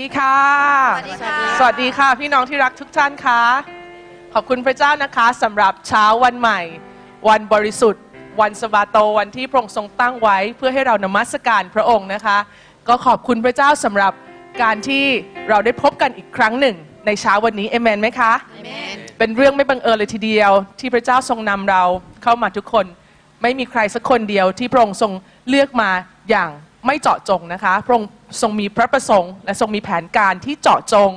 [0.00, 0.36] ดีค่ะ
[0.96, 3.42] สวัสดีค่ะ สวัสดีค่ะ พี่น้องที่รักทุกท่านค่ะ
[4.34, 6.60] ขอบคุณพระเจ้านะคะสำหรับเช้าวันใหม่
[7.28, 8.02] วันบริสุทธิ์
[8.40, 12.38] วันสบาโตวันที่พระองค์ทรงตั้งไว้ เพื่อให้เรานมัสการพระองค์นะคะ
[12.88, 14.12] ก็ขอบคุณพระเจ้าสำหรับ
[14.62, 15.04] การที่
[15.48, 18.32] เราได้พบกันอีกครั้งหนึ่ง ในเช้าวันนี้เอเมนไหมคะ
[19.18, 21.82] เป็นเรื่องไม่บังเอิญเลยทีเดียว ที่พระเจ้าทรงนำเรา
[22.22, 22.86] เข้ามาทุกคน
[23.42, 25.12] ไม่มีใครสักคนเดียวที่พระองค์ทรง
[25.48, 25.90] เลือกมา
[26.30, 26.50] อย่าง
[26.86, 28.10] ไม่เจาะจงนะคะ พระองค์
[28.40, 31.10] ทรงมีพระประสงค์ และทรงมีแผนการที่เจาะจง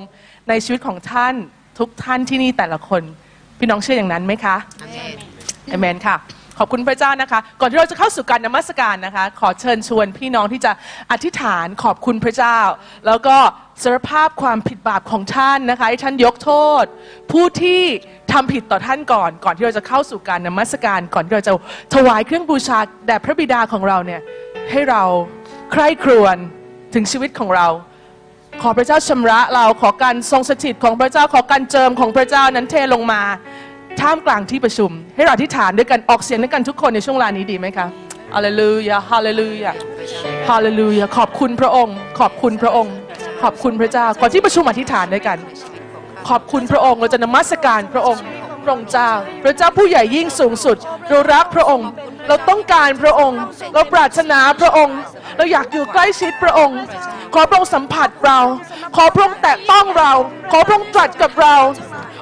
[0.50, 1.34] ในชีวิตของท่าน
[1.79, 3.01] ทุกท่านที่นี่แต่ละคน
[3.59, 4.56] พี่น้องเชื่ออย่างนั้นไหมคะ
[5.68, 6.18] เอเมนค่ะ
[6.59, 10.72] ขอบคุณพระเจ้านะคะ ก่อนที่เราจะเข้าสู่การนมัสการนะคะ ขอเชิญชวนพี่น้องที่จะ
[11.12, 12.59] อธิษฐานขอบคุณพระเจ้า
[13.06, 13.38] แล้วก็
[13.84, 16.51] สารภาพความผิดบาปของท่านนะคะให้ท่านยกโท
[16.81, 16.84] ษ
[17.31, 17.81] ผู้ที่
[18.31, 21.53] ทำผิดต่อท่านก่อน ก่อนที่เราจะเข้าสู่การนมัสการ ก่อนที่เราจะ
[21.94, 24.22] ถวายเครื่องบูชาแด่พระบิดาของเราเนี่ย
[24.72, 25.03] ให้เรา
[25.72, 26.38] ใคร่ครวญ
[26.94, 27.68] ถึงชีวิตของเรา
[28.62, 33.22] ขอพระเจ้าชำระเราขอการทรงสถิตของพระเจ้าขอการเจิมของพระเจ้านั้นเทลงมา
[34.01, 37.88] ท่ามกลางที่ประชุม ให้เราอธิษฐานด้วยกันออกเสียงด้วยกันทุกคนในช่วงเวลานี้ดีไหมคะ
[38.35, 39.72] ฮาเลลูยาฮาเลลูยา
[40.50, 42.94] ฮาเลลูยาขอบคุณพระองค์ ขอบคุณพระองค์
[43.41, 45.38] ขอบคุณพระเจ้าก่อนที่ประชุมอธิษฐานด้วยกัน
[46.30, 48.24] ขอบคุณพระองค์เราจะนมัสการพระองค์
[48.63, 49.12] พระองค์เจ้า
[49.44, 50.78] พระเจ้าผู้ใหญ่ยิ่งสูงสุด
[51.09, 51.88] เรารักพระองค์
[52.28, 53.41] เราต้องการพระองค์
[53.73, 54.97] เราปรารถนาพระองค์
[55.38, 56.79] เราอยากอยู่ใกล้ชิดพระองค์
[57.34, 58.39] ขอพระองค์สัมผัสเรา
[58.95, 60.11] ขอพระองค์แตะต้องเรา
[60.51, 61.56] ขอพระองค์ตรัสกับเรา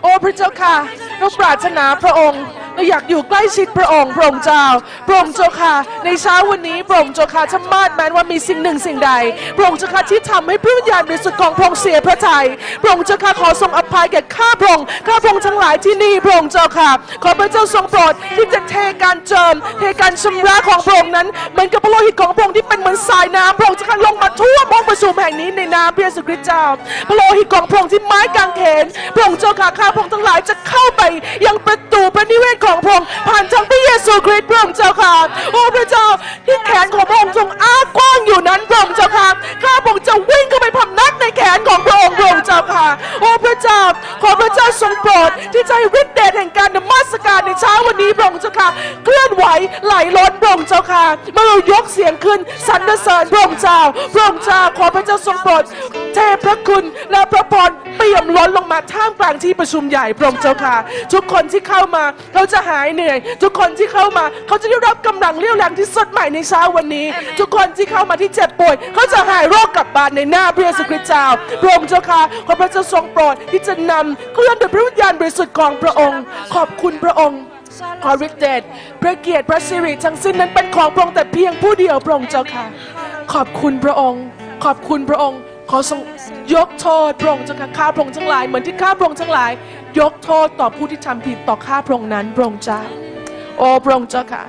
[0.03, 0.75] โอ้พระเจ้าค่ะ
[1.19, 2.41] เราปรารถนาพระองค์
[2.75, 4.66] เราอยากอยู่ใกล้ชิดพระองค์ พระองค์เจ้า
[5.07, 5.73] พระองค์เจ้าค่ะ
[6.06, 9.11] ในเช้าวันนี้พระองค์เจ้าค่ะถ้ามาดแม้ว่ามีสิ่งหนึ่งสิ่งใด
[9.58, 12.46] พระองค์เจ้าค่ะที่ทำให้พระวิญญาณบริสุทธิ์ของพระองค์เสียพระทัย
[12.81, 16.91] พระองค์เจ้าค่ะขอทรงอภัยแก่ข้าพระองค์ ข้าพระองค์ทั้งหลายที่นี่ พระองค์เจ้าค่ะ
[17.23, 18.73] ขอพระเจ้าทรงโปรดที่จะเท
[19.03, 26.64] การเจิมเทการชำระของพระองค์นั้นเหมือนกับพระโลหิตของพระองค์ที่เป็นเหมือนสายน้ำพระองค์เจ้าค่ะลงมาทั่วห้องประชุมแห่งนี้ในนามพระเยซูคริสต์เจ้า
[27.08, 28.85] พระโลหิตของพระองค์ที่ไม้กางเขน
[29.16, 31.02] พระองค์เจ้าค่ะข้าพระองค์ทั้งหลายจะเข้าไป
[31.46, 35.16] ยังประตูพระนิเวศของพระองค์ผ่านทางพระเยซูคริสต์พระองค์เจ้าค่ะ
[35.53, 36.05] โอ้พระเจ้า
[36.46, 39.28] ที่แขนของพระองค์ทรงอ้ากว้างอยู่นั้นพระองค์เจ้าค่ะ
[39.64, 42.85] ข้าพระองค์จะวิ่งเข้าไปพำนักในแขนของพระองค์พระองค์เจ้าค่ะ
[43.22, 43.82] โอ้พระเจ้า
[44.23, 48.67] ขอพระเจ้าทรงโปรดที่จะให้ฤทธิ์เดชแห่งการนมัสการในเช้าวันนี้พระองค์เจ้าค่ะ
[49.05, 49.46] เคลื่อนไหว
[49.85, 53.79] ไหลล้นพระองค์เจ้าค่ะเมื่อเรายกเสียงขึ้นสรรเสริญพระองค์เจ้า
[54.13, 55.63] พระองค์เจ้าขอพระเจ้าทรงโปรด
[56.13, 60.75] เทพระคุณและพระพรเปี่ยมล้นลงมาท่ามกลางที่ประชุมใหญ่พระองค์เจ้าค่ะ
[61.13, 67.05] ทุกคนที่เข้ามาเขาจะหายเหนื่อย ทุกคนที่เข้ามาเขาจะได้รับกำลังเรี่ยวแรงที่สดใหม่ในเช้าวันนี้
[67.39, 71.25] ทุกคนที่เข้ามาที่เจ็บป่วย เขาจะหายโรคกลับบ้านในหน้าพระเยซูคริสต์เจ้า
[71.61, 76.22] พระองค์เจ้าค่ะขอพระเจ้าทรงโปรดที่จะนำเคลื่อนโดยพระวิญญาณบริสุทธิ์ของพระองค์
[76.53, 77.41] ขอบคุณพระองค์
[78.03, 78.62] ขอฤทธิ์เดช
[79.02, 82.66] พระเกียรติพระสิริทั้งสิ้นนั้นเป็นของพระองค์แต่เพียงผู้เดียวพระองค์เจ้าค่ะ
[83.34, 84.23] ขอบคุณพระองค์
[84.64, 85.40] ขอบคุณพระองค์
[85.70, 86.00] ขอทรง
[86.56, 89.52] ยกโทษพระองค์เจ้าค่ะข้าพระองค์ทั้งหลายเหมือนที่ข้าพระองค์ทั้งหลาย
[90.00, 92.82] ยกโทษต่อผู้ที่ทำผิดต่อข้าพระองค์นั้นพระองค์เจ้า
[93.58, 94.44] โอ้พระองค์เจ้าค่ะ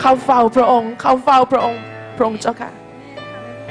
[0.00, 1.80] เข้าเฝ้าพระองค์ เข้าเฝ้าพระองค์
[2.16, 2.70] พระองค์เจ้าค่ะ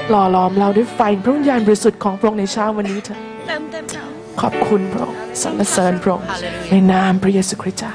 [0.09, 4.07] หล่อหลอมเราด้วยไฟพระวิญญาณบริสุทธิ์ของพระองค์ในเช้าวันนี้เถอะเต็มเต็มเต็ม
[4.41, 6.27] ขอบคุณพระองค์สรรเสริญพระองค์
[6.69, 7.93] ในนามพระเยซูคริสต์เจ้า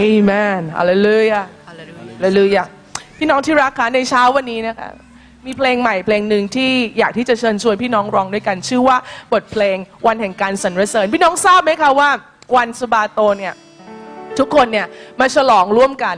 [0.00, 2.64] อาเมนเอเมนฮาเลลูยาฮาเลลูยาฮาเลลูยา
[3.18, 4.88] พี่น้องที่รักคะในเช้าวันนี้นะคะ
[5.46, 8.96] มีเพลงใหม่เพลงหนึ่งที่อยากที่จะเชิญชวนพี่น้องร้องด้วยกัน ชื่อว่า
[9.32, 12.10] บทเพลงวันแห่งการสรรเสริญ พี่น้องทราบไหมคะว่า
[12.56, 13.54] วันสบาโตเนี่ย
[14.38, 14.86] ทุกคนเนี่ย
[15.20, 16.16] มาฉลองร่วมกัน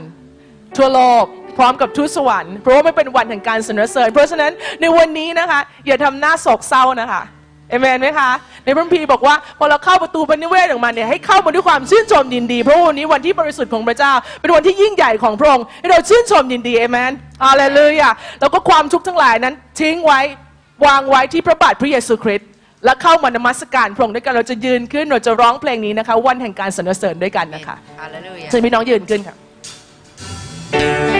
[0.77, 1.25] ทั่วโลก
[1.57, 4.51] พร้อมกับทูตสวรรค์เพราะว่ามันเป็นวันแห่งการสรรเสริญ เพราะฉะนั้น
[4.81, 7.21] ในวันนี้นะคะอย่าทำหน้าโศกเศร้านะคะ
[7.71, 8.29] เอเมนไหมคะ
[8.63, 17.11] ในพระคัมภีร์บอกว่าพอเราเข้าประตูพระนิเวศออกมาเนี่ยให้เข้ามาด้วยความชื่นชมยินดี เพราะว่าวันนี้วันที่บริสุทธิ์ของพระเจ้า เป็นวันที่ยิ่งใหญ่ของพระองค์ให้เราชื่นชมยินดีเอเมน
[17.43, 18.09] อาเลลูยา
[18.39, 20.19] แล้วก็ความทุกข์ทั้งหลายนั้น ทิ้งไว้
[20.85, 22.49] วางไว้ที่พระบาทพระเยซูคริสต์
[22.85, 31.10] และเข้ามานมัสการพระองค์ด้วยกันเราจะยืนขึ้นเราจะร้องเพลงนี้นะคะ วันแห่งการสรรเสริญด้วยกันนะคะฮาเลลูยาเชิญพี่น้องยืนขึ้นค่ะ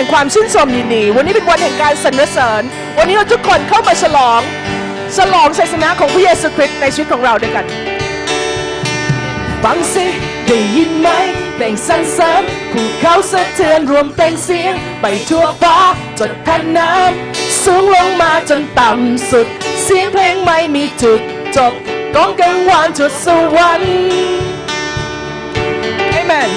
[0.00, 2.62] ห่งความชื่นชมยินดี วันนี้เป็นวันแห่งการสรรเสริญ
[2.98, 4.40] วันนี้เราทุกคนเข้ามาฉลอง
[5.16, 7.64] ฉลองชัยชนะของพระเยซูคริสต์ในชีวิตของเราด้วยกัน
[9.64, 10.06] ฟังสิ
[10.46, 11.08] ได้ยินไหม
[11.54, 12.42] เพลงสรรเสริญ
[12.72, 15.76] ภูเขาสะเทือนรวมเพลงเสียง ไปทั่วฟ้า
[16.18, 19.46] จนแผ่นน้ำสูงลงมาจนต่ำสุด
[19.84, 21.20] เสียงเพลงไม่มีจุด
[21.56, 21.72] จบ
[22.14, 23.26] ก้องกังวานจุดส
[23.56, 23.94] วรรค์
[26.10, 26.50] เอเมน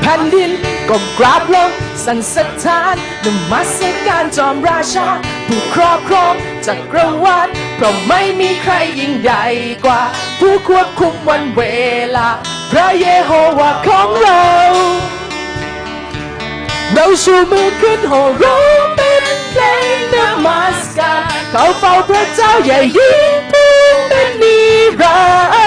[0.00, 0.52] แผ่นดิน
[0.88, 1.70] ก็กราบลง
[2.04, 2.96] สันสถาน
[3.34, 3.74] นมัส
[4.06, 5.08] การจอมราชา
[5.46, 6.34] ผู้ครอบครอง
[6.66, 9.44] จักรวาลเพราะไม่มีใครยิ่งใหญ่
[9.84, 10.02] กว่า
[10.40, 11.62] ผู้ควบคุมวันเว
[12.16, 12.28] ลา
[12.72, 14.46] พระเยโฮวาของเรา
[16.94, 19.62] เราชูมือขึ้นโห่ร้องเป็นเพล
[19.94, 23.74] งนมัสการเขาเฝ้าพระเจ้าใหญ่ยิ่งผู้
[24.08, 24.58] เป็นนิ
[25.00, 25.20] รั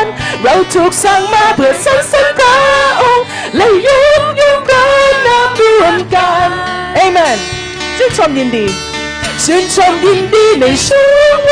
[0.03, 0.13] นดร์
[0.43, 2.55] เราถูกสร้างมาเพื่อสรรเสริญพระ
[3.01, 3.25] องค์
[3.55, 4.50] และยุบยุบ
[5.81, 6.49] รวมกัน
[6.95, 7.37] เอเมน
[7.97, 8.65] ชื่นชมยินดี
[9.43, 11.51] ชื่นชมยินดีในช่วงเว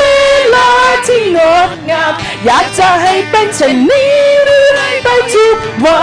[0.56, 0.70] ลา
[1.08, 2.14] ที่งดงาม
[2.46, 4.12] อยากจะให้เป็นเช่นนี้
[4.44, 6.00] เรื่อยไปทุกวั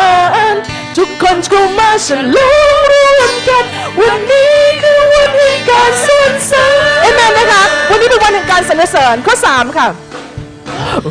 [0.53, 0.55] น
[0.97, 3.65] ทุกคนเข้ามาฉลองรวมกัน
[4.01, 9.89] วันนี้คือวันแห่งการสรรเสริญเอเมนนะคะ วันนี้เป็นวันแห่งการสรรเสริญข้อสามค่ะ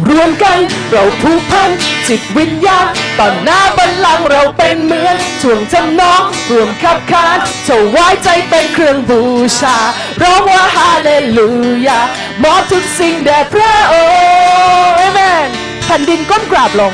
[0.10, 0.58] รวมกัน
[0.90, 1.70] เราผูกพัน
[2.08, 2.88] จิตวิญญาณ
[3.20, 6.22] ต่อหน้าบัลลังก์เราเป็นเหมือนถ่วงจำนอง
[6.52, 7.38] รวมขับขาน
[7.68, 9.22] ถวายใจเป็นเครื่องบู
[9.60, 9.78] ชา
[10.22, 11.50] ร้องว่าฮาเลลู
[11.88, 12.00] ยา
[12.44, 15.50] มอบทุกสิ่งแด่พระองค์เอเมน
[15.86, 16.94] แผ่นดินก้มกราบลง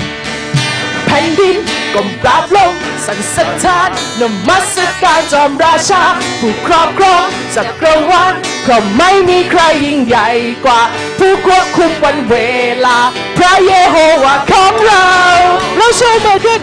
[1.05, 1.55] แผ่นดิน
[1.93, 2.71] ก้มกราบลง
[3.05, 4.73] สั่นสะท้านนมัส
[5.03, 6.01] การจอมราชา
[6.39, 7.25] ผู้ครอบครอง
[7.55, 8.33] จักรวาล
[8.63, 10.29] เพราะไม่มีใครยิ่งใหญ่
[10.65, 10.81] กว่า
[11.19, 12.35] ผู้ควบคุมวันเว
[12.85, 12.97] ลา
[13.37, 15.07] พระเยโฮวาของเรา
[15.77, 16.61] เราชูมือขึ้น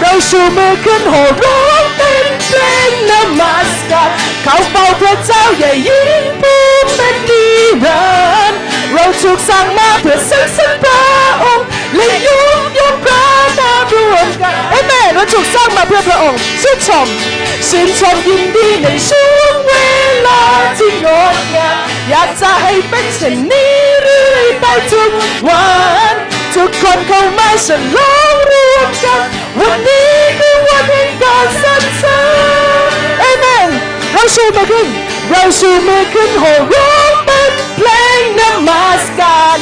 [0.00, 4.10] เราชูมือขึ้นโห่ร้องเป็นเพลงนมัสการ
[4.42, 6.64] เขาเฝ้าพระเจ้าใหญ่ยิ่งผู้
[6.96, 7.46] เป็นนิ
[7.84, 8.04] รั
[8.50, 8.60] นดร์
[8.92, 11.00] เราถูกสร้างมาเพื่อสรรเสริญพระ
[11.42, 13.22] องค์ และยุบยกพระ
[13.58, 17.06] นามรวมกันเอเมนเราถูกสร้างมาเพื่อพระองค์ชื่นชม
[17.68, 19.72] ชื่นชมยินดีในช่วงเว
[20.26, 20.42] ลา
[20.78, 21.76] ที่งดงาม
[22.10, 23.72] อยากจะให้เป็นเช่นนี้
[24.02, 25.10] เรื่อยไปทุก
[25.48, 25.64] วั
[26.12, 26.16] น
[26.54, 29.20] ทุกคนเข้ามาฉลองรวมกัน
[29.58, 32.18] วันนี้คือวันแห่งการสรรเสริ
[32.88, 33.68] ญเอเมน
[34.12, 34.86] เราชูมือขึ้น
[35.32, 39.58] เราชูมือขึ้นโห่ร้องเป็นเพลงนมัสการ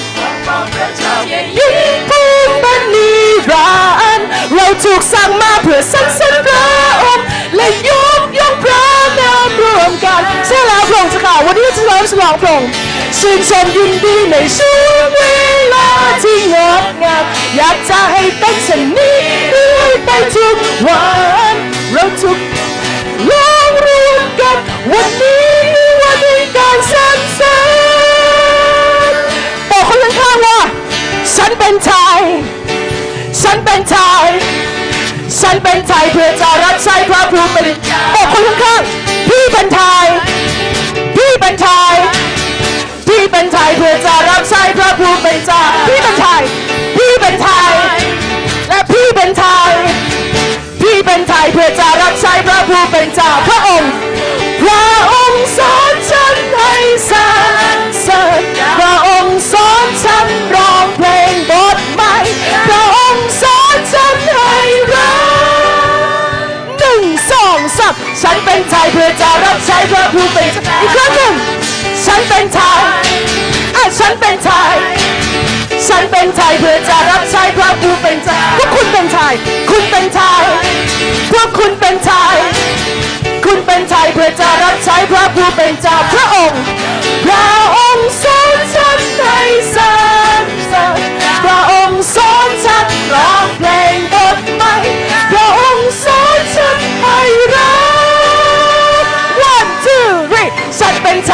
[1.58, 1.74] ยิ่ง
[2.08, 3.10] ผู้เป็นนิ
[3.50, 3.72] รั
[4.18, 6.62] นดร์เราถูกสร้างมาเพื่อสรรเสริญพระ
[7.04, 8.84] องค์และยกยกพระ
[9.18, 12.70] นามรวมกันใช่แล้วพระองค์จ้าค่ะวันนี้จะร้องฉลองพระองค์
[13.18, 15.18] ชื่นชมยินดีในช่วงเว
[15.74, 15.88] ลา
[16.22, 17.24] ที่งดงาม
[17.56, 19.16] อยากจะให้เป็นเช่นนี้
[19.50, 21.04] เรื่อยไปทุกวั
[21.52, 21.54] น
[21.92, 22.38] เราถูก
[23.30, 24.56] ลองรวมกัน
[24.92, 25.59] วันนี้
[26.88, 27.58] แสรรเสริ
[29.10, 29.14] ญ
[29.70, 30.58] บอกคนข้างๆว่า
[31.36, 32.20] ฉันเป็นชาย
[33.42, 34.26] ฉันเป็นชาย
[35.40, 37.66] ฉันเป็นไทยเพื่อจะรับใช้พระผู้เป็น
[38.14, 40.06] บอกคนข้างๆพี่เป็นไทย
[41.16, 41.94] พี่เป็นไทย
[43.08, 46.42] พี่เป็นไทยเพื่อจะรับใช้พระผู้เป็นเจ้าพี่เป็นไทย
[46.96, 47.72] พี่เป็นไทย
[48.68, 49.70] และพี่เป็นไทย
[50.82, 53.90] พี่เป็นไทยเพื่อจะรับใช้พระผู้เป็นเจ้าพระองค์
[68.80, 71.34] เป็นไทยเพื่อจะรับใช้พระผู้เป็นเจ้าอีกครั้งหนึ่ง
[72.04, 72.80] ฉันเป็นไทย
[73.76, 74.74] อะฉันเป็นไทย
[75.88, 79.32] ฉันเป็นไทยเพื่อจะรับใช้พระผู้เป็นเจ้าพวกคุณเป็นไทย
[79.70, 80.42] คุณเป็นไทย
[81.32, 82.34] พวกคุณเป็นไทย
[83.44, 86.62] คุณเป็นไทยเพื่อจะรับใช้พระผู้เป็นเจ้าพระองค์
[87.24, 89.38] พระองค์สอนฉันให้
[89.74, 89.82] สร
[90.40, 91.00] รเสริญ
[91.44, 93.46] พระองค์สอนฉันร้อง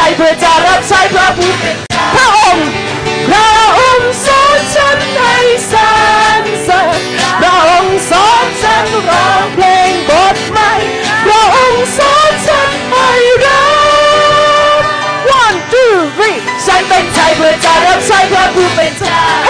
[0.07, 2.67] เป็นไทยเพื่อจะรับใช้พระผู้เป็นเจ้าพระองค์
[3.29, 3.49] พระ
[3.79, 5.35] องค์สอนฉันให้
[5.73, 5.79] สร
[6.41, 7.01] รเสริญ
[7.41, 10.73] พระองค์สอนฉันร้องเพลงบทใหม่
[11.25, 13.09] พระองค์สอนฉันให้
[13.45, 13.65] รั
[14.81, 14.83] ก
[15.43, 19.46] one two three ฉันเป็นไทยเพื่อจะรับใช้พระผู้เป็นเจ้า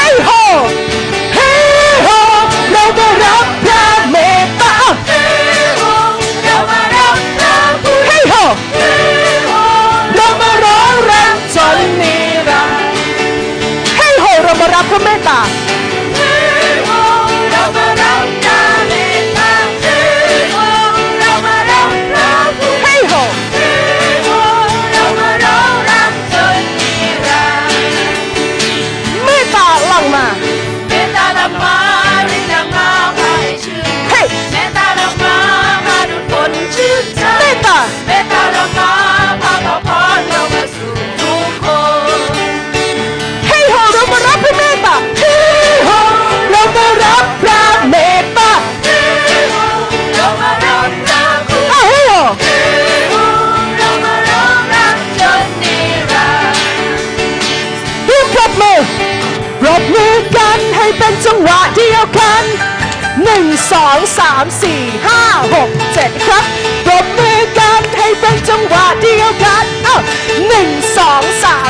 [63.86, 65.22] องสามสี่ห้า
[65.54, 66.44] หกเจ็ดครับ
[66.88, 69.96] รวมมือกันให้เป็นจังหวะเดียวกันเอ้า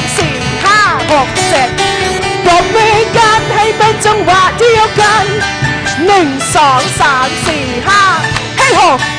[0.01, 0.81] มสี่ห้า
[1.13, 1.69] หกเจ็ด
[2.47, 5.25] รวมมือกันให้เป็นจังหวะเดียวกัน
[6.07, 9.16] หนึ่งสองสา3 4 5ให้6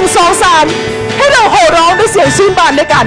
[0.00, 0.64] หนึ่งสองสาม
[1.16, 3.06] ให้เราโห่ร้องด้วยเสียงชื่นบานด้วยกัน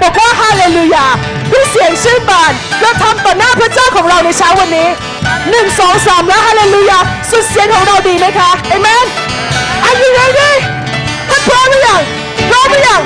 [0.00, 1.06] บอกว่าฮาเลลูยา
[1.52, 4.88] ด้วยเสียงชื่นบานเราทำต่อหน้าพระเจ้าของเราในเช้าวันนี้
[5.50, 6.98] หนึ่งสองสามแล้วฮาเลลูยา
[7.30, 9.06] สุดเสียงของเราดีไหมคะเอเมน
[9.86, 10.50] Are you ready
[11.28, 12.00] ท่านพร้อมหรือยัง
[12.50, 13.00] พร้อมหรือยัง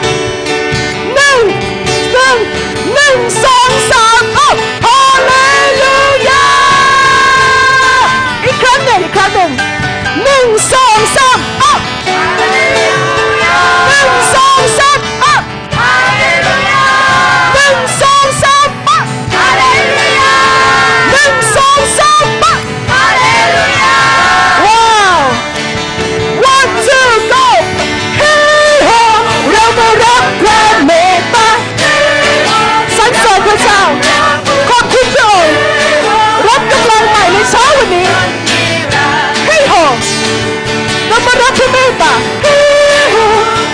[1.15, 1.39] หนึ่ง
[2.15, 2.37] หนึ่ง
[2.95, 3.15] หนึ่ง
[3.45, 4.49] สองสามเอ้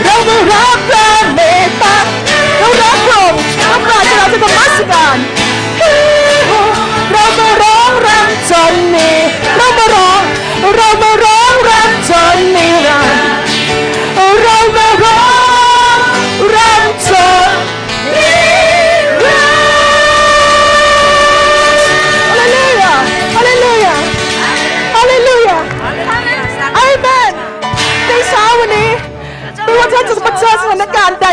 [0.07, 0.29] รับ
[0.88, 1.97] พระเมตตา
[2.59, 2.69] เฮ้
[6.49, 6.53] โฮ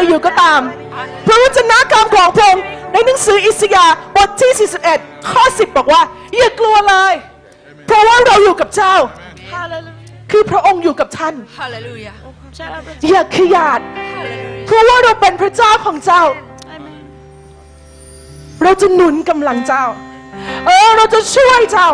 [0.08, 0.62] อยู่ก็ตาม
[1.28, 6.02] พระวจนะคำของพระองค์ในหนังสืออิสยาห์บทที่ 41 ข้อ 10 บอกว่า
[6.38, 7.14] อย่ากลัวเลย
[7.86, 8.96] เพราะว่าเราอยู่กับเจ้า
[10.32, 12.16] คือพระองค์อยู่กับท่าน Hallelujah.
[13.10, 14.66] อย่าขยาด Hallelujah.
[14.66, 16.24] เพราะว่าเราเป็นพระเจ้าของเจ้า
[18.64, 19.86] เราจะหนุนกำลังเจ้า
[20.68, 21.90] เออเราจะช่วยเจ้า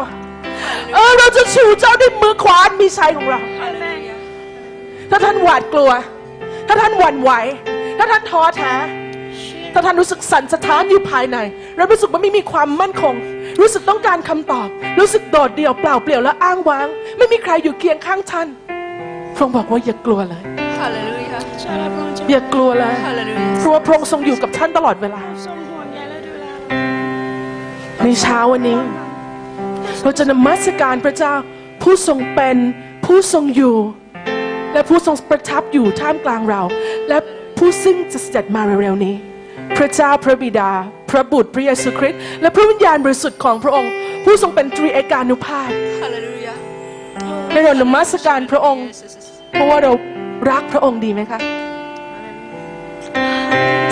[0.93, 4.17] เออเราจะชูเจ้าด้วยมือขวาอันมีชัยของเรา Hallelujah.
[5.09, 5.91] ถ้าท่านหวาดกลัว
[6.67, 7.31] ถ้าท่านหวั่นไหว
[7.97, 8.73] ถ้าท่านท้อแท้
[9.73, 11.37] ถ้าท่านรู้สึกสั่นสะท้านอยู่ภายใน
[11.75, 13.15] และรู้สึกว่าไม่มีความมั่นคง
[13.61, 14.67] รู้สึกต้องการคำตอบ
[14.99, 16.87] รู้สึกโดดเดี่ยวเปล่าเปลี่ยวและอ้างว้าง
[17.17, 18.47] ไม่มีใครอยู่เคียงข้างท่าน
[19.35, 20.43] พระองค์บอกว่าอย่ากลัวเลย
[20.81, 21.41] Hallelujah.
[22.29, 23.55] อย่ากลัวเลย Hallelujah.
[23.59, 25.21] เพราะว่าพระองค์ทรงอยู่กับท่านตลอดเวลา
[28.03, 28.79] ในเช้าวันนี้
[30.03, 31.33] เราจะนมัสการพระเจ้า
[31.83, 32.57] ผู้ทรงเป็น
[33.05, 33.77] ผู้ทรงอยู่
[34.73, 36.61] และผู้ทรงประทับอยู่ท่ามกลางเรา
[37.09, 37.17] และ
[37.57, 39.15] ผู้ซึ่งจะเสด็จมาเร็วๆนี้
[39.77, 40.71] พระเจ้าพระบิดา
[41.09, 43.91] พระบุตรพระเยซูคริสต์และพระวิญญาณบริสุทธิ์ของพระองค์
[44.23, 45.69] ผู้ทรงเป็นตรีเอกานุภาพ
[46.03, 46.55] Hallelujah.
[47.51, 49.27] ให้เรานมัสการพระองค์ Yes, yes, yes.
[49.51, 49.91] เพราะว่าเรา
[50.51, 51.39] รักพระองค์ดีไหมคะ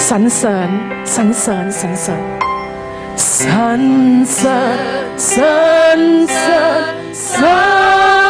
[0.10, 0.70] สรรเสริญ
[1.16, 2.24] สรรเสริญสรรเสริญ
[3.40, 3.82] สรร
[4.34, 4.78] เสริญสรร
[5.30, 5.56] เสริ
[5.98, 6.02] ญ
[7.30, 7.48] สร
[8.24, 8.25] ร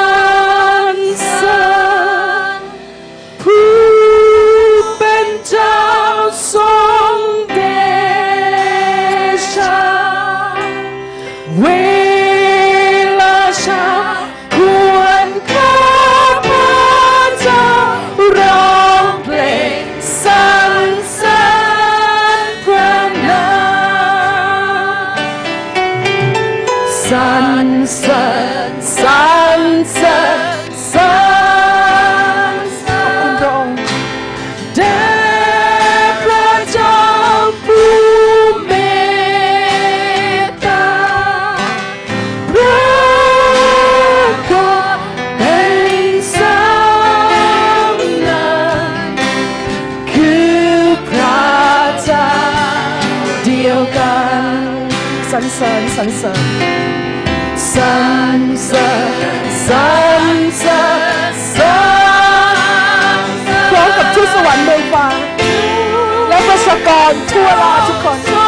[55.36, 56.40] รรเสริญสรรเสริญ
[57.74, 57.94] สร
[58.38, 58.88] รเสริ
[59.40, 59.78] ญสร
[60.44, 60.84] รเสริ
[61.32, 61.66] ญสร
[62.54, 63.20] ร
[63.70, 65.08] พร้อมกับทูตสวรรค์เมืองฟ้า
[66.30, 68.06] และประชากรทั่วโลกทุกค
[68.42, 68.45] น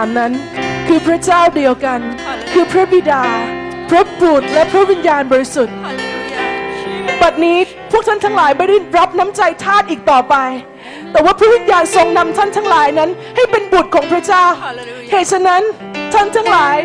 [0.00, 0.32] ามนั้น
[0.88, 2.50] คือพระเจ้าเดียวกัน Hallelujah.
[2.52, 3.24] คือพระบิดา
[3.90, 6.46] พระบุตรและพระวิญญาณบริสุทธิ์ฮาเลลูยา
[7.22, 7.58] บัดนี้
[7.90, 10.34] พวกท่านทั้งหลายไม่ได้รับน้ำใจทาสอีกต่อไป
[11.12, 14.44] แต่ว่าพระวิญญาณทรงนำท่านทั้งหลายนั้น ให้เป็นบุตรของพระเจ้า
[15.10, 15.62] เหตุฉะนั้น
[16.14, 16.76] ท่านทั้งหลาย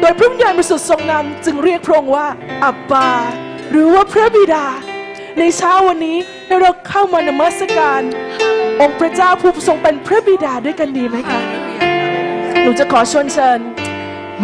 [0.00, 2.26] โดยพระวิญญาณบริสุทธิ์ทรงนำจึงเรียกพระองค์ว่า
[2.64, 3.08] อับบา
[3.70, 4.66] หรือว่าพระบิดา
[5.38, 8.02] ในเช้าวันนี้ให้เราเข้ามานมัสการ
[8.80, 11.63] องค์พระเจ้าผู้ทรงเป็นพระบิดาด้วยกันดีไหมฮาคะเลลูยา
[12.66, 13.60] หนูจะขอชวนเชิญ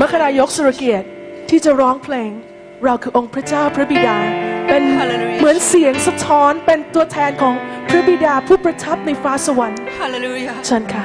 [0.00, 1.06] มคณายกสุรเกียรติ
[1.50, 2.30] ที่จะร้องเพลง
[2.84, 4.16] เราคือองค์พระเจ้าพระบิดา
[4.68, 7.54] เป็น Hallelujah เหมือนเสียงสะท้อนเป็นตัวแทนของ
[7.88, 11.04] พระบิดาผู้ประทับในฟ้าสวรรค์ฮาเลลูยาเชิญค่ะ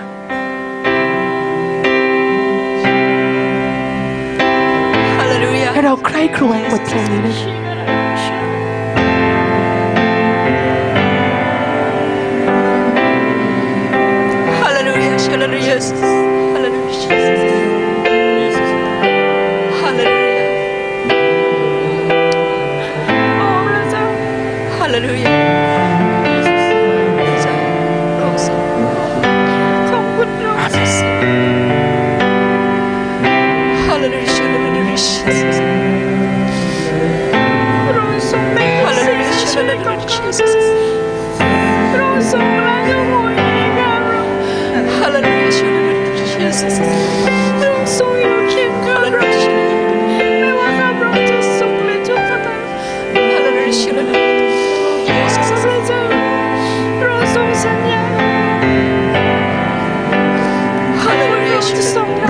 [5.20, 7.38] ฮาเลลูยาให้เราใคร่ครวญบทเพลงนี้เลย
[14.62, 16.25] ฮาเลลูยาฮาเลลูยา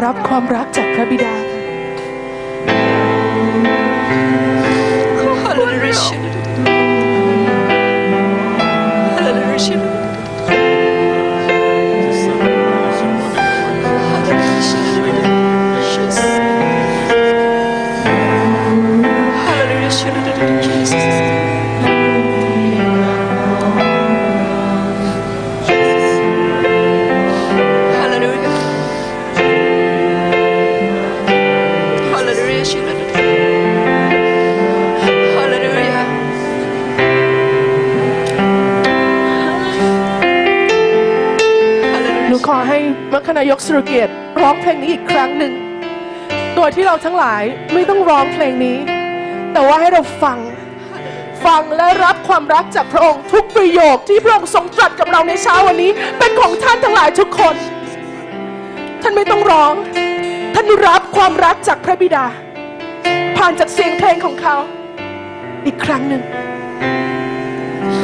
[0.05, 1.33] รับความรักจากพระบิดา
[43.75, 44.11] รเกียรติ
[44.41, 45.53] ร้องเพลงนี้อีกครั้งหนึ่ง
[46.55, 48.77] โดยที่เราทั้งหลายไม่ต้องร้องเพลงนี้
[49.53, 50.37] แต่ว่าให้เราฟัง
[51.45, 57.55] ฟังและรับความรักจากพระองค์ทุกประโยคที่พระองค์ทรงตรัสกับเราในเช้าวันนี้ เป็นของท่านทั้งหลายทุกคน
[59.01, 59.73] ท่านไม่ต้องร้อง
[60.55, 62.25] ท่านรับความรักจากพระบิดา
[63.37, 64.55] ผ่านจากเสียงเพลงของเขา
[65.65, 66.23] อีกครั้งหนึ่ง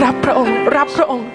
[0.03, 1.30] รับพระองค์ รับพระองค์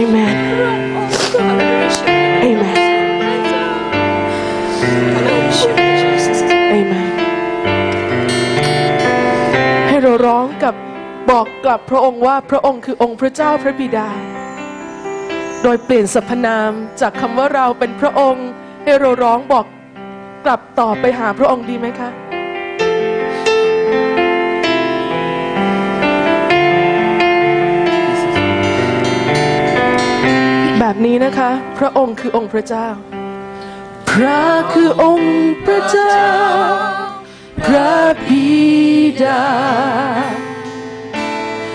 [0.00, 0.36] Amen
[2.44, 2.78] Amen
[6.76, 7.10] Amen
[9.88, 10.74] ให้เราร้องกับ
[11.30, 14.08] บอกกลับพระองค์ว่าพระองค์คือองค์พระเจ้าพระบิดา
[15.62, 18.48] โดยเปลี่ยนสรรพนามจากคำว่าเราเป็นพระองค์
[18.84, 19.66] ให้เราร้องบอก
[20.44, 22.10] กลับต่อไปหาพระองค์ดีไหมคะ
[30.86, 32.88] แบบนี้นะคะ พระองค์คือองค์พระเจ้า
[34.10, 34.42] พระ
[34.72, 35.34] คือองค์
[35.66, 36.18] พระเจ้า
[37.64, 37.94] พระ
[38.28, 38.48] บิ
[39.22, 39.44] ดา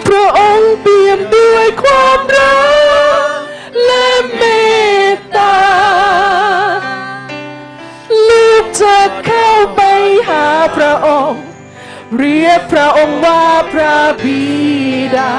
[0.08, 2.60] พระองค์เปี่ยมด้วยความรั
[3.20, 3.28] ก
[3.86, 4.44] และเม
[5.14, 5.58] ตตา
[8.30, 9.82] ลูกจะเข้าไป
[10.30, 10.46] หา
[10.78, 11.42] พระองค์
[12.18, 13.44] เรียกพระองค์ว่า
[13.74, 14.42] พระบิ
[15.16, 15.34] ดา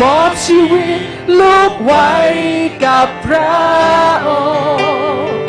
[0.00, 1.00] มอบชีวิต
[1.40, 2.12] ลูกไว้
[2.84, 3.54] กับพระ
[4.28, 4.30] อ
[4.74, 5.42] งค์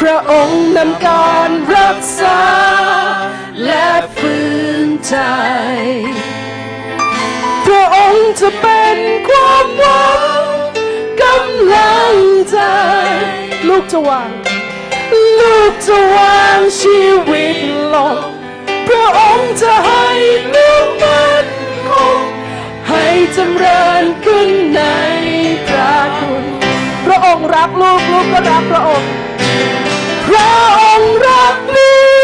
[0.00, 2.40] พระองค์นำการรักษา
[3.64, 4.44] และฟื้
[4.86, 5.16] นใจ
[7.66, 10.08] พระองค์จะเป็นความหวั
[10.42, 10.44] ง
[11.22, 12.14] กำลัง
[12.50, 12.58] ใจ
[13.68, 14.30] ลูกจะวาง
[15.40, 17.56] ลูกจะวางชีวิต
[17.94, 18.18] ลง
[18.88, 20.06] พระองค์จะให้
[20.54, 21.46] ลูกมัน
[21.88, 22.20] คง
[22.94, 24.80] ให้จำเริญขึ้นใน
[25.68, 26.44] พระคุณ
[27.04, 29.10] พระองค์รักลูกลูกก็รักพระองค์
[30.28, 31.92] พระองค์รักลู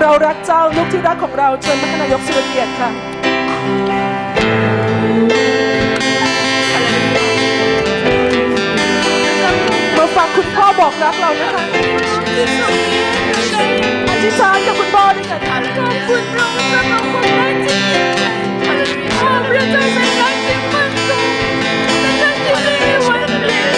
[0.00, 2.90] เรารักเจ้าลูกที่รักของเราเชิญพระนายกสุรเกียรติค่ะ
[9.96, 11.62] มาฟังคุณพ่อบอกรักเรานะคะ
[14.08, 18.32] อธิษฐานกับคุณพ่อด้วยกันขอบคุณพระองค์สำหรับความรักที่ยิ่งใหญ่
[19.50, 21.30] พระเจ้าเป็นรักที่มั่นคง
[22.00, 23.75] เป็นรักที่ไม่มีวันเปลี่ยน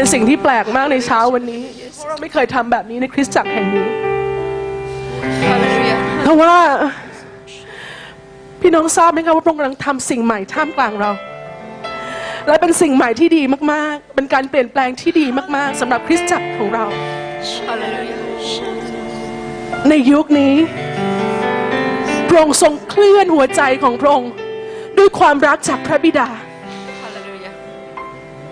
[0.00, 1.62] เป็นสิ่งที่แปลกมากในเช้าวันนี้
[1.94, 3.86] เพราะเราไม่เคยทำแบบนี้ในคริสตจักรแห่งนี้
[5.48, 6.54] ฮาเลลูยาเพราะว่า
[8.60, 11.10] พี่น้องทราบไหมคะว่าพระองค์กำลังทำสิ่งใหม่ท่ามกลางเรา
[12.46, 16.84] และเป็นสิ่งใหม่ที่ดีมากๆ เป็นการเปลี่ยนแปลงที่ดีมากๆสำหรับคริสตจักรของเรา
[17.68, 18.18] ฮาเลลูยา
[19.88, 20.54] ในยุคนี้
[22.28, 24.32] พระองค์ทรงเคลื่อนหัวใจของพระองค์
[24.98, 26.47] ด้วยความรักจากพระบิดาฮาเลลูยา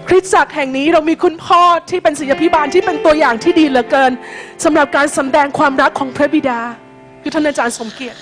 [0.08, 4.12] คริสตจักรแห่งนี้เรามีคุณพ่อที่เป็นศิษยาพิบาลที่เป็นตัวอย่างที่ดีเหลือเกิน
[4.64, 6.60] สำหรับการสำแดงความรักของพระบิดา
[7.22, 8.18] คือท่านอาจารย์สมเกียรติ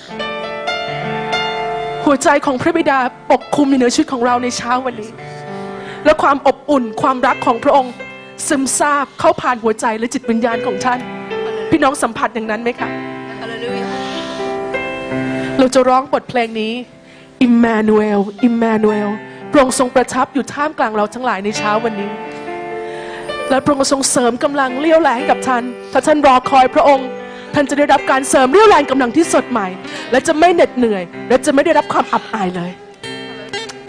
[2.05, 2.99] หัวใจของพระบิดา
[3.31, 5.11] ปกคลุมอยู่เหนือชีวิตของเราในเช้าวันนี้
[6.05, 7.93] และความอบอุ่นความรักของพระองค์
[8.47, 10.99] ซึมซาบเข้าผ่านหัวใจและจิตวิญญาณของท่าน
[11.69, 12.89] พี่น้องสัมผัสอย่างนั้นไหมคะ
[13.39, 13.89] ฮาเลลูยา
[15.59, 16.73] เราจะร้องบทเพลงนี้
[17.43, 17.53] อิม
[19.57, 22.09] พระองค์ทรงประทับอยู่ท่ามกลางเราทั้งหลายในเช้าวันนี้
[23.49, 27.07] และพระองค์ทรงเสริมกำลังเลี้ยวแรงให้กับท่าน ถ้าท่านรอคอยพระองค์
[27.55, 29.67] ท่านจะได้รับการเสริมเลี้ยวแรงกำลังที่สดใหม่
[30.11, 32.71] และจะไม่เหน็ดเหนื่อย และจะไม่ได้รับความอับอายเลย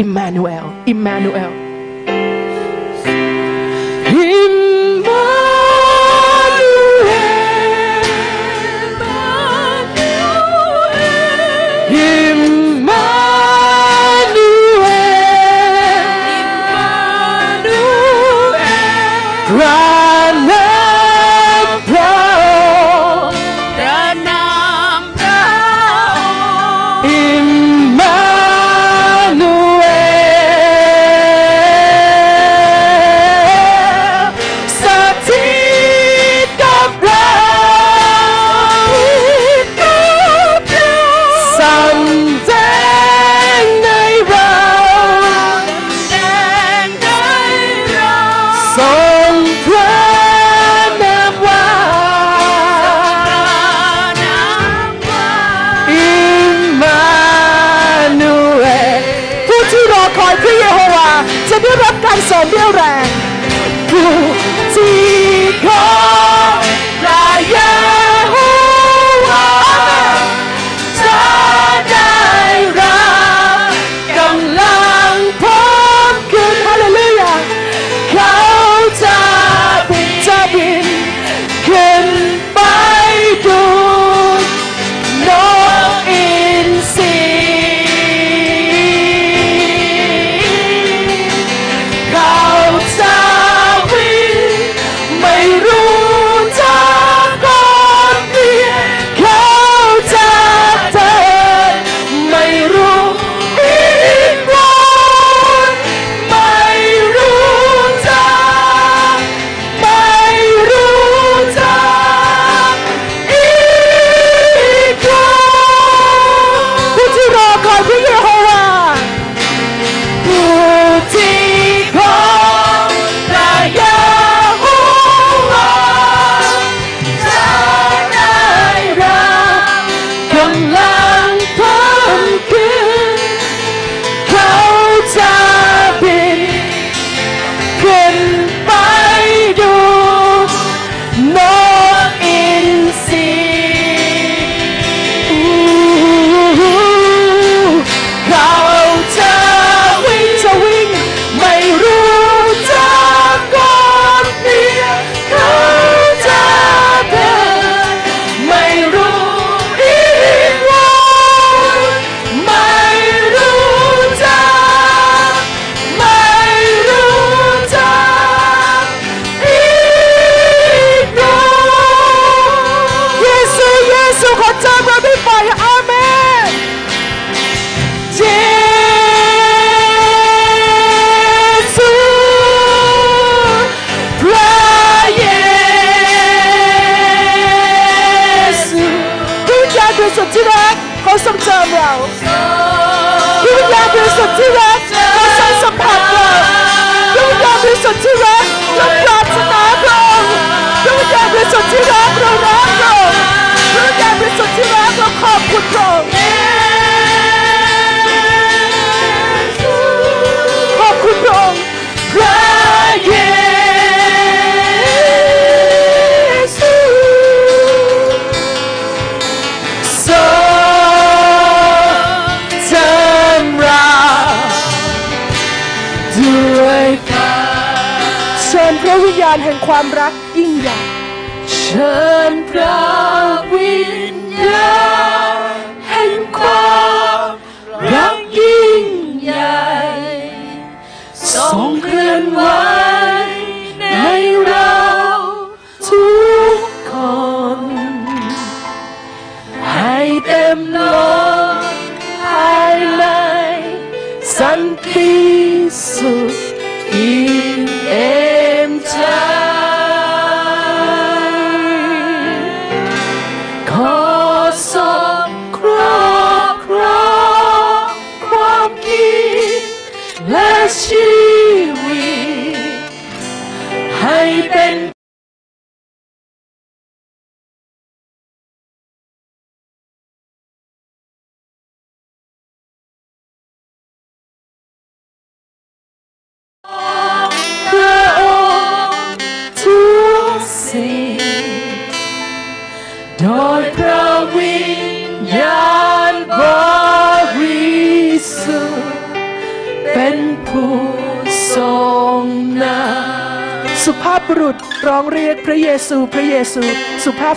[0.00, 1.50] อิมมานูเอลอิมมานูเอล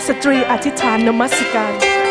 [0.08, 2.09] สตรีอธิษฐานนมัสการ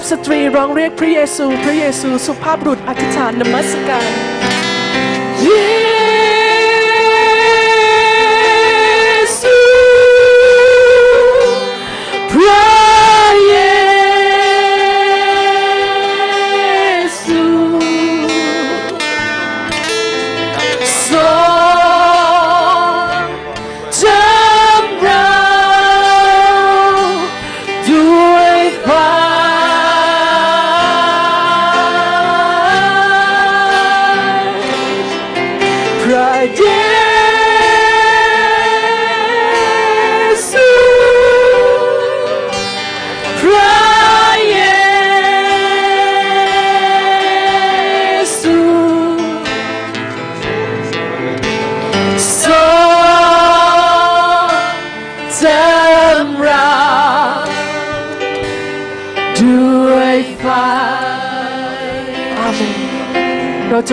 [0.00, 4.08] พสตรีร้องเรียกพระเยซู พระเยซู สุภาพบุรุษอธิษฐานนมัสการ
[5.42, 5.79] เ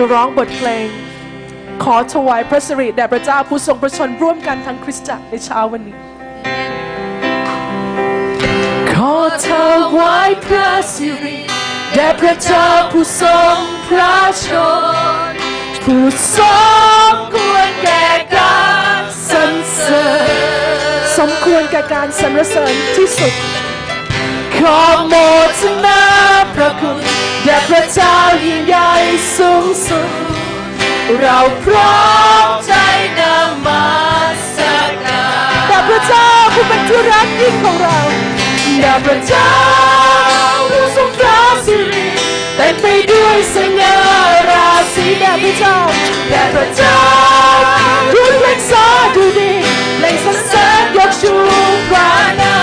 [0.08, 0.88] ะร้องบทเพลง
[1.82, 5.96] ขอถวายพระสิริแด่พระเจ้าผู้ทรงประชนร่วมกันทั้งคริสตจักรในเช้าวันนี้
[8.92, 9.14] ขอ
[9.48, 9.50] ถ
[9.98, 11.38] วายพระสิริ
[11.94, 13.56] แด่พระเจ้าผู้ทรง
[13.88, 14.48] พระช
[15.30, 15.32] น
[15.84, 16.04] ผู้
[16.36, 16.38] ส
[17.12, 18.58] มควรแก่กา
[19.00, 23.34] รสรรเสริญสมควรแก่การสรรเสริญที่สุด
[24.56, 25.14] ขอโม
[25.60, 26.00] ทนา
[26.54, 27.17] พระคุณ
[27.48, 28.90] แด่พระเจ้ายิ่งใหญ่
[29.36, 30.10] สูงสุด
[31.20, 31.98] เราพร้อ
[32.46, 32.72] มใจ
[33.18, 33.20] น
[33.66, 33.88] มั
[34.54, 34.58] ส
[35.04, 37.98] การแด่พระเจ้าผู้เป็นที่รักยิ่งของเรา
[38.80, 39.52] แด่พระเจ้า
[40.70, 42.06] ผู้ทรงพระสิริ
[42.56, 43.96] เต็มไปด้วยสง่า
[44.50, 45.76] ราศีแด่พระเจ้า
[46.30, 47.00] แด่พระเจ้า
[48.14, 49.52] ด้วยเพลงสาดุดี
[49.98, 51.34] เพลงสรรเสริญยกชู
[51.88, 52.56] พระนา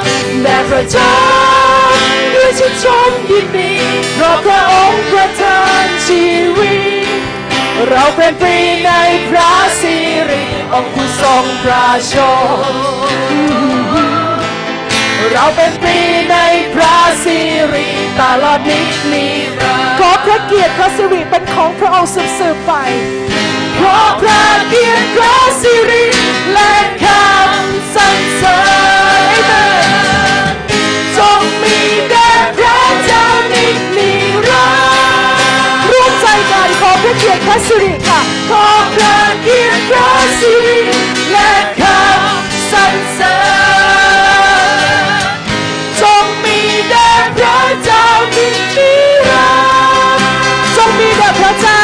[0.00, 0.02] ม
[0.42, 1.91] แด่พระเจ้า
[2.34, 3.72] ด้วยชื่นชมยินดี
[4.14, 6.26] เพราะพระองค์ประทานชี
[6.58, 7.22] วิต
[7.90, 8.92] เราเป็นปรีใน
[9.30, 9.96] พระสิ
[10.30, 12.14] ริองค์ผู้ทรงพระช
[12.72, 12.74] น
[15.32, 15.98] เราเป็นปรี
[16.30, 16.36] ใน
[16.74, 17.38] พระสิ
[17.72, 17.86] ริ
[18.20, 18.80] ตลอดนิ
[19.12, 19.26] นิ
[19.60, 22.72] รันดร์ขอพระเกียรติพระสิริเป็นของพระองค์สืบสืบไป
[23.76, 26.04] เพราะพระเกียรติพระสิริ
[26.52, 26.72] และ
[27.04, 28.81] คำสรรเสริญ
[36.50, 38.20] กันขอพระเกียรติพระสิริค่ะ
[38.50, 40.80] ขอพระเกียรติพระสิริ
[41.32, 43.36] และคำสรรเสริ
[45.02, 45.04] ญ
[46.00, 48.48] จงมีแด่พระเจ้านิ
[49.28, 49.50] รั
[50.16, 50.26] นดร์
[50.76, 51.82] จงมีแด่พระเจ้า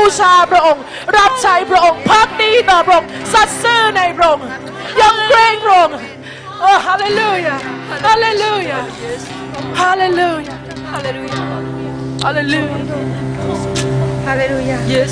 [0.00, 0.82] บูชาพระองค์
[1.18, 4.46] รับใช้พระองค์พักดีต่อพระองค์สัตย์ซื่อในพระองค์
[5.00, 5.94] ยำเกรงพระองค์
[6.60, 7.56] โอ้ฮาเลลูยา
[8.06, 8.80] ฮาเลลูยา
[9.80, 10.56] ฮาเลลูยา
[10.92, 11.42] ฮาเลลูยา
[12.24, 12.98] ฮาเลลูยา
[14.28, 14.80] Hallelujah.
[14.94, 15.10] Yes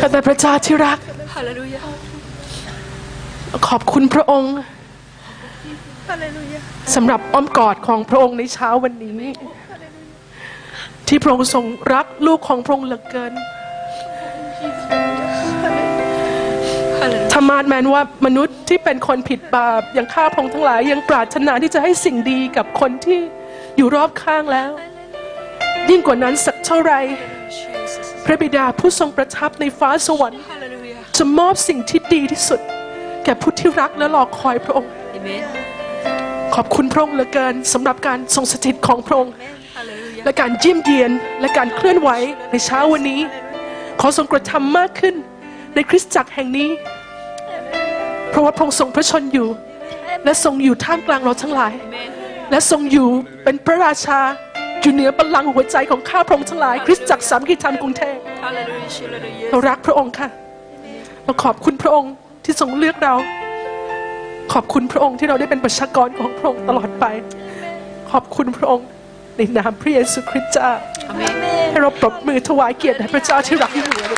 [0.00, 0.98] ข้าแต่พระเจ้าที่รัก
[1.34, 1.82] Hallelujah.
[3.68, 4.54] ขอบคุณพระองค์
[6.10, 6.60] Hallelujah.
[6.94, 9.20] สำหรับอ้อมกอดของพระองค์ในเช้าวันนี้
[11.08, 13.59] ที่พระองค์ทรงรักลูกของพระองค์เหลือเกิน Hallelujah.
[17.32, 23.20] ธรรมาสแมนว่ามนุษย์ที่เป็นคนผิดบาปอย่างข้าพระองค์ทั้งหลาย ยังปรารถนาที่จะให้สิ่งดีกับคนที่
[23.76, 24.70] อยู่รอบข้างแล้ว
[25.90, 26.94] ยิ่งกว่านั้นสักเท่าไหร
[27.58, 28.06] Jesus.
[28.24, 31.16] พระบิดาผู้ทรงประทับในฟ้าสวรรค์ Hallelujah.
[31.16, 32.60] จะมอบสิ่งที่ดีที่สุด
[33.24, 35.44] แก่ผู้ที่รักและรอคอยพระองค์ Amen.
[36.54, 39.32] ขอบคุณพระองค์เหลือเกินสำหรับการทรงสถิตของพระองค์
[39.76, 40.24] Hallelujah.
[40.24, 42.10] และการเยี่ยมเยียนและการเคลื่อนไหว
[42.50, 43.20] ในเช้าวันนี้
[44.00, 45.14] ขอทรงกระทำมากขึ้น
[45.74, 46.70] ในคริสตจักรแห่งนี้
[48.30, 49.48] เพราะว่าพระองค์ทรงพระชนอยู่
[50.24, 51.72] และทรงอยู่ท่ามกลางเราทั้งหลาย
[52.50, 53.08] และทรงอยู่
[53.44, 54.20] เป็นพระราชา
[54.82, 59.50] อยู่เหนือบัลลังก์หัวใจของข้าพระองค์ทั้งหลาย คริสตจักรสามกิจธรรมกรุงเทพ Hallelujah.
[59.50, 60.28] เรารักพระองค์ค่ะ
[61.24, 62.12] เราขอบคุณพระองค์
[62.44, 63.14] ที่ทรงเลือกเรา
[64.52, 67.04] ขอบคุณพระองค์ที่เราได้เป็นประชากรของพระองค์ตลอดไป
[68.10, 68.86] ขอบคุณพระองค์
[69.40, 70.70] ในนามพระเยซูคริสต์เจ้า
[71.70, 74.08] ให้เราปรบมือถวายเกียรติแด่พระเจ้าที่รักยิ่งเหนือ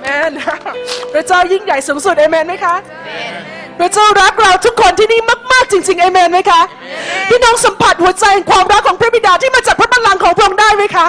[0.00, 0.32] แมน
[1.12, 2.74] พระเจ้ายิ่งใหญ่สูงสุดเอเมนไหมคะ
[3.78, 5.20] พระเจ้ารักเราทุกคนที่นี่
[5.52, 6.60] มากๆจริงๆเอเมนไหมคะ
[7.28, 11.06] พี่น้องสัมผัสหัวใจแห่งความรักของพระบิดาที่มาจากพระบัลลังก์ของพระองค์ได้ไหมคะ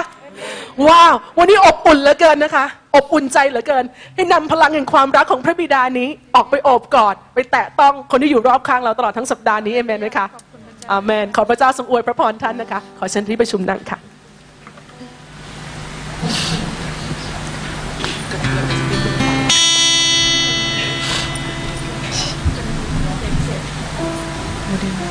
[0.88, 2.64] ว้าว วันนี้อบอุ่นเหลือเกินนะคะ
[2.94, 10.26] อบอุ่นใจเหลือเกิน ให้นำพลังแห่งความรักของพระบิดานี้ออกไปโอบกอด ไปแตะต้องคนที่อยู่รอบข้างเราตลอดทั้งสัปดาห์นี้เอเมนไหมคะ
[10.90, 13.98] อาเมน ขอพระเจ้าทรงอวยพระพรท่านนะคะ ขอเชิญที่ประชุมนั่งค่ะ
[25.02, 25.05] อ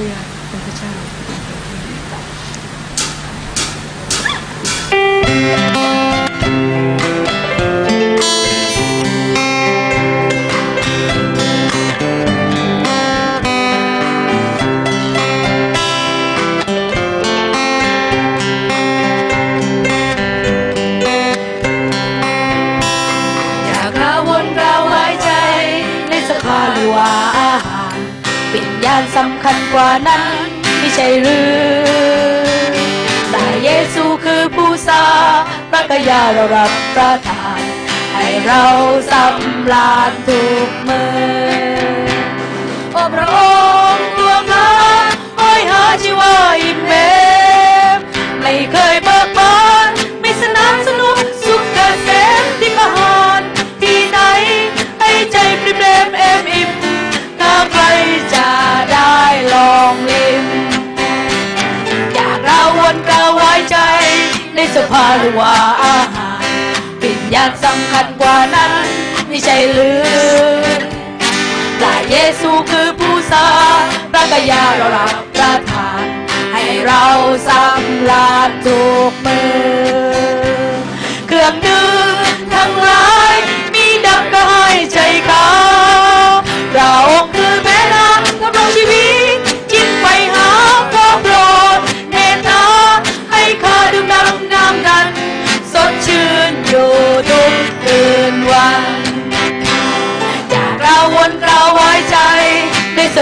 [0.00, 30.22] ยำคัญกว่านั้น
[30.78, 32.42] ไม่ใช่หรือ
[33.30, 35.04] แต่เยซูคือผู้สา
[35.70, 37.60] พระกยาเรารับประทาน
[38.14, 38.64] ให้เรา
[39.10, 41.72] สำราญทุกเมือ
[42.92, 43.36] โอ้พระอ
[43.94, 44.68] งค์ตัวข้า
[45.38, 46.92] ห้อยหาชีวาอิ่มเอ
[47.96, 47.98] ม
[48.40, 48.96] ไม่เคย
[64.76, 66.44] สภาหรือว่าอาหาร
[67.02, 68.72] วิญญาณสำคัญกว่านั้น
[69.28, 70.02] ไม่ใช่หรือ
[71.80, 73.50] พระเยซูคือผู้สร้า
[73.80, 76.04] งพระกยาเรารับประทาน
[76.52, 77.04] ให้เรา
[77.48, 79.52] สำราญทุกมือ
[81.26, 83.34] เครื่องดื่มทั้งหลาย
[83.74, 85.61] มีดับกระหายใจเขา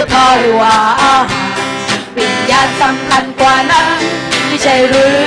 [0.01, 1.59] ในสภาหรือว่าอาหาร
[2.17, 3.87] วิญญาณสำคัญกว่านั้น
[4.47, 5.19] ไม่ใช่หรือ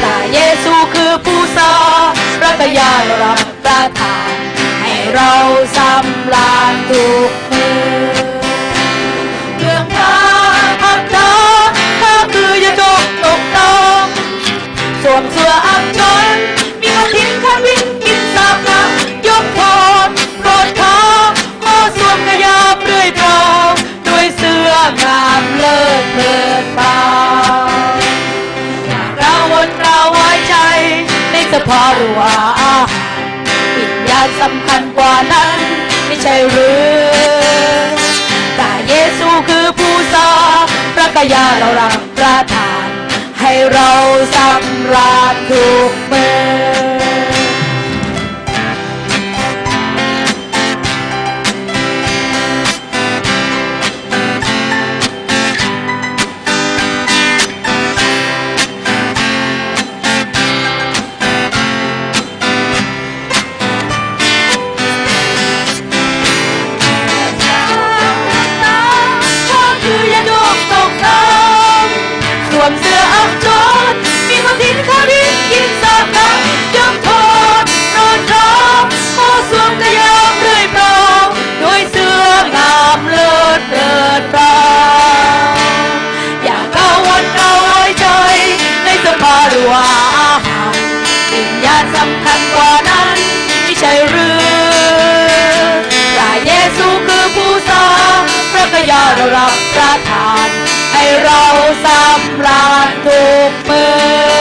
[0.00, 1.74] แต่เยซูคือผู้สร้า
[2.06, 2.92] งพระกายา
[3.22, 4.32] รับประทาน
[4.80, 5.32] ให้เรา
[5.76, 7.84] สำราญทุกมือ
[9.58, 10.14] เรื่องพา
[10.82, 11.32] พักตา
[12.00, 14.02] ถ้าคือยาตกตกต้อง
[15.02, 16.00] สวมเสื้ออับจ
[16.34, 16.61] น
[36.22, 37.92] ใช่หรือ
[38.56, 40.64] แต่เยซูคือผู้สร้าง
[40.94, 42.86] พระกายาเรารับประทาน
[43.40, 43.90] ให้เรา
[44.34, 46.26] สำราญทุกมื
[46.60, 46.61] อ
[89.62, 89.88] ตัว่า
[90.18, 90.76] อาหาร
[91.32, 93.08] วิญญาณสำคัญกว่านั้น
[93.62, 94.42] ไม่ใช่หรือ
[96.16, 98.20] พระเยซูคือผู้สร้าง
[98.52, 100.48] พระกยาเรารับประทาน
[100.92, 101.42] ให้เรา
[101.84, 103.82] สำราญทุกมื
[104.30, 104.31] อ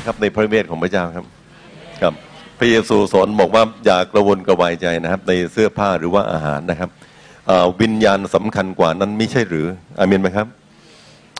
[0.00, 1.26] ไหมครับ ในพระเวทของพระเจ้าครับ
[2.02, 2.14] ครับ
[2.58, 6.90] พระเยซูสอนบอกว่าอย่ากระวนกระวายใจนะครับ ในเสื้อผ้าหรือว่าอาหารนะครับ
[7.80, 9.66] วิญญาณสำคัญกว่านั้นไม่ใช่หรือ
[9.98, 10.46] อาเมนไหมครับ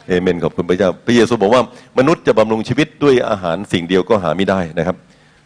[0.07, 1.63] เอเมนขอบคุณพระเจ้า พระเยซูบอกว่า
[1.99, 4.97] มนุษย์จะบำรุงชีวิตด้วยอาหารสิ่งเดียวก็หาไม่ได้นะครับ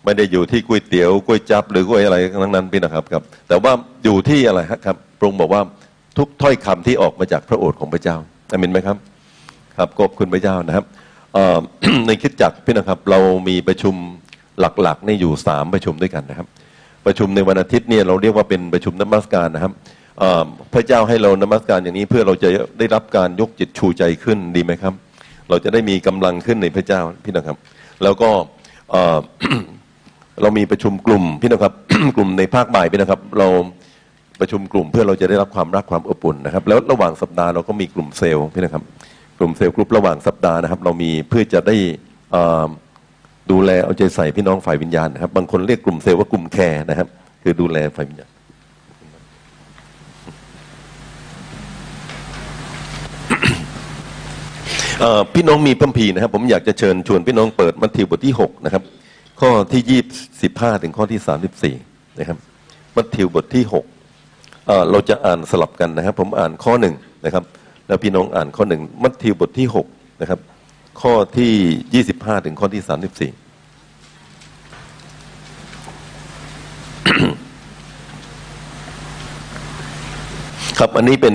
[0.05, 3.73] ไม่ได้อยู่ที่ก๋วยเตี๋ยวก๋วยจับหรือก๋วยอะไรทั้งนั้นพี่นะครับครับ แต่ว่า
[4.05, 5.63] อยู่ที่อะไรครับพระองค์บอกว่า
[6.19, 8.17] ทุกถ้อยคำที่ออกมาจากพระโอษฐ์ของพระเจ้า
[8.51, 8.97] อาเมนไหมครับ
[9.77, 10.85] ครับขอบคุณพระเจ้านะครับ
[12.07, 13.19] ในคิดจักพี่นะครับ เรา
[13.49, 13.95] มีประชุม
[14.61, 16.47] หลักๆนี่อยู่สามประชุมด้วยกันนะครับ
[17.07, 19.73] ประชุมในวันอาทิตย์เนี่ยเราเรียกว่าเป็นประชุมนมัสการนะครับ
[20.75, 24.95] พระเจ้าให้เรานมัสการอย่างนี้เพื่อเราจะได้รับการยกจิตชูใจขึ้นดีไหมครับ
[25.49, 27.57] เราจะได้มีกำลังขึ้นในพระเจ้าพี่นะครับ
[28.03, 28.31] แล้วก็
[30.43, 31.75] เรามีประชุมกลุ่มพี่นะครับ
[32.17, 33.49] กลุ่มในภาคบ่ายพี่นะครับ เรา
[34.41, 38.83] ประชุมกลุ่มเพื่อเราจะได้รับความรักความอบอุ่นนะครับ แล้วระหว่างสัปดาห์เราก็มีกลุ่มเซลล์พี่นะครับ
[39.39, 41.77] กลุ่มเซลล์กลุ่มระหว่างสัปดาห์นะครับ เรามีเพื่อจะได้
[43.51, 47.09] ดูแลเอาใจใส่พี่น้องฝ่ายวิญญาณนะครับ บางคนเรียกกลุ่มเซลล์ว่ากลุ่มแคร์นะครับ
[47.43, 48.31] คือดูแลฝ่ายวิญญาณ
[55.35, 58.83] พี่น้องมีพัมพีนะครับ ผมอยากจะเชิญชวนพี่น้องเปิดมัทธิวบทที่หกนะครับ
[59.41, 60.01] ข้อที่ยี่
[60.43, 61.75] สิบห้าถึงข้อที่สามสิบสี่
[62.19, 62.39] นะครับ
[62.97, 63.85] มัทธิวบทที่หก
[64.91, 67.45] เราจะอ่านสลับกันนะครับ ผมอ่านข้อหนึ่งนะครับ
[67.87, 69.87] แล้วพี่น้องอ่านข้อหนึ่งมัทธิวบทที่หก
[70.21, 70.41] นะครับ
[71.01, 71.53] ข้อที่
[71.95, 73.31] ยี่สิบห้าถึงข้อที่สามสิบสี่
[80.79, 81.35] ครับอันนี้เป็น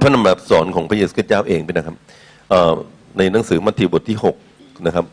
[0.00, 1.96] พระนำแบบสอนของพระเยซูคริสต์เจ้าเองเป็นนะครับ
[3.18, 4.36] ในหนังสือมัทธิวบทที่หก
[4.86, 5.04] นะครับ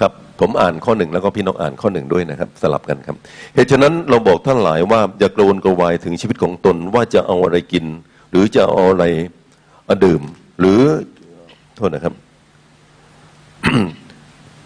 [0.00, 3.16] ครับผมอ่านข้อหนึ่งแล้วก็พี่น้องอ่านข้อหนึ่งด้วยนะครับ สลับกันครับ
[3.54, 7.84] เหตุฉะนั้นเราบอกท่านหลายว่าอย่ากระวนกระวายถึงชีวิตของตนว่าจะเอาอะไรกิน
[8.32, 9.04] หรือจะเอาอะไร
[10.04, 10.22] ดื่ม
[10.60, 10.80] หรือ
[11.76, 12.14] โทษนะครับ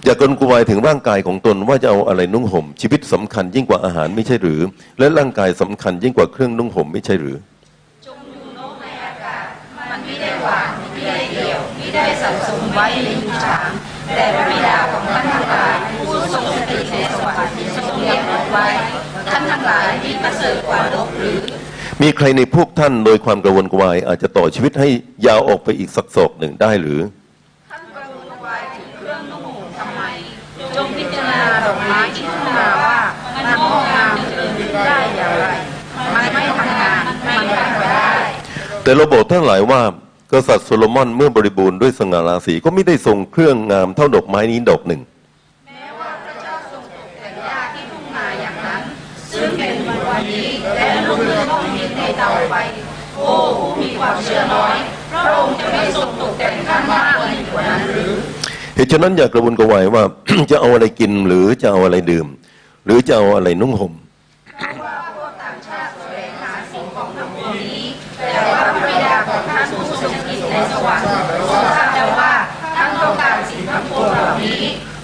[0.04, 4.60] อย่ากระวนกวายถึงร่างกายของตนว่าจะเอาอะไรนุ่งห่ม ชีวิตสำคัญยิ่งกว่าอาหารไม่ใช่หรือ
[4.98, 7.36] และร่างกายสำคัญยิ่งกว่าเครื่องนุ่งห่มไม่ใช่หรือ
[8.06, 9.44] จงดูโลกในอากาศ
[9.90, 13.70] มันไม่ได้หวานไม่ได้เดี่ยวไม่ได้สับสมไว้ในยุชาม
[14.14, 18.66] แต่พระบิดาของท่านทั้งหลายผู้ทรงสถิตในสวรรค์ทรงเลี้ยงนกไว้
[19.30, 21.38] ท่านทั้งหลายมีประเสริฐกว่านกหรือ
[22.02, 24.88] มีใครในพวกท่านโดยความกระวนกระวาย อาจจะต่อชีวิตให้
[25.26, 27.00] ยาวออกไปอีกสักศอกหนึ่งได้หรือ
[27.70, 30.02] ท่านกระวนกระวายถึงเครื่องนุ่งห่มทำไม
[30.76, 32.98] จงพิจารณาดอกไม้ที่ทุ่งนาว่า
[33.34, 35.46] มันงอกงามเจรินได้อย่างไร
[36.14, 37.34] มันไม่ทำงานมันไม่
[37.84, 38.10] ได้
[38.82, 39.80] แต่เราบอกท่านหลายว่า
[40.32, 45.00] กษัตริย์โซโลมอนเมื่อบริบูรณ์ด้วยสง่าราศีก็ไม่ได้ทรงเครื่องงามเท่าดอกไม้นี้ดอกหนึ่ง
[45.66, 48.82] แม้ว่าพระเจ้าทรงตกแต่งหญ้าที่ทุ่งนาอย่างนั้น
[49.32, 49.74] ซึ่งเป็น
[50.08, 52.54] วันนี้และลูกเรือต้องมีใน เตาไฟ
[53.16, 54.74] โอ้ผู้มีความเชื่อน้อย
[55.24, 57.02] พระองค์จะไม่ทรงตกแต่งท่านมาก
[57.52, 58.10] กว่านั้นหรือ
[58.74, 60.02] เหตุฉะนั้นอย่ากระวนกระวายว่า
[60.50, 62.26] จะเอาอะไรกินหรือจะเอาอะไรดื่ม
[62.84, 63.92] หรือจะเอาอะไรนุ่งห่ม
[64.84, 67.84] ว่าพวกต่างชาติแสวงหาสิ่งของทั้งปวงนี้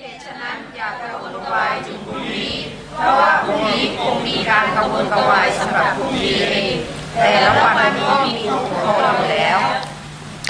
[0.00, 2.52] เหตุฉะนั้นอย่ากระวนกระวายถึงพรุ่งนี้
[2.96, 6.74] เพราะว่าพรุ่งนี้คงมีการกระวนกระวายสำหรับพรุ่งนี้เอง
[7.16, 9.58] แต่ละวันก็มีทุกข์ของเราแล้ว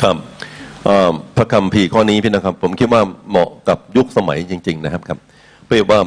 [0.03, 0.17] ครับ
[0.85, 5.19] เอ่อพระคำพีร์ข้อนี้พี่นะครับ ผมคิดว่าเหมาะกับยุคสมัยจริง ๆ นะครับครับ
[5.67, 6.01] เพราะว่า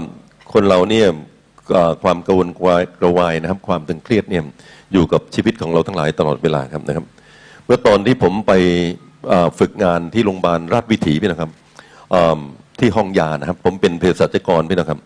[0.54, 1.08] คนเราเนี่ย
[1.74, 4.44] เอ่อความกระวนกระวายกระวายนะครับ ความตึงเครียดเนี่ย
[4.94, 7.06] อยู่กับชีวิตของเราทั้งหลายตลอดเวลาครับนะครับ
[7.66, 8.52] เมื่อตอนที่ผมไป
[9.60, 11.52] ฝึกงานที่โรงพยาบาลราชวิถีพี่นะครับ
[12.80, 15.00] ที่ห้องยานะครับ ผมเป็นเภสัชกรพี่นะครับ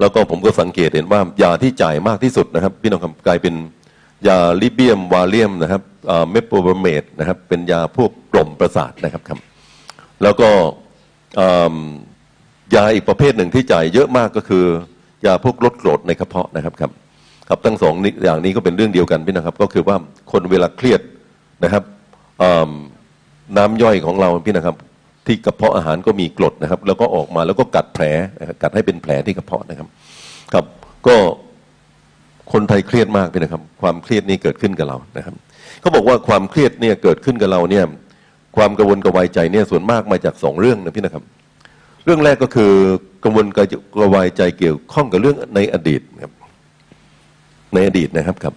[0.00, 3.54] แล้วก็ผมก็สังเกตเห็นว่ายาที่จ่ายมากที่สุดนะครับ พี่น้องครับกลายเป็น
[4.26, 5.82] ยาลิเบียมวาเลียมนะครับ
[6.30, 9.38] เมโปรเบเมดนะครับ เป็นยาพวกกล่อมประสาทนะครับครับ
[10.22, 10.50] แล้วก็
[12.74, 14.64] ยาอีกประเภทหนึ่งที่จ่ายเยอะมากก็คือ
[15.26, 16.90] ยาพวกลดกรดในกระเพาะนะครับครับ
[17.48, 17.94] ครับทั้งสอง
[18.24, 19.96] อย่างนี้ก็เป็นเรื่องเดียวกันพี่นะครับ ก็คือว่า
[20.32, 21.00] คนเวลาเครียด
[21.64, 21.82] นะครับ
[23.56, 24.76] น้ำย่อยของเราพี่นะครับ
[25.26, 28.04] ที่กระเพาะอาหารก็มีกรดนะครับ แล้วก็ออกมาแล้วก็กัดแผล
[28.62, 29.88] กัดให้เป็นแผลที่กระเพาะนะครับ
[30.52, 30.64] ครับ
[31.06, 31.16] ก็
[32.52, 35.34] คนไทยเครียดมากเลยนะครับ ความเครียดนี่เกิดขึ้นกับเรานะครับ
[35.80, 37.84] เขาบอกว่าความเครียดเนี่ยเกิดขึ้นกับเราเนี่ย
[38.56, 41.24] ความกังวลกระวายใจเนี่ยส่วนมากมาจากสองเรื่องนะพี่นะครับ
[42.04, 42.72] เรื่องแรกก็คือ
[43.24, 43.58] กังวลก
[44.00, 46.32] ระวายใจเกี่ยวข้องกับเรื่องในอดีตครับ
[47.74, 48.54] ในอดีตนะครับครับ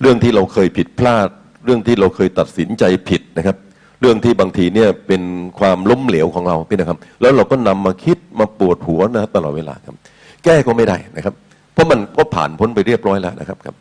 [0.00, 1.28] เรื่องที่เราเคยผิดพลาด
[1.64, 3.56] เรื่องที่เราเคยตัดสินใจผิดนะครับ
[4.00, 5.22] เรื่องที่บางทีเนี่ยเป็น
[5.58, 9.96] ความล้มเหลวของเราพี่นะครับ แล้วเราก็นำมาคิดมาปวดหัวนะตลอดเวลาครับ
[10.44, 11.34] แก้ก็ไม่ได้นะครับ
[11.72, 13.74] เพราะมันก็ผ่านพ้นไปเรียบร้อยแล้วนะครับครับ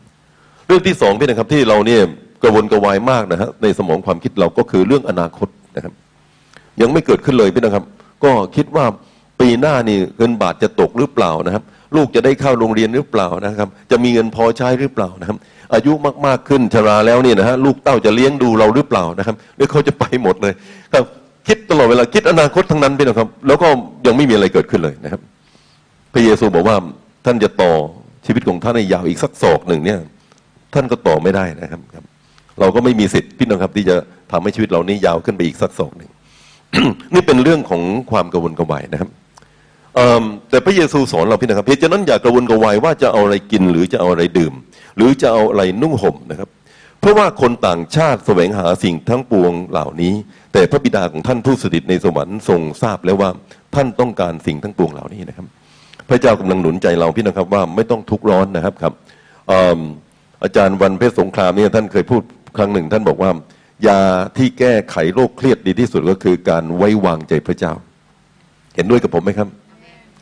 [0.67, 2.01] เรื่องที่สองพี่นะครับที่เราเนี่ย
[2.41, 5.93] กระวนกระวายมากนะฮะในสมองความคิดเราก็คือเรื่องอนาคตนะครับ
[6.81, 7.85] ยังไม่เกิดขึ้นเลยพี่นะครับ
[8.23, 8.85] ก็คิดว่า
[9.39, 11.63] ปีหน้านี่เงินบาทจะตกหรือเปล่านะครับ
[11.95, 15.37] ลูกจะได้เข้าโรงเรียนหรือเปล่านะครับ จะมีเงินพอใช้หรือเปล่านะครับ
[15.73, 15.91] อายุ
[16.25, 20.53] มากๆขึ้นชราแล้วเนี่ยนะฮะลูกเต้าจะเลี้ยงดูเราหรือเปล่านะครับหรือเขาจะไปหมดเลย
[20.93, 21.03] ครับ
[21.47, 23.67] คิดตลอดเวลาคิดอนาคตทั้งนั้นพี่นะครับ แล้วก็
[24.05, 25.21] ยังไม่มีอะไรเกิดขึ้นเลยนะครับ
[26.13, 26.75] พระเยซูบอกว่า
[27.25, 27.73] ท่านจะต่อ
[28.25, 29.99] ชีวิตของท่านให้ยาวอีกสักศอกหนึ่งเนี่ย
[30.73, 32.03] ท่านก็ต่อไม่ได้นะครับครับ
[32.59, 33.95] เราก็ไม่มีสิทธิ์พี่น้องครับ ที่จะ
[34.31, 36.09] ทำให้ชีวิตเรานี้ยาวขึ้นไปอีกสักศอกหนึ่ง
[37.13, 37.81] นี่เป็นเรื่องของ
[38.11, 39.09] ความกระวนกระวายนะครับ
[40.49, 44.53] แต่พระเยซูสอนเราพี่นะครับเหตุฉะนั้นอย่ากระวนกระวายว่าจะเอาอะไรกินหรือจะเอาอะไรดื่ม
[44.97, 46.49] หรือจะเอาอะไรนุ่งห่มนะครับ
[46.99, 50.13] เพราะว่าคนต่างชาติแสวงหาสิ่งทั้งปวงเหล่านี้
[50.53, 53.29] แต่พระบิดาของท่านผู้สถิตในสวรรค์ทรงทราบแล้วว่า
[53.75, 55.45] ท่านต้องการสิ่งทั้งปวงเหล่านี้นะครับ
[56.09, 58.93] พระเจ้ากำลังหนุนใจเราพี่นะครับว่าไม่ต้องทุกข์ร้อนนะครับครับ
[59.47, 59.79] เอิ่ม
[60.43, 62.21] อาจารย์วันเพชรสงครามเนี่ยท่านเคยพูด
[62.57, 63.31] ครั้งหนึ่ง ท่านบอกว่า
[63.87, 63.99] ยา
[64.37, 67.73] ที่แก้ไขโรคเครียดดีที่สุดก็คือการไว้วางใจพระเจ้า
[68.75, 69.47] เห็นด้วยกับผมไหมครับ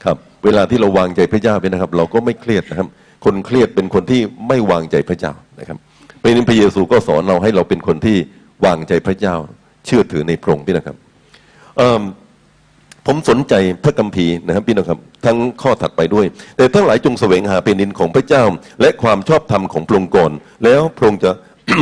[0.08, 2.88] ครับเวลาที่เราวางใจพระเจ้าไปนะครับ เราก็ไม่เครียดนะครับ
[3.26, 5.78] คนเครียดเป็นคนที่ไม่วางใจพระเจ้านะครับ
[6.18, 8.18] เพราะนั้นพระเยซูก็สอนเราให้เราเป็นคนที่
[8.66, 9.36] วางใจพระเจ้า
[9.86, 10.98] เชื่อถือในพระองค์พี่นะครับ
[13.08, 13.54] ผมสนใจ
[13.84, 16.26] พระคัมภีร์นะครับพี่น้องครับ ทั้งข้อถัดไปด้วย
[16.58, 18.44] แต่ทั้งหลายจงแสวงหาเป็นดินของพระเจ้า
[18.82, 20.32] และความชอบธรรมของพระองค์ก่อน
[20.64, 21.32] แล้วพระองค์จะ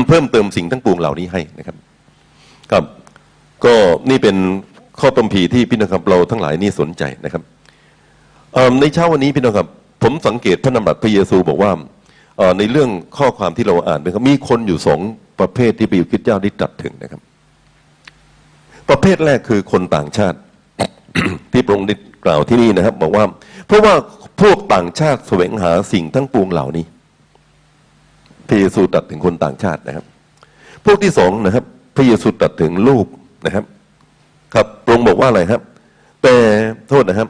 [0.07, 1.75] เพิ่มเติมสิ่งทั้งปวงเหล่านี้ให้นะครับ
[2.71, 2.83] ครับ
[3.65, 3.73] ก็
[4.09, 4.35] นี่เป็น
[5.01, 7.43] ข้อคัมภีร์ที่พี่น้องครับเราทั้งหลายนี่สนใจนะครับ
[8.81, 9.67] ในเช้าวันนี้พี่น้องครับ
[10.03, 11.71] ผมสังเกตพระนามบัตรพระเยซูบอกว่า
[12.57, 14.99] ในเรื่องข้อความที่เราอ่านไปครับมีคนอยู่สอง
[15.39, 17.21] ประเภทที่พระเยซูคริสต์เจ้าได้ตรัสถึงนะครับ
[18.89, 20.37] ประเภทแรกคือคนต่างชาติ
[21.51, 21.95] ที่พระองค์ได้
[22.25, 23.25] กล่าวที่นี่นะครับ บอกว่า
[23.67, 23.93] เพราะว่า
[24.41, 26.85] พวกต่างชาติแสวงหาสิ่งทั้งปวงเหล่านี้
[28.47, 30.05] พระเยซูตรัสถึงคนต่างชาตินะครับ
[30.85, 33.05] พวกที่สองนะครับ พระเยซูตรัสถึงลูก
[33.45, 33.65] นะครับ
[34.53, 35.61] ครับพระองค์บอกว่าอะไรครับ
[36.23, 36.33] แต่
[36.89, 37.29] โทษนะครับ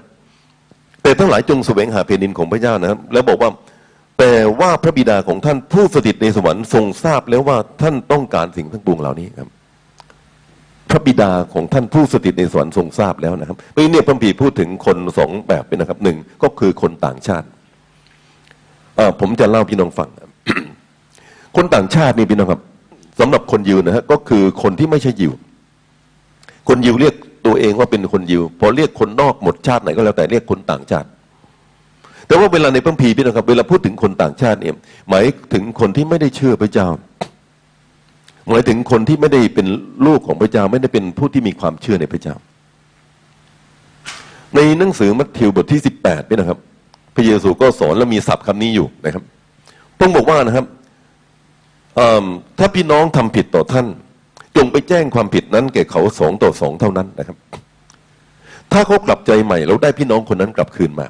[1.05, 3.49] แต่ทั้งหลายจงแสวงหาแผ่นดินของพระเจ้านะครับ แล้วบอกว่า
[4.19, 9.49] แต่ว่าพระบิดาของท่านผู้สถิตในสวรรค์ทรงทราบแล้วว่าท่านต้องการสิ่งทั้งปวงเหล่านี้ครับ
[10.89, 17.47] พระบิดาของท่านผู้สถิตในสวรรค์ทรงทราบแล้วนะครับเพราะฉะนั้เนี่ยพระพีพูดถึงคนสองแบบเป็นนะครับหนึ่งก็คือคนต่างชาติ
[18.95, 20.09] เออผมจะเล่าพี่น้องฟัง
[21.55, 22.61] คนต่างชาตินี่พี่น้องครับ
[23.19, 25.31] สำหรับคนยิวนะฮะก็คือคนที่ไม่ใช่ยิว
[26.69, 31.07] คนยิวเรียก ตัวเองว่าเป็นคนยิว พอเรียกคนนอกหมดชาติไหนก็แล้วแต่เรียกคนต่างชาติ
[32.27, 34.75] แต่ว่าเวลาในพระคัมภีพี่น้องครับ เวลาพูดถึงคนต่างชาติเนี่ย
[35.09, 36.87] หมายถึงคนที่ไม่ได้เชื่อพระเจ้า
[38.49, 39.67] หมายถึงคนที่ไม่ได้เป็น
[40.05, 42.35] ลูกของพระเจ้า ไม่ได้เป็นผู้ที่มีความเชื่อในพระเจ้า
[44.55, 46.59] ในหนังสือมัทธิวบทที่สิบแปดนี่นะครับ
[47.15, 49.23] พระเยซูก็สอนและมีศัพท์คำนี้อยู่นะครับ
[49.99, 50.65] ต้องบอกว่านะครับ
[52.59, 53.87] ถ้าพี่น้องทำผิดต่อท่าน
[54.57, 57.37] จงไปแจ้งความผิดนั้นแก่เขาสองต่อสองเท่านั้นนะครับ
[58.73, 61.07] ถ้าเขากลับใจใหม่แล้วได้พี่น้องคนนั้นกลับคืนมา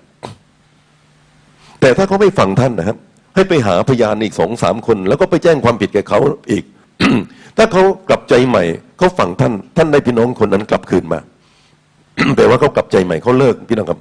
[1.82, 2.98] แต่ถ้าเขาไม่ฟังท่านนะครับ
[3.36, 6.20] ให้ไปหาพยานอีกสองสามคน แล้วก็ไปแจ้งความผิดแก่เขา
[6.52, 6.64] อีก
[7.58, 8.64] ถ้าเขากลับใจใหม่
[8.98, 11.20] เขาฟังท่าน ท่านได้พี่น้องคนนั้นกลับคืนมา
[12.36, 14.00] แปลว่าเขากลับใจใหม่เขาเลิกพี่น้องครับ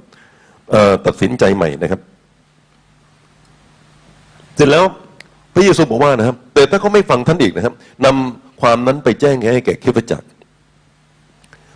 [1.05, 2.01] ตัดสินใจใหม่นะครับ
[4.55, 4.83] เสร็จแล้ว
[5.53, 7.73] พระเยซูบอกว่านะครับ แต่ถ้าเขาไม่ฟังท่านอีกนะครับ
[8.05, 10.27] นำ ความนั้นไปแจ้งให้แก่คริสตจักร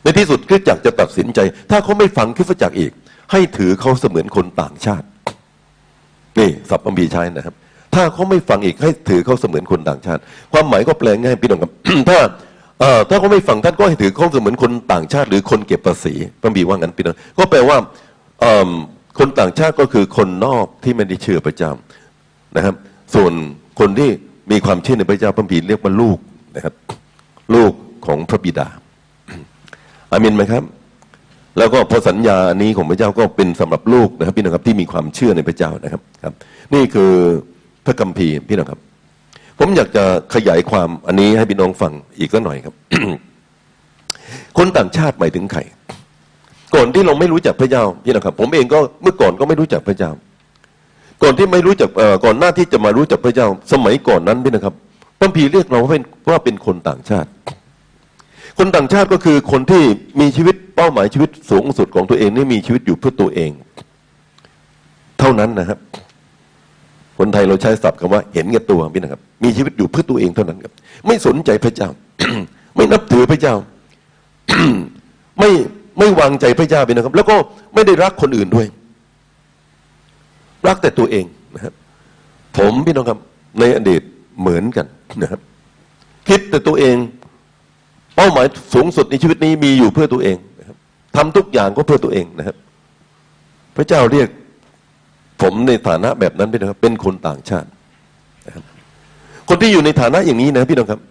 [0.03, 1.39] ในที่สุดคริสตจักรจะตัดสินใจ
[1.71, 2.91] ถ้าเขาไม่ฟังคริสตจักรอีก
[3.31, 5.05] ให้ถือเขาเสมือนคนต่างชาติ
[6.37, 7.55] นี่สับปัมพีใช้นะครับ
[7.95, 10.21] ถ้าเขาไม่ฟังอีกให้ถือเขาเสมือนคนต่างชาติ
[10.53, 11.71] ความหมายก็แปลง่ายพี่น้องครับ
[12.09, 12.19] ถ้า
[13.09, 17.77] ถ้าเขาไม่ฟังท่านก็ให้ถือเขาเสมือนคนต่างชาติ หรือคนเก็บภาษีพระบีว่างั้นพี่น้องก็แปลว่า
[19.19, 21.71] คนต่างชาติก็คือคนนอกที่ไม่ได้เชื่อพระเจ้า
[22.55, 22.75] นะครับ
[23.15, 23.31] ส่วน
[23.79, 24.09] คนที่
[24.51, 26.17] มีความเชื่อในพระเจ้าพระบีเรียกว่าลูก
[26.55, 26.73] นะครับ
[27.55, 27.73] ลูก
[28.05, 28.67] ของพระบิดา
[30.11, 30.63] อามินไหมครับ
[31.57, 36.33] แล้วก็พอสัญญาอันนี้ของพระเจ้าก็เป็นสำหรับลูกนะครับ พี่น้องครับที่มีความเชื่อในพระเจ้านะครับครับ
[36.73, 37.11] นี่คือ
[37.85, 38.79] พระคัมภีร์พี่น้องครับ
[39.59, 42.73] ผมอยากจะขยายความอันนี้ให้พี่น้องฟังอีกสักหน่อยครับ
[44.57, 45.61] คนต่างชาติหมายถึงใคร
[46.75, 50.11] ก่อนที่เราไม่รู้จักพระเจ้าพี่น้องครับ ผมเองก็เมื่อก่อนก็ไม่รู้จักพระเจ้า
[51.23, 54.75] ก่อนที่ไม่รู้จักเออก่อนหน้าที่จะมารู้จักพระเจ้า สมัยก่อนนั้นพี่นะครับ
[55.19, 57.29] พระคัมภีเรียกเราว่าเป็นว่าเป็นคนต่างชาติ
[58.57, 59.83] คนต่างชาติก็คือคนที่
[60.19, 63.51] มีชีวิตเป้าหมายชีวิตสูงสุดของตัวเองนี่มีชีวิตอยู่เพื่อตัวเอง
[65.19, 65.79] เท่านั้นนะครับ
[67.17, 70.73] คนไทยเราใช้ศัพท์คำว่า เห็นแก่ตัวพี่นะครับ มีชีวิตอยู่เพื่อตัวเองเท่านั้นครับ
[71.07, 71.89] ไม่สนใจพระเจ้า
[72.75, 73.55] ไม่นับถือพระเจ้า
[75.39, 75.49] ไม่
[75.99, 77.35] ไม่วางใจพระเจ้าไปนะครับ แล้วก็
[77.73, 78.67] ไม่ได้รักคนอื่นด้วย
[80.67, 81.73] รักแต่ตัวเองนะครับ
[82.57, 83.19] ผมพี่น้องครับ
[83.59, 84.01] ในอดีต
[84.39, 84.85] เหมือนกัน
[85.21, 85.41] นะครับ
[86.27, 86.95] คิดแต่ตัวเอง
[88.15, 90.77] เป้าหมายสูงสุดในชีวิตนี้มีอยู่เพื่อตัวเองนะครับ
[91.15, 92.55] ทำทุกอย่างก็เพื่อตัวเองนะครับ
[93.75, 94.29] พระเจ้าเรียก
[95.41, 97.69] ผมในฐานะแบบนั้นเป็นะครับ เป็นคนต่างชาติ
[98.47, 98.63] นะครับ
[99.49, 101.01] คนที่อยู่ในฐานะอย่างนี้นะพี่น้องครับส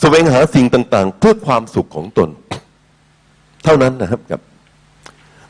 [0.00, 2.28] แสวงหาสิ่งต่าง ๆ เพื่อความสุขของตน
[3.64, 4.40] เท่านั้นนะครับครับ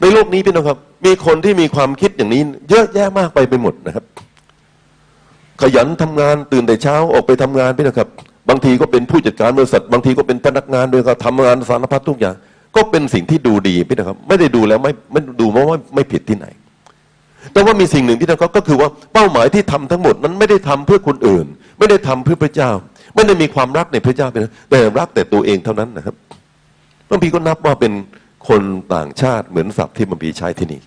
[0.01, 4.05] ในโลกนี้พี่น้องครับ มีคนที่มีความคิดอย่างนี้ เยอะแยะมากไปไปหมดนะครับ
[5.63, 8.09] ขยันทำงานตื่นแต่เช้าออกไปทำงานพี่นะครับ
[8.49, 12.35] บางทีก็เป็นผู้จัดการบริษัท บางทีก็เป็นพนักงานด้วยก็ทำงานสารพัดทุกอย่าง
[12.77, 16.47] ก็เป็นสิ่งที่ดูดีพี่นะครับ ไม่ได้ดูแล้วไม่ไม่ดูเพราะว่าไม่ผิดที่ไหน
[17.53, 21.47] แต่ว่ามีสิ่งหนึ่งที่นะครับก็คือว่าเป้าหมายที่ทำทั้งหมดนั้นไม่ได้ทำเพื่อคนอื่น
[21.79, 22.71] ไม่ได้ทำเพื่อพระเจ้า
[23.15, 26.15] ไม่ได้มีความรักในพระเจ้าเป็นแต่รักแต่ตัวเองเท่านั้นนะครับ
[27.11, 27.93] บางทีก็นับว่าเป็น
[28.49, 28.63] คน
[28.95, 30.81] ต่างชาติเหมือนศัพท์ที่มันมีใช้ที่นี่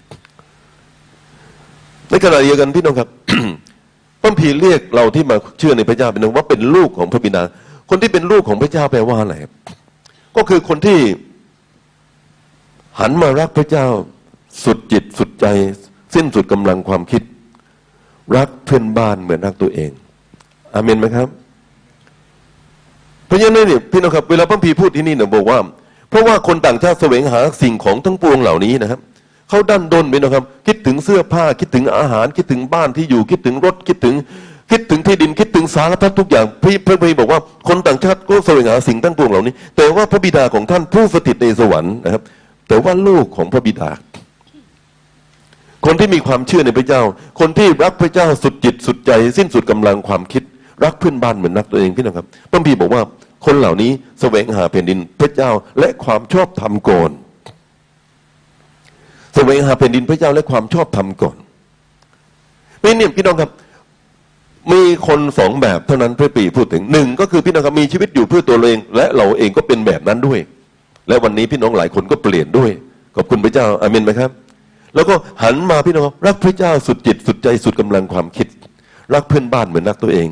[2.09, 3.09] ในขณะเดียวกันพี่น้องครับ
[4.21, 7.43] พระพีเรียกเราที่มาเชื่อในพระเจ้าเป็นว่าเป็นลูกของพระบิดา
[7.89, 9.35] คนที่เป็นลูกของพระเจ้าแปลว่าอะไร
[10.35, 10.99] ก็คือคนที่
[12.99, 13.85] หันมารักพระเจ้า
[14.63, 15.45] สุดจิตสุดใจ
[16.15, 17.21] สิ้นสุดกำลังความคิด
[18.35, 19.91] รักเพื่อนบ้านเหมือนรักตัวเอง
[20.73, 21.27] อาเมนไหมครับ
[23.25, 25.59] เพราะฉะนั้นเนี่ยพี่น้องครับ เวลาพระพีพูดที่นี่เนี่ยบอกว่า
[26.09, 28.99] เพราะว่าคนต่างชาติแสวงหาสิ่งของทั้งปวงเหล่านี้นะครับ
[29.51, 34.15] เขาดันด้นไปนะครับ คิดถึงเสื้อผ้าคิดถึงอาหาร คิดถึงบ้านที่อยู่คิดถึงรถคิดถึง
[34.71, 42.21] คิดถึงที่ดินคิดถึงสารพัดทุกอย่างพี่พระพีบอกว่าคนต่างชาติก็แสวงหาสิ่งทั้งปวงเหล่านี้ แต่ว่าพระบิดาของท่านผู้สถิตในสวรรค์นะครับ
[42.67, 43.89] แต่ว่าลูกของพระบิดา
[45.85, 47.01] คนที่มีความเชื่อในพระเจ้า
[47.39, 50.43] คนที่รักพระเจ้าสุดจิตสุดใจ สิ้นสุดกำลังความคิด
[50.83, 53.01] รักเพื่อนบ้านเหมือนรักตัวเองพี่น้องครับพระพีบอกว่า
[53.45, 53.91] คนเหล่านี้
[54.21, 57.09] แสวงหาแผ่นดินพระเจ้าและความชอบธรรมก่อน
[59.35, 61.37] แสวงหาแผ่นดินพระเจ้าและความชอบธรรมก่อน
[62.81, 63.51] พี่เนี่ยพี่น้องครับ
[64.71, 70.39] มีคนสองแบบเท่านั้นพระปีพูดถึงหนึ่งก็คือพี่น้องครับมีชีวิตอยู่เพื่อตัวเราเอง และเราเองก็เป็นแบบนั้นด้วย
[71.07, 72.71] และวันนี้พี่น้องหลายคนก็เปลี่ยนด้วย
[73.15, 74.31] ขอบคุณพระเจ้าอาเมนไหมครับ
[74.95, 78.47] แล้วก็หันมาพี่น้องรักพระเจ้าสุดจิตสุดใจสุดกำลังความคิด
[79.13, 80.29] รักเพื่อนบ้านเหมือนรักตัวเอง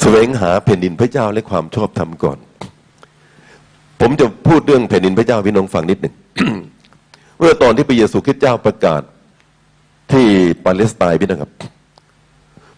[0.00, 2.38] แสวงหาแผ่นดินพระเจ้าและความชอบธรรมก่อน
[4.00, 6.14] ผมจะพูดเรื่องแผ่นดินพระเจ้าพี่น้องฟังนิดหนึ่ง
[7.38, 9.02] เมื่อตอนที่พระเยซูคริสต์เจ้าประกาศ
[10.12, 10.26] ที่
[10.64, 11.50] ปาเลสไตน์พี่นะครับ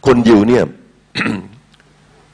[0.07, 0.65] คนยิวเนี่ย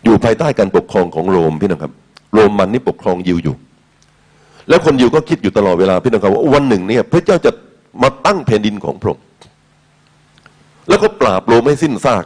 [0.05, 1.93] อยู่ภายใต้การปกครองของโรมพี่นะครับ
[2.35, 3.55] โรมมันนี่ปกครองยิวอยู่
[4.68, 7.51] แล้วคนยิวก็คิดอยู่ตลอดเวลาพี่นะครับว่าวันหนึ่งเนี่ย พระเจ้าจะ
[8.03, 9.25] มาตั้งแผ่นดินของพระองค์
[10.89, 12.25] แล้วก็ปราบโรมให้สิ้นซาก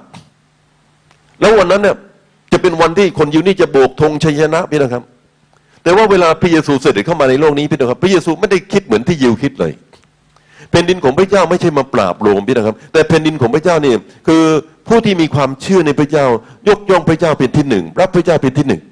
[1.41, 1.97] แล้ววันนั้นเนี่ย
[2.53, 5.03] จะเป็นวันที่คนยิวนี่จะโบกธงชัยชนะพี่นะครับ
[5.83, 9.73] แต่ว่าเวลาพระเยซูเสด็จเข้ามาในโลกนี้พี่นะครับ พระเยซูไม่ได้คิดเหมือนที่ยิวคิดเลย
[10.71, 13.95] แผ่นดินของพระเจ้าไม่ใช่มาปราบโรมพี่นะครับ แต่แผ่นดินของพระเจ้านี่
[14.27, 14.45] คือ
[14.89, 16.27] ผู้ที่มีความเชื่อในพระเจ้า
[16.69, 18.83] ยกย่องพระเจ้าเป็นที่หนึ่งรับพระเจ้าเป็นที่หนึ่ง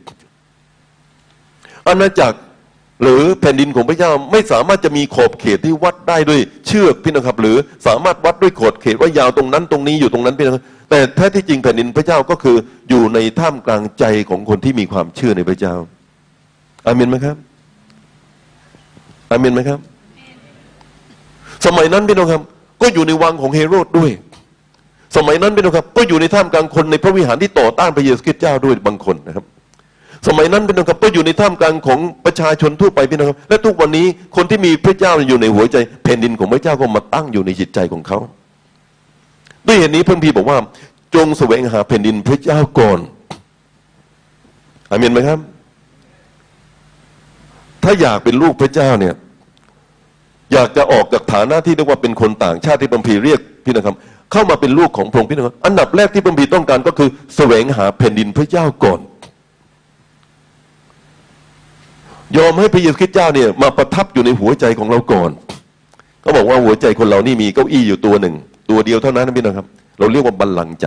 [1.89, 2.39] อาณาจักร
[3.03, 7.57] หรือแผ่นดินของพระเจ้าไม่สามารถจะมีขอบเขตที่วัดได้ด้วยเชือกพี่นะครับ หรือ
[7.87, 12.57] สามารถวัดด้วยขอบเขตว่ายาวตรงนั้นตรงนี้อยู่ตรงนั้นพี่นะครับแต่แท้ที่จริงแผ่นดินพระเจ้าก็คือ
[12.89, 15.75] อยู่ในท่ามกลางใจของคนที่มีความเชื่อในพระเจ้า
[16.87, 17.37] อาเมนไหมครับ
[19.31, 19.79] อาเมนไหมครับ
[21.65, 22.43] สมัยนั้นพี่น้องครับ
[22.83, 24.11] ก็อยู่ในวังของเฮโรดด้วย
[25.17, 29.45] สมัยนั้นพี่น้องครับ ก็อยู่ในท่ามกลางคนในพระวิหารที่ต่อต้านพระเยซูคริสต์เจ้าด้วยบางคนนะครับ
[30.29, 34.07] สมัยนั้นพี่น้องครับ ก็อยู่ในท่ามกลางของประชาชนทั่วไปพี่น้องครับ และทุกวันนี้
[34.37, 38.19] คนที่มีพระเจ้าอยู่ในหัวใจแผ่นดินของพระเจ้าก็มาตั้งอยู่ในจิตใจของเขา
[39.67, 40.59] ด้วยเหตุนี้พระพีบอกว่า
[41.15, 42.99] จงแสวงหาแผ่นดินพระเจ้าก่อน
[44.91, 45.39] อาเมนไหมครับ
[47.83, 49.15] ถ้าอยากเป็นลูกพระเจ้าเนี่ย
[50.53, 53.97] อยากจะออกจากฐานะที่เรียกว่าเป็นคนต่างชาติที่พระพีเรียกพี่นะครับ
[54.33, 59.01] เข้ามาเป็นลูกของพระองค์พี่นะครับอันดับแรกที่พระพีต้องการก็คือแสวงหาแผ่นดินพระเจ้าก่อน
[62.37, 65.31] ยอมให้พระเยซูคริสต์เจ้าเนี่ยมาประทับอยู่ในหัวใจของเราก่อน
[66.23, 68.35] เขาบอกว่าหัวใจคนเรานี่มีเก้าอี้อยู่ตัวหนึ่ง
[68.71, 69.67] ตัวเดียวเท่านั้นนะพี่นะครับ
[69.99, 70.87] เราเรียกว่าบัลลังก์ใจ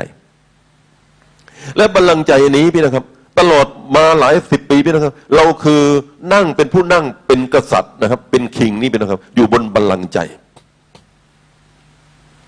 [1.78, 3.04] และบัลลังก์ใจนี้พี่นะครับ
[3.40, 5.82] ตลอดมาหลายสิบ ปีพี่นะครับ เราคือ
[6.34, 10.20] นั่งเป็นผู้นั่งเป็นกษัตริย์นะครับ เป็นคิงนี่พี่นะครับ อยู่บนบัลลังก์ใจ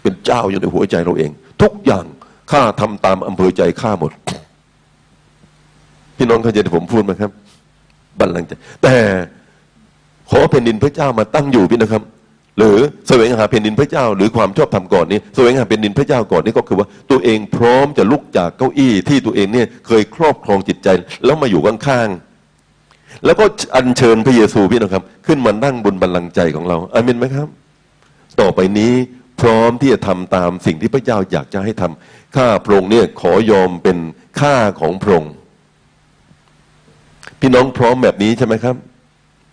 [0.01, 2.05] เป็นเจ้าอยู่ในหัวใจเราเอง ทุกอย่าง
[2.51, 4.11] ข้าทำตามอำเภอใจข้าหมด
[6.17, 7.31] พี่น้องเข้าใจที่ผมพูดไหมครับ
[8.19, 8.51] บัลลังก์ใจ
[8.83, 8.95] แต่
[10.29, 12.03] ขอแผ่นดินพระเจ้ามาตั้งอยู่พี่นะครับ
[12.57, 12.77] หรือ
[13.07, 20.87] แสวงหาแผ่นดินพระเจ้า หรือความชอบธรรมก่อนนี้แสวงหาแผ่นดินพระเจ้าก่อนนี่ก็คือว่าตัวเองพร้อมจะลุกจากเก้าอี้ที่ตัวเองเนี่ยเคยครอบครองจิตใจ
[21.25, 23.45] แล้วมาอยู่ข้างๆแล้วก็
[23.75, 27.47] อัญเชิญพระเยซูพี่นะครับ ขึ้นมานั่งบนบัลลังก์ใจของเราอามินไหมครับ
[28.41, 28.93] ต่อไปนี้
[29.41, 31.83] พร้อมที่จะทำตามสิ่งที่พระเจ้าอยากจะให้ท
[32.35, 33.97] ข้าพระองค์เนี่ยขอยอมเป็น
[34.39, 35.33] ข้าของพระองค์
[37.41, 38.75] พี่น้องพร้อมแบบนี้ใช่ไหมครับ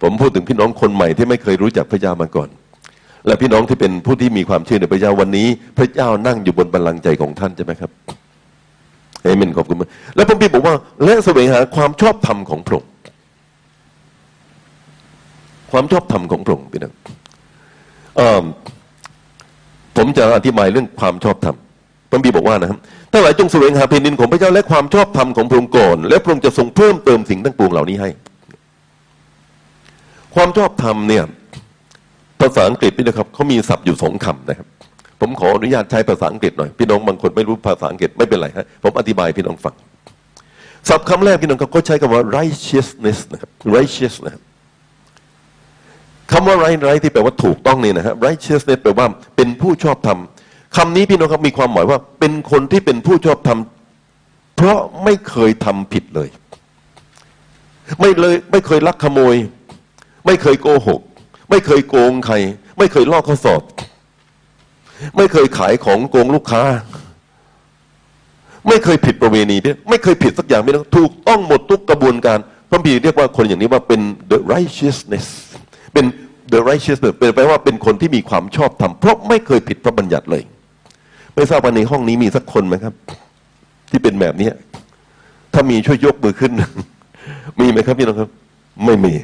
[0.02, 2.48] ผมพูดถึงพี่น้องคนใหม่ที่ไม่เคยรู้จักพระเจ้ามาก่อน
[3.26, 5.46] และพี่น้องที่เป็นผู้ที่มีความเชื่อในพระเจ้าวันนี้
[5.78, 7.90] พระเจ้านั่งอยู่บนบัลลังก์ใจของท่านใช่ไหมครับ
[9.22, 10.74] เอเมนขอบคุณมากแล้วพระบิดบอกว่า
[11.04, 12.90] และแสวงหาความชอบธรรมของพระองค์
[15.72, 16.94] ความชอบธรรมของพระองค์พี่น้อง
[18.20, 18.22] อ
[19.96, 21.56] ผมจะอธิบายเรื่องความชอบธรรม
[22.10, 22.78] พระบิดบอกว่านะครับ
[23.12, 28.10] ถ้าหลายจงแสวงหาแผ่นดินของพระเจ้าและความชอบธรรมของพระองค์ก่อนและพระองค์จะทรงเพิ่มเติมสิ่งทั้งปวงเหล่านี้ให้
[30.34, 31.24] ความชอบธรรมเนี่ย
[32.40, 34.66] ภาษาอังกฤษพี่นะครับเขามีศัพท์อยู่สองคำนะครับ
[35.20, 39.74] ผมขออนุญาตใช้ภาษาอังกฤษหน่อยพี่น้องบางคนไม่รู้ภาษาอังกฤษไม่เป็นไรฮะผมอธิบายพี่น้องฟัง
[40.88, 44.42] ศัพท์คำแรกพี่น้องครับเขาใช้คำว่า righteousness นะครับ righteous นะครับ
[46.32, 49.06] คำว่า right right ที่แปลว่าถูกต้องนี่นะฮะ righteousness แปลว่า
[49.36, 50.18] เป็นผู้ชอบธรรม
[50.76, 53.58] คำนี้พี่น้องครับมีความหมายว่า เป็นคนที่เป็นผู้ชอบธรรม
[54.56, 56.28] เพราะไม่เคยทำผิดเลย
[58.00, 59.36] ไม่เลยไม่เคยลักขโมย
[60.26, 61.00] ไม่เคยโกหก
[61.50, 62.34] ไม่เคยโกงใคร
[62.78, 63.62] ไม่เคยลอกข้อสอบ
[65.16, 66.62] ไม่เคยขายของโกงลูกค้า
[68.68, 72.38] ไม่เคยผิดประเวณีเนี่ยไม่เคยผิดสักอย่างไม่ต้องถูกต้องหมดทุกกระบวนการ
[72.70, 75.26] พระบีเรียกว่าคนอย่างนี้ว่าเป็น the righteousness
[75.92, 76.04] เป็น
[76.52, 80.42] the righteousness เป็นแปลว่าเป็นคนที่มีความชอบธรรมเพราะไม่เคยผิดพระบัญญัติเลย
[81.34, 82.94] ไม่ทราบว่าในห้องนี้มีสักคนไหมครับ
[83.90, 84.52] ที่เป็นแบบเนี้ย
[85.54, 86.52] ถ้ามีช่วยยกมือขึ้น
[87.60, 88.30] มีไหมครับพี่น้องครับ
[88.84, 89.14] ไม่มี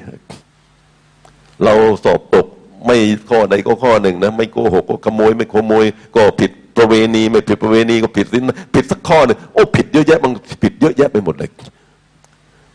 [1.65, 2.47] เราสอบตก
[2.87, 2.97] ไม่
[3.31, 5.85] ข้อใดก็ข้อหนึ่งนะไม่โกหกก็ขโมย ไม่ขโมย
[6.17, 8.43] ก็ผิดประเวณี ไม่ผิดประเวณีก็ผิดสิน
[8.75, 10.33] ผิดสักข้อหนึ่งโอ้ผิดเยอะแยะบาง
[10.63, 11.51] ผิดเยอะแยะไปหมดเลย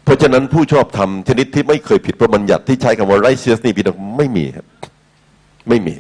[0.04, 4.66] เพราะฉะนั้นผู้ชอบทำชนิดที่ไม่เคยผิดพระบัญญัติที่ใช้คำว่า righteous นี่พี่น้องไม่มีครับ
[5.70, 5.94] ไม่มี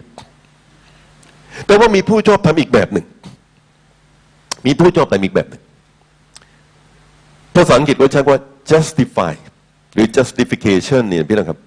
[1.68, 3.06] แต่ว่ามีผู้ชอบทำอีกแบบหนึ่ง
[4.66, 5.62] มีผู้ชอบทำอีกแบบหนึ่ง
[7.56, 8.40] ภาษาอังกฤษเขาใช้ว่า
[8.72, 9.34] justify
[9.94, 11.60] หรือ justification เนี่ยพี่น้องครับ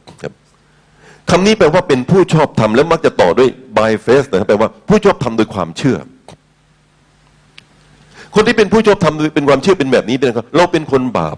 [1.31, 5.99] คำนี้แปลว่าเป็นผู้ชอบธรรมและมักจะต่อด้วย by faith นะครับแปลว่าผู้ชอบธรรมโดยความเชื่อ
[8.35, 11.37] คนที่เป็นผู้ชอบธรรมโดยเป็นความเชื่อเป็นแบบนี้พี่น้องครับ เราเป็นคนบาป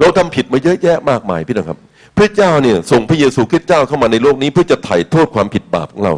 [0.00, 1.78] เราทำผิดมาเยอะแยะมากมายพี่น้องครับ
[2.18, 6.14] พระเจ้าเนี่ยส่งพระเยซูคริสต์เจ้าเข้ามาในโลกนี้เพื่อจะไถ่โทษความผิดบาปของเรา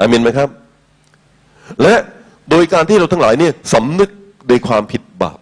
[0.00, 0.48] อามินไหมครับ
[1.82, 1.94] และ
[2.50, 4.10] โดยการที่เราทั้งหลายเนี่ยสำนึก
[4.48, 5.38] ในความผิดบาป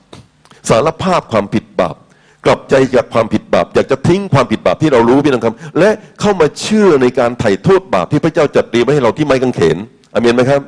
[0.71, 1.97] สารภาพความผิดบาป
[2.47, 5.91] กลับใจจากความผิดบาป อยากจะทิ้งความผิดบาปที่เรารู้พี่น้องครับ และ
[6.21, 9.77] เข้ามาเชื่อในการไถ่โทษบาปที่พระเจ้าจัดเตรียมไว้ให้เราที่ไม้กางเขน
[10.15, 10.61] อามีนไหมครับ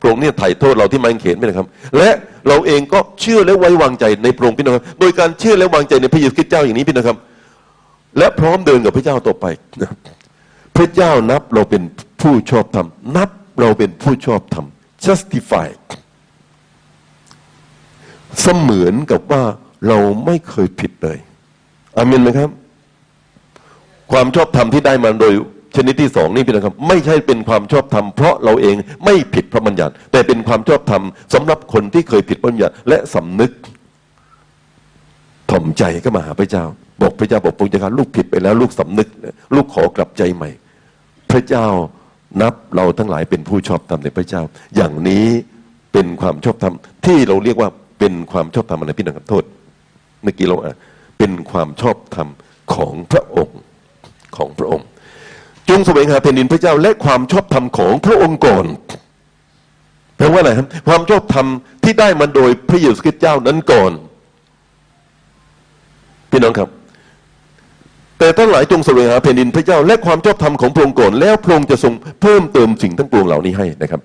[0.00, 1.68] พระองค์เนี่ยไถ่โทษเราที่ไม้กางเขนพี่น้องครับ
[1.98, 2.10] และ
[2.48, 7.18] เราเองก็เชื่อและไว้วางใจในพระองค์พี่น้องครับ โดยการเชื่อและวางใจในพระเยซูคริสต์เจ้าอย่างนี้พี่น้องครับ
[8.18, 9.46] และพร้อมเดินกับพระเจ้าต่อไป
[9.82, 9.90] นะ
[10.76, 11.82] พระเจ้านับเราเป็น
[12.20, 12.86] ผู้ชอบธรรม
[13.16, 13.30] นับ
[13.60, 14.66] เราเป็นผู้ชอบธรรม
[15.04, 15.68] justify
[18.40, 19.42] เสมือนกับว่า
[19.88, 21.18] เราไม่เคยผิดเลย
[21.96, 22.50] อามินไหมครับ
[24.12, 25.34] ความชอบธรรมที่ได้มาโดย
[25.76, 31.02] ชนิดที่สองนี่พี่นะครับ ไม่ใช่เป็นความชอบธรรมเพราะเราเองไม่ผิดพระบัญญัติ แต่เป็นความชอบธรรม
[31.34, 33.52] สำหรับคนที่เคยผิดพระบัญญัติและสำนึก
[35.50, 36.64] ถ่อมใจก็มาหาพระเจ้า
[37.02, 39.08] บอกพระเจ้าบอกพระเจ้าลูกผิดไปแล้ว ลูกสำนึก
[39.54, 40.50] ลูกขอกลับใจใหม่
[41.30, 41.66] พระเจ้า
[42.40, 44.42] นับเราทั้งหลายเป็นผู้ชอบธรรมในพระเจ้า
[44.76, 45.26] อย่างนี้
[45.92, 46.74] เป็นความชอบธรรม
[47.06, 47.68] ที่เราเรียกว่า
[47.98, 49.44] เป็นความชอบธรรมอะไรพี่น้องครับโทษ
[50.22, 50.76] เมื่อกี้เราอะ
[51.18, 52.28] เป็นความชอบธรรม
[52.74, 53.58] ของพระองค์
[54.36, 54.86] ของพระองค์
[55.68, 58.66] จงแสวงหาแผ่นดินพระเจ้าและความชอบธรรมของพระองค์ก่อน
[60.16, 61.46] แปลว่าอะไรครับความชอบธรรม
[61.84, 63.92] ที่ได้มาโดยพระเยซูคริสต์เจ้านั้นก่อน
[66.30, 66.68] พี่น้องครับ
[68.18, 71.92] แต่ทั้งหลายจงแสวงหาแผ่นดินพระเจ้า และความชอบธรรมของพระองค์ก่อนแล้วพระองค์จะทรง
[72.22, 74.00] เพิ่มเติมสิ่งทั้งปวงเหล่านี้ให้นะครับ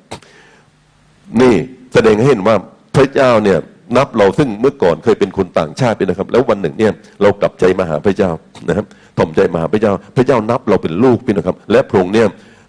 [1.42, 1.54] นี่
[1.94, 2.56] แสดงให้เห็นว่า
[2.96, 3.60] พระเจ้าเนี่ย
[3.96, 8.30] นับเราซึ่งเมื่อก่อนเคยเป็นคนต่างชาตินะครับ แล้ววันหนึ่งเนี่ยเรากลับใจมาหาพระเจ้า
[8.70, 8.86] นะครับ
[9.18, 12.28] ถ่อมใจมาหาพระเจ้า พระเจ้านับเราเป็นลูกพี่นะครับ และพระองค์เนี่ย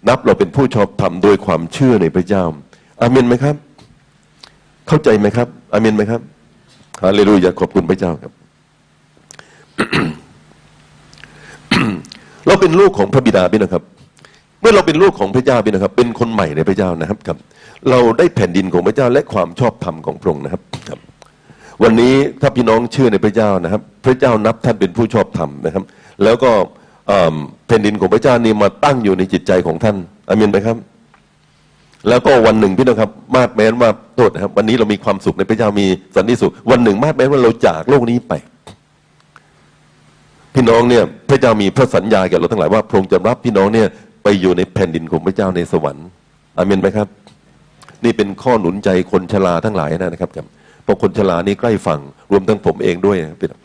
[0.09, 2.43] นับเราเป็นผู้ชอบธรรมโดยความเชื่อในพระเจ้า
[3.01, 3.55] อาเมนไหมครับ
[4.87, 6.21] เข้าใจไหมครับอาเมนไหมครับ
[7.03, 8.31] ฮาเลลูยาขอบคุณพระเจ้าครับ
[12.47, 13.83] เราเป็นลูกของพระบิดาพี่นะครับ
[14.61, 17.37] เมื่อเราเป็นลูกของพระเจ้าพี่นะครับ เป็นคนใหม่ในพระเจ้านะครับครับ
[17.89, 20.99] เราได้แผ่นดินของพระเจ้าและความชอบธรรมของพระองค์นะครับครับ
[21.83, 25.83] วันนี้ถ้าพี่น้องเชื่อในพระเจ้านะครับ พระเจ้านับท่านเป็นผู้ชอบธรรมนะครับ
[26.23, 26.51] แล้วก็
[27.67, 29.95] แผ่นดินของพระเจ้านี่มาตั้งอยู่ในจิตใจของท่าน
[30.29, 30.77] อามินไหมครับ
[32.09, 38.33] แล้วก็วันหนึ่งพี่น้องครับ มาดแม้นว่าโทษนะครับ วันนี้เรามีความสุขในพระเจ้ามีสันติสุข วันหนึ่งมาดแม้นว่าเราจากโลกนี้ไป
[40.55, 43.87] พี่น้องเนี่ยพระเจ้ามีพระสัญญาแก่เราทั้งหลายว่าพระองค์จะรับพี่น้องเนี่ย
[44.23, 46.07] ไปอยู่ในแผ่นดินของพระเจ้าในสวรรค์
[46.57, 47.07] อามินไหมครับ
[48.03, 50.47] นี่เป็นข้อหนุนใจคนชราทั้งหลายนะครับครับ
[50.83, 51.99] เพราะคนชรานี่ใกล้ฝั่ง
[52.31, 53.61] รวมทั้งผมเองด้วยพี่น้อง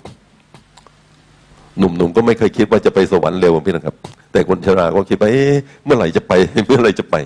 [1.79, 3.97] หนุ่มๆก็ไม่เคยคิดว่าจะไปสวรรค์เร็วพี่น้องครับ
[4.33, 5.55] แต่คนชราก็คิดว่าเอ๊ะ
[5.85, 6.33] เมื่อไหร่จะไป
[6.67, 7.17] เมื่อไหร่จะไป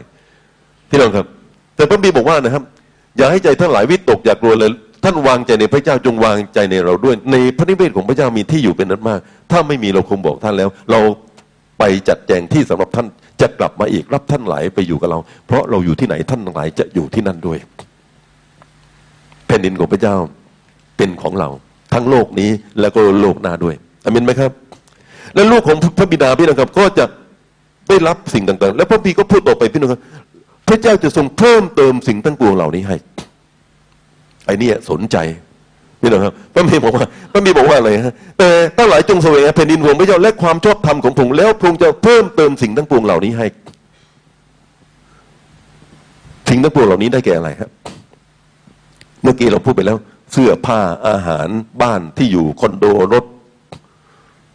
[0.91, 1.27] พี่น้องครับ
[1.77, 2.63] แต่พระบีบอกว่านะครับ
[3.17, 4.71] อย่าให้ใจท่านหลายวิตกอย่ากลัวเลย
[5.05, 9.21] ท่านวางใจในพระเจ้าจงวางใจในเราด้วย ในพระนิเวศของพระเจ้ามีที่อยู่เป็นนั้นมาก
[9.51, 11.01] ถ้าไม่มีเราคงบอกท่านแล้ว เรา
[11.79, 13.07] ไปจัดแจงที่สำหรับท่าน
[13.41, 17.59] จะกลับมาอีกรับท่านหลายไปอยู่กับเรา เพราะเราอยู่ที่ไหนท่านหลายจะอยู่ที่นั่นด้วย
[19.49, 20.17] แผ่นดินของพระเจ้า
[20.97, 21.49] เป็นของเรา
[21.95, 23.75] ทั้งโลกนี้แล้วก็โลกหน้าด้วย
[24.05, 24.51] อามินไหมครับ
[25.35, 27.05] และลูกของพระบิดาพี่นะครับ ก็จะ
[27.89, 30.01] ได้รับสิ่งต่างๆ แล้วพระพีก็พูดต่อไปพี่นะครับ
[30.69, 32.97] พระเจ้าจะทรงเพิ่มเติมสิ่งทั้งปวงเหล่านี้ให้
[34.47, 35.17] ไอ้นี่สนใจ
[36.01, 43.47] พี่นะครับพระมีบอกว่าพระมีบอกว่าอะไรฮะแต่ตั้งหลายจงแสวงหาแผ่นดินของพระเจ้าและความชอบธรรมของพระองค์แล้วพระองค์จะเพิ่มเติมสิ่งทั้งปวงเหล่านี้ให้
[46.51, 47.71] สิ่งทั้งปวงเหล่านี้ได้แก่อะไรครับ
[49.29, 49.99] มื่อกี้เราพูดไปแล้ว
[50.33, 51.49] เสื้อผ้าอาหาร
[51.83, 53.25] บ้านที่อยู่คอนโดรถ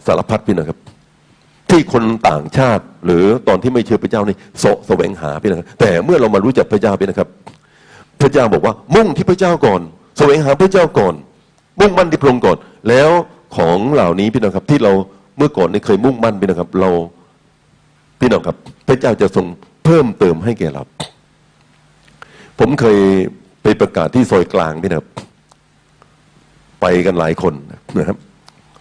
[0.06, 0.80] สารพัดพี่นะครับ
[1.70, 7.30] ที่คนต่างชาติ หรือตอนที่ไม่เชื่อพระเจ้านี่โสแสวงหาพี่นะครับ แต่เมื่อเรามารู้จักพระเจ้าพี่นะครับ
[8.22, 9.82] พระเจ้าบอกว่ามุ่งที่พระเจ้าก่อน
[10.18, 11.14] แสวงหาพระเจ้าก่อน
[11.80, 12.58] มุ่งมั่นที่พระองค์ก่อน
[12.90, 13.10] แล้ว
[13.58, 14.92] ของเหล่านี้พี่น้องครับ ที่เรา
[15.38, 16.90] เมื่อก่อนนี่เคยมุ่งมั่นพี่นะครับ เรา
[18.20, 18.58] พี่น้องครับ
[18.88, 19.46] พระเจ้าจะทรง
[19.86, 20.84] เพิ่มเติมให้แก่เรา
[22.60, 23.00] ผมเคย
[23.64, 25.08] ไปประกาศที่ซอยกลางพี่นะครับ
[26.82, 27.54] ไปกันหลายคน
[28.00, 28.18] นะครับ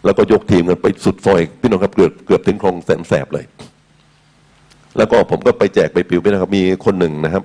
[0.04, 3.44] แล้วก็ยกทีมกันไปสุดซอยพี่น้องครับเกือบเกือบถึงคลองแสนแสบเลย
[4.96, 7.42] แล้วก็ผมก็ไปแจกไปปิวพี่นะครับ มีคนหนึ่งนะครับ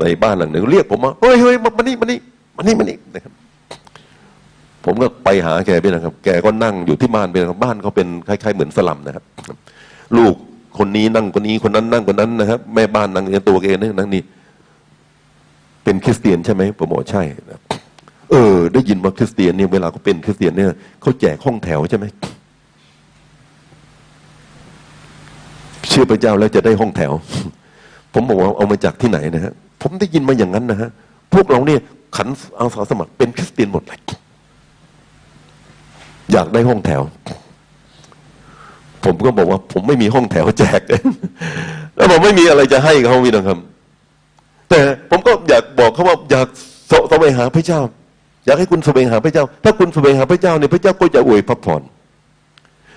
[0.00, 2.18] ในบ้านหลังหนึ่งเรียกผมมาเฮ้ยเฮ้ยมานี่มานี่
[2.56, 3.32] มานี่มานี่นะครับ
[4.84, 9.24] ผมก็ไปหาแกพี่นะครับ แกก็นั่งอยู่ที่บ้านพี่นะครับบ้านเขาเป็นคล้ายๆเหมือนสลัมนะครับ
[10.16, 10.34] ลูก
[10.78, 14.22] คนนี้นั่งคนนี้คนนั้นนั่งคนนั้นนะครับ แม่บ้านนั่งตัวแกนั่งนั่งนี่
[15.84, 17.22] เป็นคริสเตียนใช่ไหมผมบอกใช่
[18.30, 20.68] เออ ได้ยินว่าคริสเตียนเนี่ยเวลาเขาเป็นคริสเตียนเนี่ย
[21.00, 22.06] เขาแจกห้องแถวใช่ไหม
[25.88, 27.12] เชื่อพระเจ้าแล้วจะได้ห้องแถว
[28.14, 29.52] ผมบอกว่าเอามาจากที่ไหนนะฮะ
[29.82, 30.90] ผมได้ยินมาอย่างนั้นนะฮะ
[31.34, 31.80] พวกเราเนี่ย
[32.16, 32.28] ขัน
[32.58, 34.00] อาสาสมัครเป็นคริสเตียนหมดเลย
[36.32, 37.02] อยากได้ห้องแถว
[39.04, 40.80] ผมก็บอกว่า ผมไม่มีห้องแถวแจก
[41.96, 43.58] แล้วผมไม่มีอะไรจะให้เขาพี่นะครับ
[44.72, 46.46] แต่ผมก็อยากบอกเขาว่าอยาก
[47.10, 47.80] แสวงหาพระเจ้า
[48.46, 51.82] อยากให้คุณแสวงหาพระเจ้า ถ้าคุณแสวงหาพระเจ้าเนี่ยพระเจ้าก็จะอวยพระพร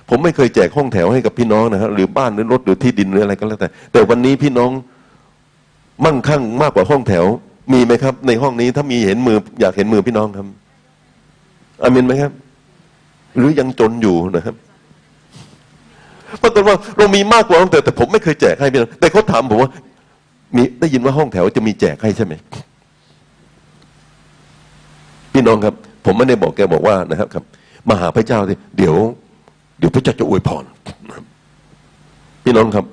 [0.09, 4.71] ผมไม่เคยแจกห้องแถวให้กับพี่น้องนะครับหรือบ้านหรือรถหรือที่ดินหรืออะไรก็แล้วแต่ แต่วันนี้พี่น้อง
[6.05, 7.25] มั่งคั่งมากกว่าห้องแถว
[7.73, 10.45] มีไหมครับ ในห้องนี้ถ้ามีเห็นมือ อยากเห็นมือพี่น้องครับ
[11.81, 12.31] อามินไหมครับ
[13.37, 14.55] หรือยังจนอยู่นะครับ
[16.41, 19.71] ปรากฏว่าเรามีมากกว่าห้องแถวแต่ผมไม่เคยแจกให้พี่น้องแต่เขาถามผมว่า
[20.55, 22.33] มีได้ยินว่าห้องแถวจะมีแจกให้ใช่ไหม
[25.33, 25.75] พี่น้องครับ
[26.05, 27.43] ผมไม่ได้บอกแกบอกว่านะครับครับ
[27.89, 28.95] มาหาพระเจ้าสิเดี๋ยว
[29.77, 30.63] เดี๋ยวพระเจ้าจะอวยพร
[32.43, 32.85] พี่น้องครับ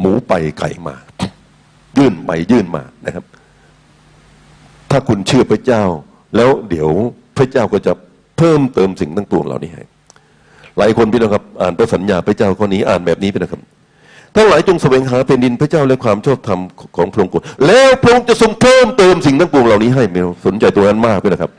[0.00, 0.94] หมูไปไก่มา
[1.98, 3.24] ยื่นไปยื่นมานะครับ
[4.90, 5.82] ถ้าคุณเชื่อพระเจ้า
[6.36, 6.88] แล้วเดี๋ยว
[7.36, 7.92] พระเจ้าก็จะ
[8.38, 9.82] เพิ่มเติมสิ่งทั้งปวงเหล่านี้ให้
[10.78, 13.62] หลายคนพี่น้องครับ อ่านพระสัญญาพระเจ้าข้อนี้อ่านแบบนี้พี่น้องครับ
[14.36, 16.60] ทั้งหลายจงแสวงหาแผ่นดินพระเจ้าและความชอบธรรม
[16.96, 17.32] ของพระองค์
[17.66, 21.50] แล้วพระองค์จะทรงเพิ่มเติมสิ่งทั้งปวงเหล่านี้ให้เมลสนใจตัวนั้นมากพี่นะครับ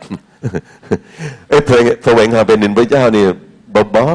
[1.50, 3.26] ไอ้เพลงแสวงหาแผ่นดินพระเจ้านี่
[3.92, 4.08] เบา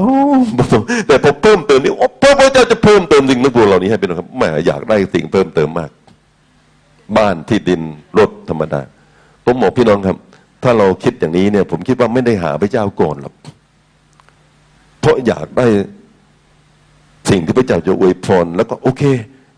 [0.50, 1.92] ๆแต่พอเพิ่มเติมนี่
[2.22, 5.90] พระพระเจ้าจะเพิ่มเติมสิ่งทั้งปวงเหล่านี้ให้เป็นครับแหมอยากได้สิ่งเพิ่มเติมมาก
[7.16, 7.80] บ้านที่ดิน
[8.18, 8.80] รถธรรมดา
[9.44, 10.16] ผมบอกพี่น้องครับ
[10.62, 13.34] ถ้าเราคิดอย่างนี้เนี่ย ผมคิดว่าไม่ได้หาพระเจ้าก่อนหรอก
[15.00, 15.66] เพราะอยากได้
[17.30, 19.02] สิ่งที่พระเจ้าจะอวยพรแล้วก็โอเค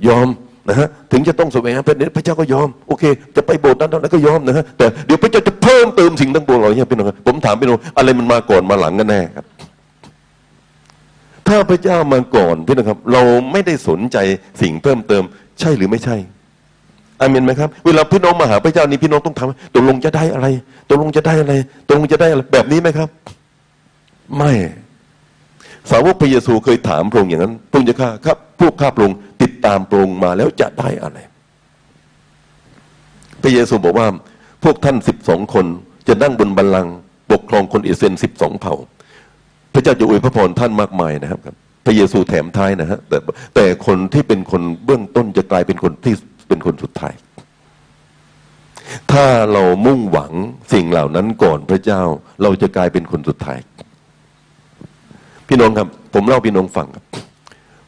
[0.08, 0.28] ยอม
[0.68, 3.04] นะฮะถึงจะต้องแสวงหาพระเนตรพระเจ้าก็ยอมโอเค
[3.36, 9.44] จะไปโบสถ์นั้นนั้นก็ยอมนะฮะแต่เดี๋ยวพระเจ้าจะเพิ่มเติมสิ่งทั้งปวงเหล่านี้พี่น้องผมถามพี่น้องอะไรมันมาก่อนมาหลังกันแน่ครับ
[11.48, 13.22] ถ้าพระเจ้ามาก่อนพี่น้องครับ เรา
[13.52, 14.18] ไม่ได้สนใจ
[14.60, 15.22] สิ่งเพิ่มเติม
[15.60, 16.16] ใช่หรือไม่ใช่
[17.20, 20.46] อามินไหมครับเวลาพี่น้องมาหาพระเจ้านี่พี่น้องต้องทำตกลงจะได้อะไร
[20.88, 21.54] ตกลงจะได้อะไร
[21.88, 23.08] ตกลงจะได้อะไรแบบนี้ไหมครับ
[24.36, 24.52] ไม่
[25.90, 31.18] สาวกพระเยซูเคยถามพระองค์อย่างนั้นพระองค์จะข้าครับพวกข้าพระองค์ติดตามพระองค์มาแล้วจะได้อะไร
[33.42, 34.08] พระเยซูบอกว่า
[34.64, 35.66] พวกท่านสิบสองคน
[36.08, 36.94] จะนั่งบนบัลลังก์
[37.32, 38.74] ปกครองคนอิสราเอลสิบสองเผ่า
[39.74, 41.40] พระเจ้าจะอวยพระพรท่านมากมายนะครับ
[41.84, 43.18] พระเยซูแถมท้ายนะฮะแต่
[43.54, 46.14] แต่คนที่เป็นคนเบื้องต้นจะกลายเป็นคนที่
[46.48, 47.14] เป็นคนสุดท้าย
[49.12, 50.32] ถ้าเรามุ่งหวัง
[50.72, 52.02] สิ่งเหล่านั้นก่อนพระเจ้า
[52.42, 53.58] เราจะกลายเป็นคนสุดท้าย
[55.52, 57.04] พี่น้องครับ ผมเล่าพี่น้องฟังครับ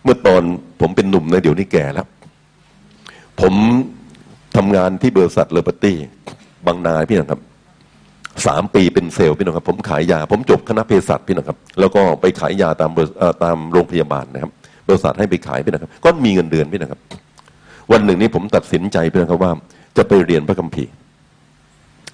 [0.04, 0.42] เมื่อตอน
[0.80, 2.06] ผมเป็นหนุ่มนะเดี๋ยวนี้แก่แล้ว
[3.40, 3.54] ผม
[4.56, 5.96] ทำงานที่บริษัทเลอร์เบอร์ตี้
[6.66, 7.40] บางนาพี่น้องครับ
[8.46, 14.50] สามปีเป็นเซลล์พี่น้องครับ ผมขายยา ผมจบคณะเภสัชพี่น้องครับ แล้วก็ไปขายยาตามบริษัทตามโรงพยาบาลนะครับ
[14.88, 17.00] บริษัทให้ไปขายพี่น้องครับ ก็มีเงินเดือนพี่น้องครับ
[17.92, 19.52] วันหนึ่งนี้ผมตัดสินใจพี่น้องครับว่า
[19.96, 20.90] จะไปเรียนพระคัมภีร์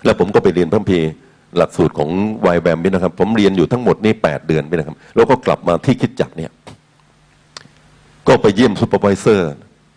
[0.05, 1.09] แล้วผมก็ไปเรียนพระคัมภีร์
[1.57, 2.11] หลักสูตรของ
[2.43, 6.51] YWAM พี่น้องครับ ผมเรียนอยู่ทั้งหมดนี่แปดเดือนพี่น้องครับ แล้วก็กลับมาที่คริสตจักรเนี่ย
[8.29, 9.53] ก็ไปเยี่ยม supervisor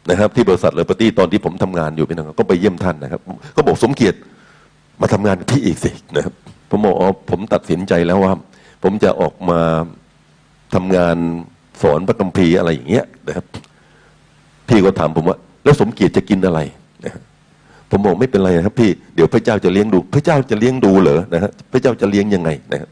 [0.09, 3.21] นะครับ ที่บริษัทเลอร์ปตี้ตอนที่ผมทำงานอยู่พี่น้องครับก็ไปเยี่ยมท่านนะครับ
[3.55, 4.17] ก็บอกสมเกียรติ
[5.01, 6.33] มาทำงานกับพี่อีกสินะครับ
[6.69, 8.33] ผมบอกอ๋อผมตัดสินใจแล้วว่า
[8.83, 9.59] ผมจะออกมา
[10.75, 11.17] ทำงาน
[11.81, 13.45] สอนพระคัมภีอะไรอย่างเงี้ยนะครับ
[14.67, 16.59] พี่ก็ถามผมว่า แล้วสมเกียรติจะกินอะไร
[17.91, 22.89] ผมบอกไม่เป็นไรนะครับ พี่เดี๋ยวพระเจ้าจะเลี้ยงดู พระเจ้าจะเลี้ยงดูเหรอนะฮะพระเจ้าจะเลี้ยงยังไงนะครับ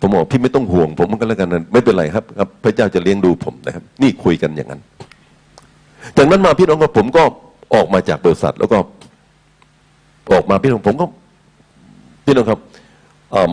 [0.00, 4.80] ผมบอกพี่ไม่ต้องห่วง ผมก็แล้วกันนะไม่เป็นไรครับครับ พระเจ้าจะเลี้ยงดูผมนะครับ นี่คุยกันอย่างนั้น
[6.16, 7.22] จากนั้นมาพี่น้องกับผมก็
[7.74, 8.78] ออกมาจากบริษัท แล้วก็
[10.32, 11.06] ออกมาพี่น้องผมก็
[12.24, 12.58] พี่น้องครับ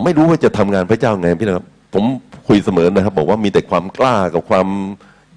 [0.04, 2.04] ไม่รู้ว่าจะทำงานพระเจ้าไงพี่น้องครับ ผม
[2.48, 4.66] คุยเสมอนะครับ บอกว่ามีแต่ความกล้ากับความ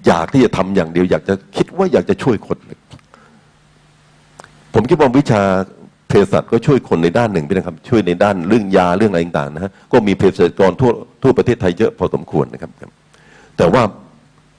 [0.06, 2.58] อยากที่จะทำอย่างเดียว อยากจะคิดว่าอยากจะช่วยคน
[4.74, 5.42] ผมคิดว่าวิชา
[6.08, 10.90] เภสัชก็ช่วยคนในด้านหนึ่งพี่นะครับ ช่วยในด้านเรื่องยาเรื่องอะไรต่างๆนะฮะก็มีเภสัชกรทั่ว
[11.22, 12.70] ทั่วประเทศไทยเยอะพอสมควรนะครับ
[13.58, 13.82] แต่ว่า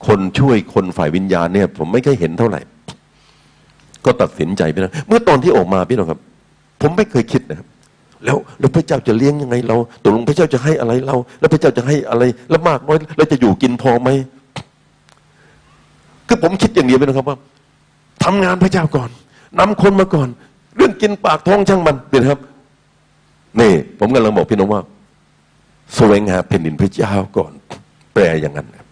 [0.08, 2.62] คนช่วยคนฝ่ายวิญญาณเนี่ย ผมไม่เคยเห็นเท่าไหร่
[4.06, 6.20] ก็ตัดสินใจไปนะเมื่อตอนที่ออกมาพี่น้องครับ
[6.82, 7.68] ผมไม่เคยคิดนะครับ
[8.26, 14.10] แล้วแล้วพระเจ้าจะเลี้ยงยังไง เราตกลงพระเจ้าจะให้อะไรเรา แล้วพระเจ้าจะให้อะไร แล้วมากน้อยเราจะอยู่กินพอไหม
[16.28, 17.38] คือผมคิดอย่างเดียวไปนะครับว่า
[18.24, 19.10] ทำงานพระเจ้าก่อน
[19.60, 20.30] นำคนมาก่อน
[20.76, 22.40] เรื่องกินปากท้องช่างมันเห็นไหมครับ
[23.60, 24.82] นี่ผมกำลังบอกพี่น้องว่า
[25.96, 27.52] แสวงหาแผ่นดินพระเจ้าก่อน
[28.14, 28.88] แปลอย่างนั้นครับ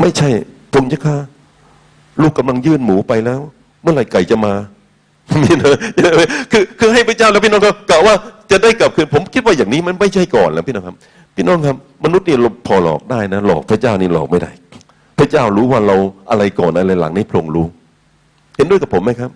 [0.00, 0.28] ไม่ใช่
[0.74, 1.16] ผมจะฆ่า
[2.20, 3.40] ลูกกำลังยื่นหมูไปแล้ว
[3.82, 4.52] เมื่อไหร่ไก่จะมา
[5.44, 5.70] นี่นะ
[6.52, 8.14] คือคือให้พระเจ้าแล้วพี่น้องครับกล่าวว่า
[8.50, 10.96] จะได้กลับคืนผมคิดว่าอย่างนี้มันไม่ใช่ก่อนแล้วพี่น้องครับ
[11.36, 12.36] พี่น้องครับ มนุษย์นี่
[12.66, 14.50] พอหลอกได้นะ หลอกพระเจ้านี่หลอกไม่ได้
[15.18, 15.96] พระเจ้ารู้ว่าเรา
[16.30, 17.66] อะไรก่อนอะไรหลังนี่พระองค์รู้
[18.60, 19.30] ห็นด้วยกับผมไหมครับ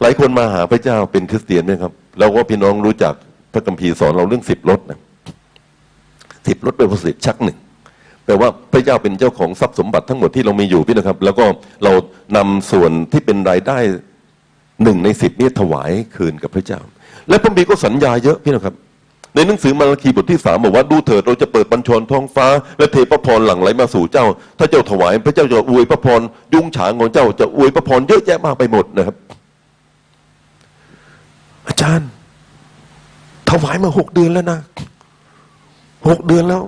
[0.00, 3.14] หลายคนมาหาพระเจ้าเป็นคริสเตียนไหมครับแล้วก็พี่น้องรู้จัก
[3.52, 4.98] พระคัมภีร์สอนเราเรื่องสิบรถนะ
[6.46, 7.58] สิบรถเป็นภาษิตชักหนึ่ง
[8.24, 11.44] แปลว่าพระเจ้าเป็นเจ้าของทรัพย์สมบัติทั้งหมดที่เรามีอยู่พี่นะครับ แล้วก็
[11.84, 11.92] เรา
[12.36, 13.78] นำส่วนที่เป็นรายได้
[14.82, 16.80] หนึ่งในสิบนี้ถวายคืนกับพระเจ้า
[17.28, 18.74] และพระบีก็สัญญาเยอะพี่นะครับ
[19.34, 22.46] ในหนังสือมาราคีบทที่สามบอกว่าดูเถิดเราจะเปิดบัญชรท้องฟ้า
[22.78, 24.26] และเทพระพรหลั่งไหลมาสู่เจ้า
[24.58, 26.20] ถ้าเจ้าถวายพระเจ้าจะอวยพระพร
[26.54, 29.16] ยุ่งฉางของเจ้าจะอวยพระพรเยอะแยะมากไปหมดนะครับ
[31.68, 32.08] อาจารย์
[33.50, 34.58] ถวายมาหกเดือนแล้วนะ
[36.08, 36.62] หกเดือนแล้ว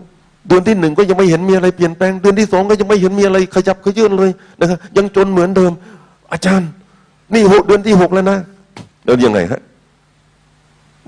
[0.48, 4.30] เดือนที่หนึ่งก็ยังไม่เห็นมีอะไรเปลี่ยนแปลง เดือนที่สองก็ยังไม่เห็นมีอะไรขยับขยื่นเลย
[4.60, 5.72] นะครับยังจนเหมือนเดิม
[6.32, 6.68] อาจารย์
[7.34, 8.38] นี่หกเดือนที่หกแล้วนะ
[9.04, 9.60] แล้วยังไงฮะ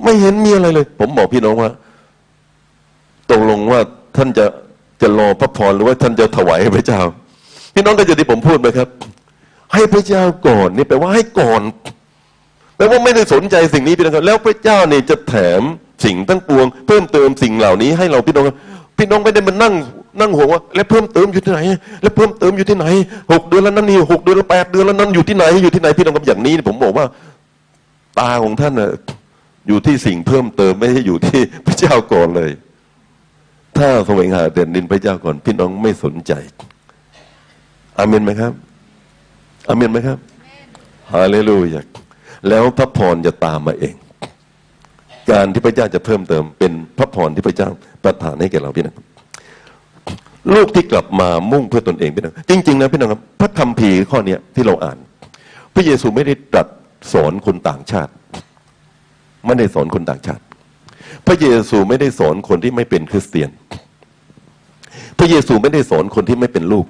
[0.02, 1.70] ไม่เห็นมีอะไรเลย ผมบอกพี่น้องว่า
[3.30, 3.80] ตกลงว่า
[4.16, 4.46] ท่านจะ
[5.02, 7.00] จะรอพระพรหรือว่าท่านจะถวายให้พระเจ้า
[7.74, 8.88] พี่น้องก็จะที่ผมพูดไหมครับ
[9.74, 11.62] ให้พระเจ้าก่อนนี่แปลว่าให้ก่อน
[12.76, 15.62] แปลว่าไม่ได้สนใจสิ่งนี้พี่น้องครับแล้วพระเจ้าเนี่ยจะแถม
[16.04, 18.44] สิ่งตั้งปวง เพิ่มเติมสิ่งเหล่านี้ให้เราพี่น้อง
[18.98, 19.74] พี่น้องไม่ได้มานั่ง
[20.20, 21.60] นั่งห่วงว่าแล้วเพิ่มเติมอยู่ที่ไหน
[22.02, 22.86] แล้วเพิ่มเติมอยู่ที่ไหน
[23.32, 27.06] หกเดือนแล้วนั่นนี่หกเดือนแล้วแปดเดือนแล้วนั่นอยู่ที่ไหนอยู่ที่ไหนพี่น้องครับอย่างนี้ผมบอกว่า
[28.18, 28.90] ตาของท่านน่ะ
[29.68, 32.50] อยู่ที่สิ่งเพิ่มเติมไม่ใช่อยู่ที่พระเจ้าก่อนเลย
[33.78, 36.32] ถ้าแสวงหาเด่นดินพระเจ้าก่อนพี่น้องไม่สนใจ
[37.98, 38.52] อาเมนไหมครับ
[39.68, 40.18] อาเมนไหมครับ
[41.12, 41.82] ฮาเลลูยา
[42.48, 43.94] แล้วพระพรจะตามมาเอง
[45.30, 47.68] การที่พระเจ้าจะเพิ่มเติม เป็นพระพรที่พระเจ้า
[48.04, 48.96] ประทานให้แก่เราพี่น้อง
[50.54, 54.98] ลูกที่กลับมามุ่งเพื่อตนเองพี่น้องจริงๆนะพี่น้องครับพระคัมภีร์ข้อเนี้ยที่เราอ่าน
[55.74, 56.68] พระเยซูไม่ได้ตรัส
[57.12, 58.12] สอนคนต่างชาติ
[59.46, 60.42] ไม่ได้สอนคนต่างชาติ
[61.26, 63.50] พระเยซูไม่ได้สอนคนที่ไม่เป็นคริสเตียน
[65.18, 66.86] พระเยซูไม่ได้สอนคนที่ไม่เป็นลูก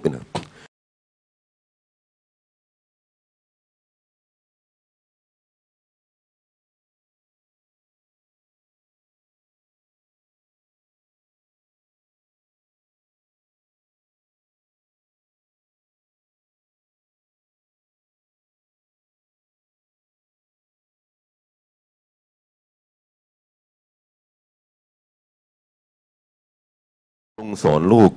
[27.37, 28.11] พี่น้องทรงสอนลูก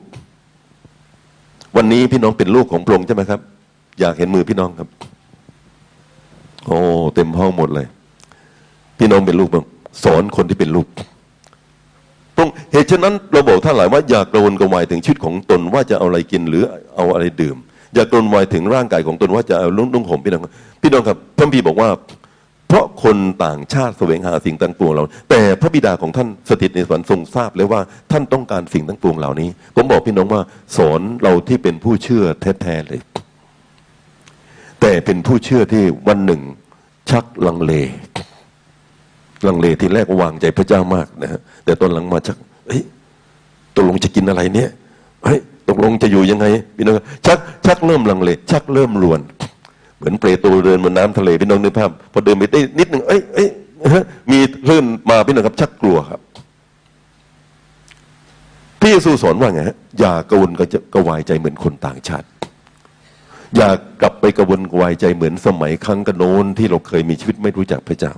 [1.76, 3.40] วันนี้พี่น้องเป็นลูกของพระองค์ใช่ไหมครับ
[4.00, 4.88] อยากเห็นมือพี่น้องครับ
[6.66, 6.78] โอ้
[7.16, 7.86] เต็มห้องหมดเลย
[9.00, 9.66] พี่น้องเป็นลูกบ้าง
[10.04, 10.88] สอนคนที่เป็นลูก
[12.38, 16.64] ตรงเหตุฉะนั้นเราบอกท่านหลายว่าอย่ากระวนกระวายถึงชีวิตของตนว่าจะเอาอะไรกินหรือ
[16.96, 17.56] เอาอะไรดื่ม
[17.94, 21.90] อย่ากลนวายถึงร่างกายของตนว่าจะเอานุ่งห่มพี่น้องครับพี่น้องครับพระคัมภีร์บอกว่า
[22.68, 27.82] เพราะคนต่างชาติแสวงหาสิ่งต่างปวงเรา แต่พระบิดาของท่านสถิตในสวรรค์ทรงทราบเลยว่า
[28.12, 30.42] ท่านต้องการสิ่งต่างปวงเหล่านี้ ผมบอกพี่น้องว่า
[30.78, 32.24] สอนเราที่เป็นผู้เชื่อ
[32.62, 33.02] แท้ๆเลย
[34.82, 36.42] แต่เป็นผู้เชื่อที่วันหนึ่ง
[37.10, 37.74] ชักลังเล
[39.48, 42.38] ลังเลทีแรกวางใจพระเจ้ามากนะฮะแต่ตอนหลังมาชัก
[42.68, 42.82] เฮ้ย
[43.76, 44.70] ตกลงจะกินอะไรเนี่ย
[45.26, 45.40] เฮ้ย
[45.70, 46.46] ตกลงจะอยู่ยังไง
[46.76, 46.96] พี่น้อง
[47.26, 49.20] ชักชักเริ่มลังเล ชักเริ่มลวน
[49.98, 53.50] เหมือนเปรโตรเดินบนน้ำทะเลพี่น้องนึกภาพพอเดินไปได้นิดหนึ่งเอ้ยเอ้ย
[54.32, 56.22] มีคลื่นมาพี่น้องครับ ชักกลัวครับ
[58.82, 62.28] พี่เยซูสอนว่าไงฮะอย่ากวนกระจะกวายใจเหมือนคนต่างชาติ
[63.56, 63.70] อย่า
[64.02, 68.14] กลับไปกระวนกระวายใจเหมือนสมัยครั้งกระโน้นที่เราเคยมีชีวิตไม่รู้จักพระเจ้า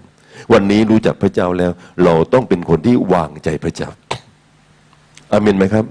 [0.54, 1.72] วันนี้รู้จักพระเจ้าแล้ว
[2.04, 3.90] เราต้องเป็นคนที่วางใจพระเจ้า
[5.32, 5.86] อาเมนไหมครับ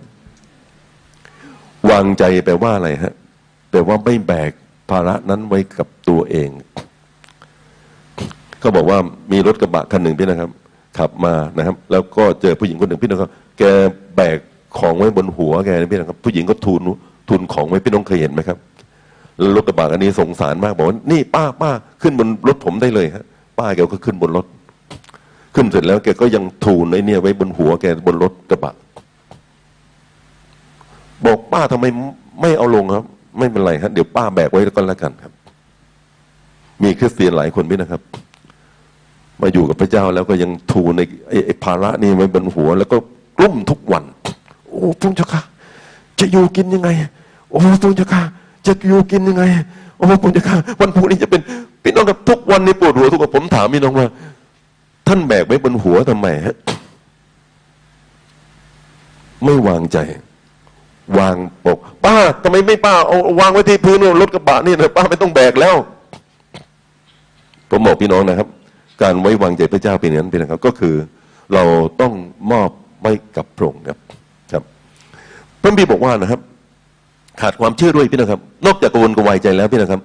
[1.90, 3.14] วางใจแปลว่าอะไรฮะ
[3.70, 4.52] แปลว่าไม่แบก
[4.90, 6.50] ภาระนั้นไว้กับตัวเอง
[8.60, 8.98] เขาบอกว่า
[9.32, 10.50] มีรถกระบะคันหนึ่งพี่นะครับ
[10.98, 13.62] ขับมานะครับ แล้วก็เจอผู้หญิงคนหนึ่งพี่นะครับแก
[14.16, 14.38] แบก
[14.78, 16.82] ของไว้บนหัวแกนะพี่นะครับ ผู้หญิงก็ทุน
[17.30, 18.58] ทุนของไว้พี่น้องเคยเห็นไหมครับ
[19.38, 21.70] แล้วรถกระบะอันนี้สงสารมากบอกว่านี่ป้าป้า
[22.02, 23.24] ขึ้นบนรถผมได้เลยฮะ
[23.58, 24.46] ป้าแกก็ขึ้นบนรถ
[25.54, 28.74] ขึ้นเสร็จแล้วแกก็ยังทูนไอ้เนี่ยไว้บนหัวแกบนรถกระบะ
[31.26, 31.84] บอกป้าทำไม
[32.40, 33.04] ไม่เอาลงครับ
[33.38, 35.32] ไม่เป็นไรครับเดี๋ยวป้าแบกไว้แล้วก็แล้วกันครับ
[36.82, 38.02] มีคริสเตียนหลายคนพี่นะครับ
[39.40, 41.00] มาอยู่กับพระเจ้าแล้วก็ยังทูใน
[41.46, 42.96] ไอ้ภาระนี่ไว้บนหัว แล้วก็
[43.38, 44.04] กลุ้มทุกวัน
[44.68, 45.42] โอ้พระเจ้าค่ะ
[46.20, 46.88] จะอยู่กินยังไง
[47.50, 48.22] โอ้พระเจ้าค่ะ
[48.66, 49.42] จะอยู่กินยังไง
[49.96, 51.40] โอ้พระเจ้าค่ะ วันพรุ่งนี้จะเป็น
[51.82, 54.06] พี่น้องกับทุกวันในปวดหัวทุกวันผมถามพี่น้องว่า
[55.08, 56.56] ท่านแบกไว้บนหัวทำไมฮะ
[59.44, 59.98] ไม่วางใจ
[61.18, 61.36] วาง
[61.66, 65.76] ปก ป้าทำไมไม่ป้าเอาวางไว้ที่พื้นรถกระบะนี่นะป้าไม่ต้องแบกแล้ว
[67.70, 68.48] ผมบอกพี่น้องนะครับ
[69.02, 70.94] การไว้วางใจพระเจ้าเป็นอย่างนั้นเป็นนะครับ ก็คือ
[71.54, 71.64] เรา
[72.00, 72.12] ต้อง
[72.52, 72.70] มอบ
[73.00, 73.98] ไว้กับพระองค์ครับ
[74.52, 74.62] ครับ
[75.62, 76.40] พระบีบอกว่านะครับ
[77.40, 80.00] ขาดความเชื่อด้วยพี่นะครับ นอกจากกวนกระวายใจแล้วพี่นะครับ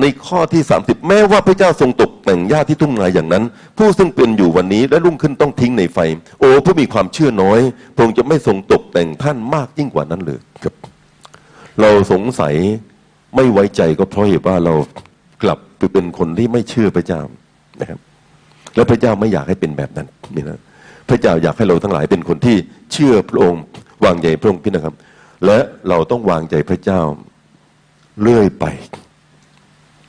[0.00, 3.44] ในข้อที่ 30 แม้ว่าพระเจ้าทรงตกแต่งหญ้าที่ทุ่งนาอย่างนั้น
[3.78, 5.98] ผู้ซึ่งเป็นอยู่วันนี้และรุ่งขึ้นต้องทิ้งในไฟ
[6.40, 7.60] โอ้ผู้มีความเชื่อน้อย
[7.94, 10.74] พระองค์จะไม่ทรงตกแต่งท่านมากยิ่งกว่านั้นเลยครับ
[11.80, 12.54] เราสงสัย
[13.36, 14.74] ไม่ไว้ใจก็เพราะเหตุว่าเรา
[15.42, 17.20] กลับไปเป็นคนที่ไม่เชื่อพระเจ้า
[17.80, 17.98] นะครับ
[18.74, 20.60] แล้วพระเจ้าไม่อยากให้เป็นแบบนั้นนี่นะ
[21.08, 22.56] พระเจ้าอยากให้เราทั้งหลายเป็นคนที่
[22.92, 23.62] เชื่อพระองค์
[24.04, 24.94] วางใจพระองค์พี่นะครับ
[25.46, 25.58] และ
[25.88, 27.00] เราต้องวางใจพระเจ้า
[28.22, 28.64] เรื่อยไป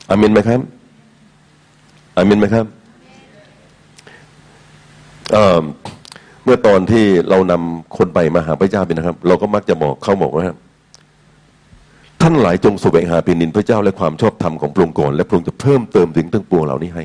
[0.09, 0.59] อามินไหมครับ
[2.17, 2.65] อามินไหมครับ
[6.43, 10.45] เมื่อตอนที่เรานำคนไปมาหาพระเจ้าเป็นนะครับ เราก็มักจะบอกเขาบอกว่า
[12.21, 17.03] ท่านหลายจงแสวงหาเป็นนินพระเจ้าและความชอบธรรมของพระองค์ก่อนและพระองค์จะเพิ่มเติมถึงทั้งปวงเหล่านี้ให้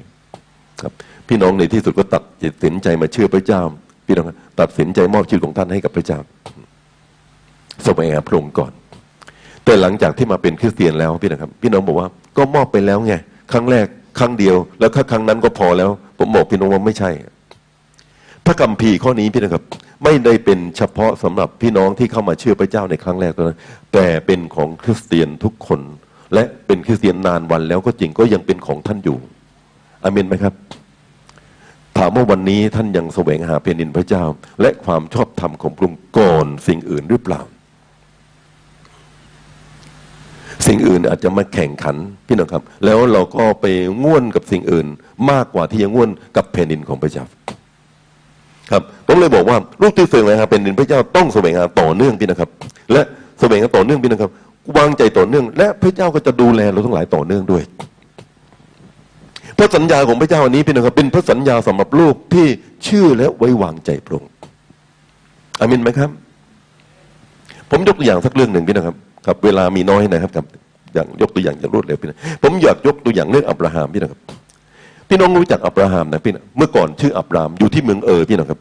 [0.80, 0.92] ครับ
[1.28, 2.22] พี่น้องในที่สุดก็ตัด
[2.64, 3.60] สินใจมาเชื่อพระเจ้า
[4.06, 4.26] พี่น้อง
[4.60, 6.18] ตัดสินใจมอบชีวิตของท่านให้กับพระเจ้า
[7.84, 8.72] แสวงหาพระองค์ก่อน
[9.64, 13.14] แต่หลังจากที่มาเป็นคริสเตียนแล้วพี่นะครับ พี่น้องบอกว่าก็มอบไปแล้วไง
[13.52, 13.86] ครั้งแรก
[14.18, 17.10] ครั้งเดียว แล้วครั้งนั้นก็พอแล้ว ผมบอกพี่น้องว่าไม่ใช่
[18.46, 19.64] พระกัมภีร์ข้อนี้พี่นะครับ
[20.04, 23.58] ไม่ได้เป็นเฉพาะสำหรับพี่น้องที่เข้ามาเชื่อพระเจ้าในครั้งแรกเท่านั้น
[23.92, 25.80] แต่เป็นของคริสเตียนทุกคน
[26.34, 29.18] และเป็นคริสเตียนนานวันแล้วก็จริงก็ยังเป็นของท่านอยู่
[30.02, 30.54] อเมนไหมครับ
[31.98, 34.24] ถามว่าวันนี้ท่านยังแสวงหาเพนินพระเจ้า
[34.60, 37.40] และความชอบธรรมของพระองค์ก่อนสิ่งอื่นหรือเปล่า
[40.66, 41.96] สิ่งอื่นอาจจะมาแข่งขัน
[42.26, 43.66] พี่น้องครับ แล้วเราก็ไป
[44.04, 44.86] ง่วนกับสิ่งอื่น
[45.30, 47.24] มากกว่าที่จะง่วนกับแผ่นดินของพระเจ้า
[48.70, 52.50] ครับผมเลยบอกว่าลูกที่แสวงหาเป็นดินพระเจ้าต้องแสวงหาต่อเนื่องพี่นะครับ
[52.92, 53.02] และ
[53.40, 54.30] แสวงหาต่อเนื่องพี่นะครับ
[54.76, 57.62] วางใจต่อเนื่อง และพระเจ้าก็จะดูแลเราทั้งหลายต่อเนื่องด้วย
[59.58, 62.46] พระสัญญาของพระเจ้าอันนี้พี่นะครับ เป็นพระสัญญาสำหรับลูกที่
[62.84, 64.30] เชื่อและไว้วางใจพระองค์
[65.60, 66.10] อามินไหมครับ
[67.70, 70.46] ผมยกตัวอย่างสักเรื่องหนึ่งพี่นะครับ ครับเวลามีน้อยนะครับครับ
[70.94, 74.20] อย่างยกตัวอย่างอย่างรวดเร็วพี่นะผมอยากยกตัวอย่างเรื่องอับราฮัมพี่นะครับ
[75.08, 78.58] พี่น้องรู้จักอับราฮัมนะพี่นะเมื่อก่อนชื่ออับรามอยู่ที่เมืองเออพี่นะครับ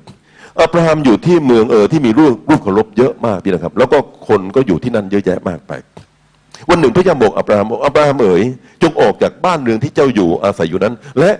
[0.61, 5.71] อับราฮัมอยู่ที่เมืองเออที่มีรูปรูปเคารพเยอะมากพี่นะครับ แล้วก็คนก็อยู่ที่นั่นเยอะแยะมากไป
[6.69, 8.43] วันหนึ่งพระเจ้าบอกอับราฮัมบอกอับราฮัมเอ๋ย
[8.81, 11.31] จงออกจากบ้านเรือนที่เจ้าอยู่อาศัยอยู่นั้น และ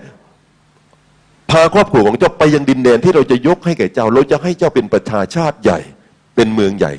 [1.50, 5.78] พาครอบครัวของเจ้าไปยังดินแดนที่เราจะยกให้แก่เจ้า เราจะให้เจ้าเป็นประชาชาติใหญ่
[6.34, 6.92] เป็นเมืองใหญ่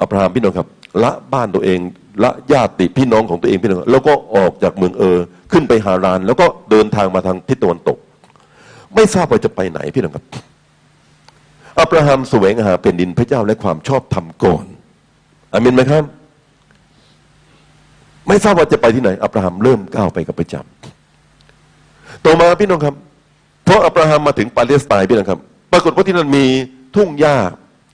[0.00, 0.68] อับราฮัมพี่น้องครับ
[1.02, 1.78] ละบ้านตัวเอง
[2.24, 5.18] ละญาติพี่น้องของตัวเองพี่น้องแล้วก็ออกจากเมืองเออ
[5.52, 7.98] ขึ้นไปหาราน แล้วก็เดินทางมาทางทิศตะวันตก
[8.94, 10.24] ไม่ทราบว่าจะไปไหนพี่น้องครับ
[11.80, 14.64] อับราฮัมแสวงหาเป็นดินพระเจ้าและความชอบธรรมก่อน
[15.52, 16.04] อามินไหมครับ
[18.28, 20.62] ไม่ทราบว่าจะไปที่ไหน อับราฮัมเริ่มก้าวไปกับพระเจ้า
[22.24, 22.94] ต่อมาพี่น้องครับ
[23.64, 25.40] เพราะอับราฮัมมาถึงปาเลสไตน์พี่น้องครับ
[25.72, 26.44] ปรากฏว่าที่นั่นมี
[26.96, 27.36] ทุ่งหญ้า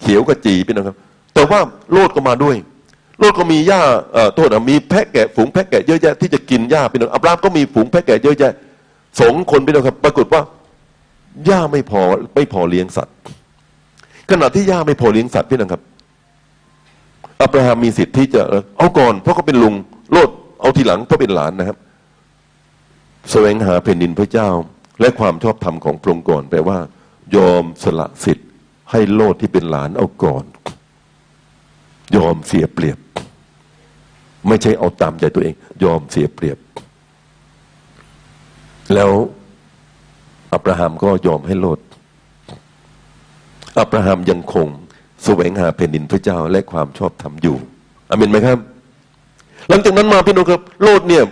[0.01, 0.97] เขียวกระจีพี่น้องครับ
[1.35, 1.61] แต่ว่า
[1.93, 2.57] โลดก็มาด้วย
[3.19, 3.83] โลดก็มีหญ้า
[4.13, 8.53] เอ่อโทษนะมีแพะแกะฝูงแพะแกะเยอะแยะที่จะกินหญ้าพี่น้องอับรามก็มีฝูงแพะแกะเยอะแยะ
[9.21, 10.43] สงคนพี่น้องครับ ปรากฏว่า
[11.47, 12.01] หญ้าไม่พอ
[12.35, 13.15] ไม่พอเลี้ยงสัตว์
[14.31, 15.83] ขณะที่หญ้าไม่พอเลี้ยงสัตว์พี่น้องครับ
[17.43, 18.43] อับราฮัมมีสิทธิ์ที่จะ
[18.79, 19.75] เอาก่อน เพราะเขาเป็นลุง
[20.13, 20.31] โลด
[20.61, 21.77] เอาทีหลังเพราะเป็นหลานนะครับ
[23.31, 24.49] แสวงหาแผ่นดินพระเจ้า
[25.01, 26.79] และความชอบธรรมของพระองค์ก่อนแปลว่า
[27.37, 28.49] ยอมสละสิทธิ์
[28.91, 30.45] ให้โลดที่เป็นหลานเอาก่อน
[32.17, 32.99] ยอมเสียเปรียบ
[34.49, 35.55] ไม่ใช่เอาตามใจตัวเอง
[35.85, 36.59] ยอมเสียเปรียบ
[38.95, 39.11] แล้ว
[40.53, 41.79] อับราฮัมก็ยอมให้โลด
[43.79, 44.69] อับราฮัมยังคง
[45.25, 47.57] แสวงหาแผ่นดินพระเจ้าและความชอบธรรมอยู่
[48.11, 48.59] อเมนไหมครับ
[49.69, 51.25] หลังจากนั้นมาพี่น้องครับ โลดเนี่ย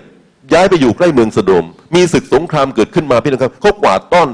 [0.53, 1.65] ย้ายไปอยู่ใกล้เมืองสโดม
[1.95, 4.29] มีศึกสงครามเกิดขึ้นมาพี่น้องครับเขากวาดต้อน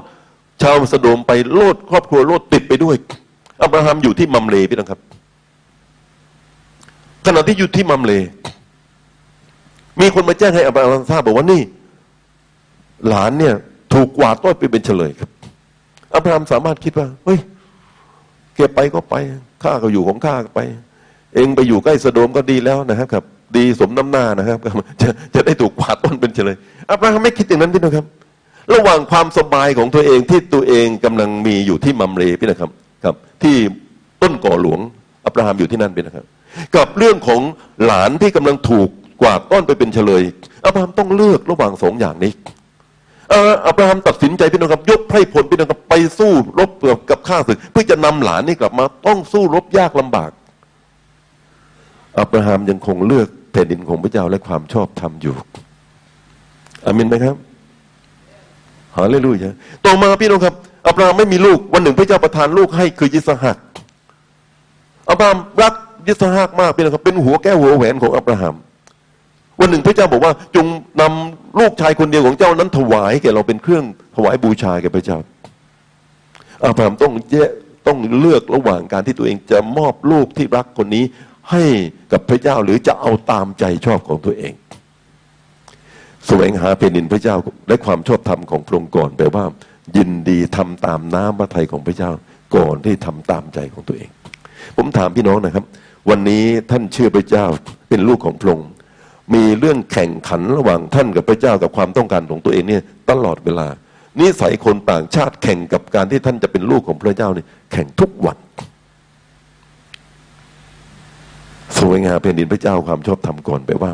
[0.62, 2.96] ชาวสโดมไปโลดครอบครัวโลดติดไปด้วย
[3.62, 5.00] อับราฮัมอยู่ที่มัมเลพี่น้องครับ
[7.26, 8.12] ขณะที่อยู่ที่มัมเล
[10.00, 11.62] มีคนมาแจ้งให้อับราฮัมทราบบอกว่านี่
[13.08, 13.54] หลานเนี่ย
[13.94, 15.30] ถูกกวาดต้อนไปเป็นเฉลยครับ
[16.14, 17.38] อับราฮัมสามารถคิดว่าเฮ้ย
[18.56, 19.14] เก็บไปก็ไป
[19.62, 20.60] ข้าก็อยู่ของข้าไป
[21.34, 23.24] เองไปอยู่ใกล้สโดมก็ดีแล้วนะครับครับ
[23.56, 24.58] ดีสมน้ำหน้านะครับ
[25.00, 26.56] จะจะได้ถูกกวาดต้นเป็นเฉลย
[26.90, 28.06] อับราฮัมไม่คิดอย่างนั้นพี่นะครับ
[28.74, 32.70] ระหว่างความสบายของตัวเองที่ตัวเองกำลังมีอยู่ที่มัมเรพี่นะครับ
[33.04, 33.56] ครับ ที่
[34.22, 34.80] ต้นก่อหลวง
[35.26, 36.24] อับราฮัมอยู่ที่นั่นพี่นะครับ
[36.76, 37.40] กับเรื่องของ
[37.84, 38.88] หลานที่กำลังถูก
[39.20, 40.22] กวาดต้อนไปเป็นเฉลย
[40.64, 42.32] อับราฮัมต้องเลือกระหว่างสองอย่างนี้
[43.30, 50.30] เอ่ออับราฮัมตัดสินใจพี่น้องครับยกไพร่พลพี่น้องครับไปสู้รบเผื่อกับข้าศึก เพื่อจะนำหลานนี่กลับมา ต้องสู้รบยากลำบาก
[52.18, 55.34] อับราฮัมยังคงเลือกแผ่นดินของพระเจ้าและความชอบธรรมอยู่
[56.84, 57.36] อามินไหมครับ
[58.96, 59.50] ฮาเลลูยา
[59.86, 60.54] ต่อมาพี่น้องครับ
[60.88, 63.58] อับราฮัมไม่มีลูกวันหนึ่งพระเจ้าประทานลูกให้คือยิสหัก
[65.10, 65.74] อับราฮัมรัก
[66.08, 68.54] ยิสหักมากพี่น้องครับเป็นหัวแก้วหัวแหวนของอับราฮัม
[69.60, 70.66] วันหนึ่งพระเจ้าบอกว่าจง
[71.00, 73.84] นำลูกชายคนเดียวของเจ้านั้นถวายแก่เราเป็นเครื่อง
[74.16, 75.18] ถวายบูชาแก่พระเจ้า
[76.62, 77.36] อาบรามต้องแย
[77.86, 81.04] ต้องเลือกระหว่างการที่ตัวเองจะมอบลูกที่รักคนนี้
[81.50, 81.64] ให้
[82.12, 84.52] กับพระเจ้าหรือจะเอาตามใจชอบของตัวเอง
[86.26, 87.36] แสวงหาแผ่นดินพระเจ้า
[87.68, 89.44] และความชอบธรรมของพระองค์ก่อนแปลว่า
[89.96, 92.10] ยินดีทำตามน้ำพระทัยของพระเจ้า
[92.56, 94.10] ก่อนที่ทำตามใจของตัวเอง
[94.76, 95.64] ผมถามพี่น้องนะครับ
[96.10, 97.44] วันนี้ท่านเชื่อพระเจ้า
[97.88, 98.68] เป็นลูกของพระองค์
[99.34, 103.66] มีเรื่องแข่งขันระหว่างท่านกับพระเจ้ากับความต้องการของตัวเองเนี่ยตลอดเวลา
[104.20, 108.38] นิสัยคนต่างชาติแข่งกับการที่ท่านจะเป็นลูกของพระเจ้าเนี่ยแข่งทุกวัน
[111.78, 113.90] สวยงามเป็นดินพระเจ้าความชอบธรรมก่อนไปว่า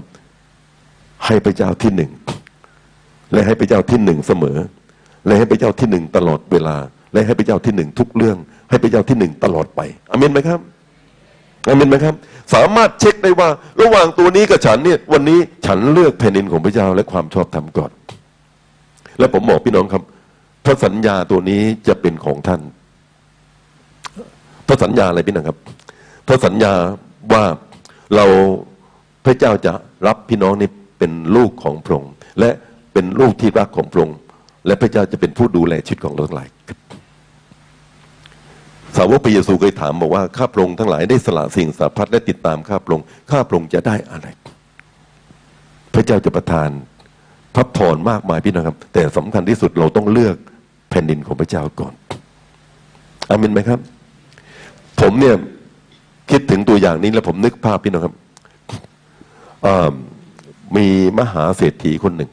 [1.27, 2.11] ให้พระเจ้าที่หนึ่ง
[3.33, 4.57] และให้พระเจ้าที่หนึ่งเสมอ
[5.27, 6.77] และให้พระเจ้าที่หนึ่งตลอดเวลา
[7.13, 8.37] และให้พระเจ้าที่หนึ่งทุกเรื่อง
[8.71, 9.81] ให้พระเจ้าที่หนึ่งตลอดไป
[10.11, 10.61] อเมนไหมครับ
[11.67, 12.15] อามินไหมครับ
[12.55, 13.49] สามารถเช็คได้ว่า
[13.83, 17.91] ระหว่างตัวนี้กับฉันเนี่ย วันนี้ฉันเลือกแผ่นดินของพระเจ้าและความชอบธรรมก่อน
[19.19, 20.03] และผมบอกพี่น้องครับ
[20.65, 22.61] พระสัญญาตัวนี้จะเป็นของท่าน
[24.69, 25.59] พระสัญญาอะไรพี่น้องครับ
[26.29, 26.73] พระสัญญา
[27.33, 27.45] ว่า
[28.17, 28.27] เรา
[29.25, 29.73] พระเจ้าจะ
[30.07, 32.51] รับพี่น้องนี่เป็นลูกของพระองค์และ
[32.93, 34.19] เป็นลูกที่รักของพระองค์
[34.67, 36.49] และพระเจ้าจะเป็นผู้ดูแลชีวิตของเราทั้งหลาย
[38.97, 44.27] สาวกพระเยซูเคยถามบอกว่าข้าพระองค์ทั้งหลายได้สละสิ่งสารพัดและติดตามข้าพระองค์ข้าพระองค์จะได้อะไร
[45.95, 46.71] พระเจ้าจะประทาน
[47.55, 50.37] พระพรมากมายพี่น้องครับ แต่สำคัญที่สุดเราต้องเลือก
[50.91, 51.93] แผ่นดินของพระเจ้าก่อน
[53.29, 53.79] อามินไหมครับ
[55.01, 55.35] ผมเนี่ย
[56.31, 58.15] คิดถึงตัวอย่างนี้แล้วผมนึกภาพพี่น้องครับ
[60.77, 60.87] มี
[61.19, 62.31] มหาเศรษฐีคนหนึ่ง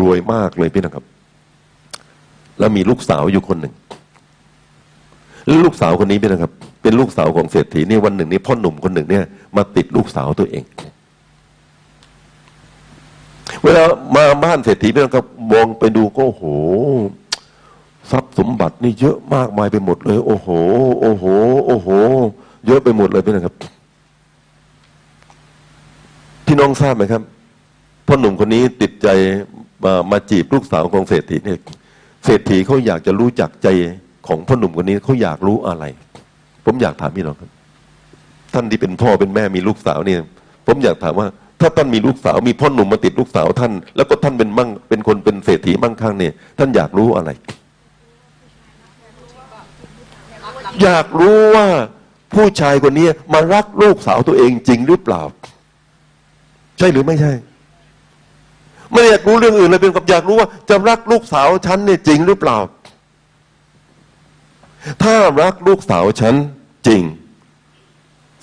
[0.00, 1.04] รวยมากเลยพี่น้องครับ
[2.58, 3.74] แล้วมีลูกสาวอยู่คนหนึ่ง
[5.48, 6.52] ล้วลูกสาวคนนี้พี่นะครับ
[6.82, 9.24] เป็นลูกสาวของเศรษฐีนี่วันหนึ่งนี่พ่อหนุ่มคนหนึ่งเนี่ย
[9.56, 10.64] มาติดลูกสาวตัวเอง
[13.64, 13.84] เวลา
[14.14, 16.42] มาบ้านเศรษฐีพี่นะครับมองไปดูก็โห
[18.10, 20.48] ทรัพย์สมบัตินี่เยอะมากมายไปหมดเลย โอ้โห
[21.00, 21.24] โอ้โห
[21.66, 21.88] โอ้โห
[22.66, 23.54] เยอะไปหมดเลยพี่นะครับ
[26.46, 27.22] พี่น้องทราบไหมครับ
[28.06, 29.08] พ่อหนุ่มคนนี้ติดใจ
[29.84, 31.58] มามาจีบลูกสาวของเศรษฐีเนี่ย
[32.24, 33.68] เศรษฐีเขาอยากจะรู้จักใจ
[34.26, 35.84] ของพ่อหนุ่มคนนี้เขาอยากรู้อะไร
[36.64, 37.50] ผมอยากถามพี่น้องครับ
[38.54, 40.20] ท่านที่เป็นพ่อเป็นแม่มีลูกสาวเนี่ย
[40.66, 41.28] ผมอยากถามว่า
[41.60, 47.30] ถ้าท่านมีลูกสาว มีพ่อหนุ่มมาติดลูกสาวท่าน แล้วก็ท่านเป็นมั่งเป็นคนเป็นเศรษฐีมั่งคั่งเนี่ย ท่านอยากรู้อะไร
[50.82, 51.66] อยากรู้ว่า
[52.34, 55.22] ผู้ชายคนนี้มารักลูกสาวตัวเองจริงหรือเปล่า
[56.78, 57.32] ใช่หรือไม่ใช่
[58.92, 62.56] ไม่อยากรู้เรื่องอื่นเลยเป็นกับอยากรู้ว่าจะรักลูกสาวฉันเนี่ยจริงหรือเปล่า
[65.02, 66.34] ถ้ารักลูกสาวฉัน
[66.86, 67.02] จริง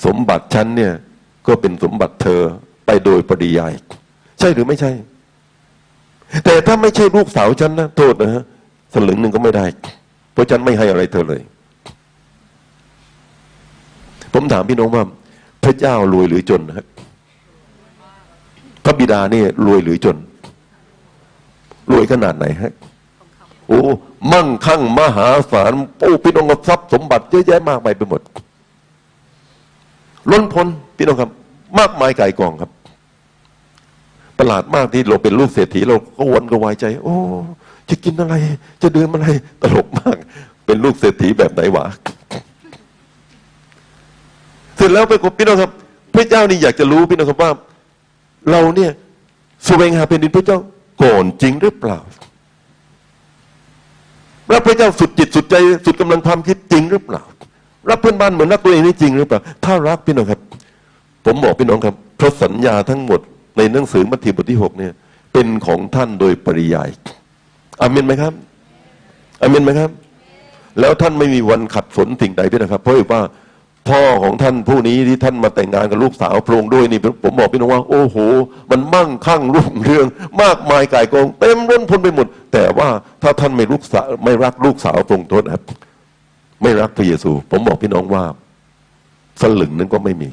[0.05, 0.93] สมบัติฉันเนี่ย
[1.47, 2.41] ก็เป็นสมบัติเธอ
[2.85, 3.73] ไปโดยปริยาย
[4.39, 4.91] ใช่หรือไม่ใช่
[6.45, 8.43] แต่ถ้าไม่ใช่ลูกสาวฉันนะโทษนะฮะ
[8.93, 9.65] สลึงหนึ่งก็ไม่ได้
[10.33, 11.41] เพราะฉันไม่ให้อะไรเธอเลย
[14.33, 15.03] ผมถามพี่น้องว่า
[15.63, 16.85] พระเจ้ารวยหรือจนนะครับ
[18.83, 20.17] พระบิดานี่รวยหรือจน
[21.91, 22.73] รวยขนาดไหนฮะ
[23.67, 23.79] โอ้
[24.31, 28.21] มั่งคั่งมหาศาลโอ้พี่น้องกับทรัพย์สมบัติเยอะแยะมากมายไปหมด
[30.31, 30.67] ล้นพ้น
[30.97, 31.29] พี่น้องครับ
[31.79, 32.71] มากมายไก่กองครับ
[34.37, 37.15] ประหลาดมากที่เราเป็นลูกเศรษฐีเราก็วนกระวายใจ โอ้
[37.89, 38.35] จะกินอะไร
[38.81, 39.27] จะดื่มอะไร
[39.61, 40.17] ตลกมาก
[40.65, 41.85] เป็นลูกเศรษฐีแบบไหนวะ
[44.75, 45.71] เสร็จแล้วไปกับพี่น้องครับ
[46.15, 47.51] พระเจ้านี่อยากจะรู้พี่น้องครับว่า
[48.51, 48.91] เราเนี่ย
[49.67, 50.59] สวงหาเป็นดินพระเจ้า
[51.03, 51.99] ก่อนจริงหรือเปล่า
[54.53, 55.55] รับพระเจ้าสุดจิตสุดใจ
[55.85, 57.23] สุดกำลังความคิดจริงหรือเปล่า
[57.89, 60.39] รับเพื่อนบ้านเหมือนรักตัวเองนี่จริงหรือเปล่า ถ้ารักพี่น้องครับ
[61.25, 63.19] ผมบอกพี่น้องครับพระสัญญาทั้งหมด
[63.57, 64.93] ในหนังสือมัทธิวบทที่หกเนี่ย
[65.33, 66.89] เป็นของท่านโดยปริยาย
[67.81, 68.33] อามินไหมครับ
[69.41, 69.89] อามินไหมครับ
[70.79, 73.21] แล้วท่านไม่มีวันขัดสนสิ่งใดพี่นะครับ เพราะว่า
[73.87, 78.17] พ่อของท่านผู้นี้ที่ท่านมาแต่งงานกับลูกสาวพระองค์ด้วยนี่ผมบอกพี่น้องว่า โอ้โห
[78.71, 80.05] มันมั่งคั่งรุ่งเรือง
[80.41, 82.87] มากมายก่ายกอง เต็มร้นพ้นไปหมด แต่ว่า
[83.23, 85.63] ถ้าท่านไม่ลูกสาวไม่รักลูกสาวพระองค์โทษนะครับ
[86.61, 88.23] ไม่รักพระเยซู ผมบอกพี่น้องว่า
[89.41, 90.29] สลึงนั้นก็ไม่มี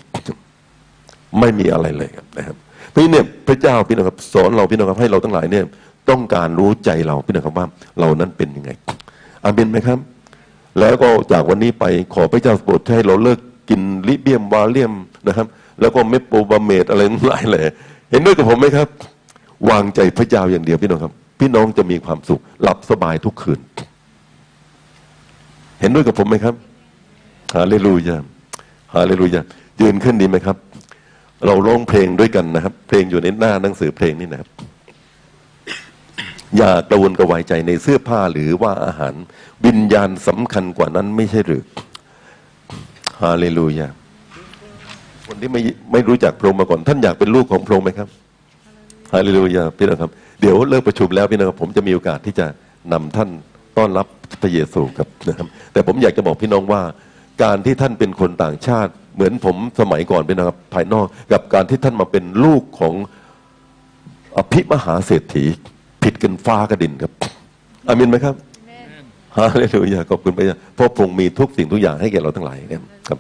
[1.40, 2.56] ไม่มีอะไรเลยครับนะครับ
[2.94, 5.64] พี่เนี่ยพระเจ้าพี่น้องครับ สอนเราพี่น้องครับให้เราทั้งหลายเนี่ย
[6.10, 7.66] ต้องการรู้ใจเราพี่น้องครับว่า
[8.00, 8.70] เรานั้นเป็นยังไง
[9.44, 9.98] อาเมนไหมครับ
[10.80, 11.84] แล้วก็จากวันนี้ไป
[12.14, 13.38] ขอพระเจ้าโปรดให้เราเลิก
[13.68, 14.92] กินลิเบียมวาเลียม
[15.28, 15.46] นะครับ
[15.80, 17.62] แล้วก็เมโปรบาเมตอะไรทั้งหลายเลย
[18.10, 18.88] เห็นด้วยกับผมไหมครับ
[19.70, 23.60] วางใจพระเจ้าอย่างเดียวพี่น้องครับ พี่น้องจะมีความสุข หลับสบายทุกคืน
[25.80, 26.54] เห็นด้วยกับผมไหมครับ
[27.56, 28.16] ฮาเลลูยา
[28.94, 29.40] ฮาเลลูยา
[29.80, 30.56] ยืนขึ้นดีไหมครับ
[31.46, 34.50] เราร้องเพลงด้วยกันนะครับ เพลงอยู่ในหน้าหนังสือเพลงนี่นะครับ
[36.56, 39.14] อย่ากระวนกระวายใจในเสื้อผ้าหรือว่าอาหาร
[39.66, 41.62] วิญญาณสำคัญกว่านั้นไม่ใช่หรือ
[43.20, 43.88] ฮาเลลูยา
[45.26, 45.60] คนที่ไม่
[45.92, 48.08] ไม่รู้จักพระองค์มาก่อน ท่านอยากเป็นลูกของพระองค์ไหมครับ
[49.14, 50.10] ฮาเลลูยาพี่น้องครับ
[50.40, 52.46] เดี๋ยวเลิกประชุมแล้วพี่น้องครับผมจะมีโอกาสที่จะ
[52.92, 53.28] นำท่าน
[53.78, 54.06] ต้อนรับ
[54.42, 56.82] พระเยซูครับนะครับ แต่ผมอยากจะบอกพี่น้องว่า
[57.42, 62.94] การที่ท่านเป็นคนต่างชาติ เหมือนผมสมัยก่อนพี่นะครับ ภายนอกกับการที่ท่านมาเป็นลูกของ
[64.36, 65.46] อภิมหาเศรษฐี
[66.04, 67.12] ผิดกันฟ้ากับดินครับ
[67.88, 68.34] อามินไหมครับ
[69.36, 72.58] ฮาเลลูยาขอบคุณพระเจ้าเพราะพระองค์มีทุกสิ่งทุกอย่างให้แก่เราทั้งหลาย
[73.08, 73.18] ครับ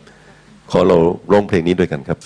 [0.70, 0.96] ขอเรา
[1.32, 2.18] ร้องเพลงนี้ด้วยกันครับ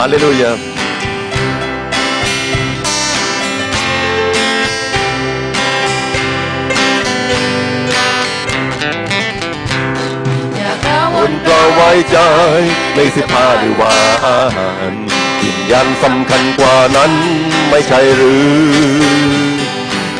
[0.00, 0.75] ฮาเลลูยา
[11.16, 12.18] อย่ากังวคลนก็ไว้ใจ
[12.94, 13.94] ในเสื้อผ้าหรือวา
[14.26, 14.92] อาหาร
[15.42, 17.12] วิญญาณสำคัญกว่านั้น
[17.70, 18.46] ไม่ใช่หรือ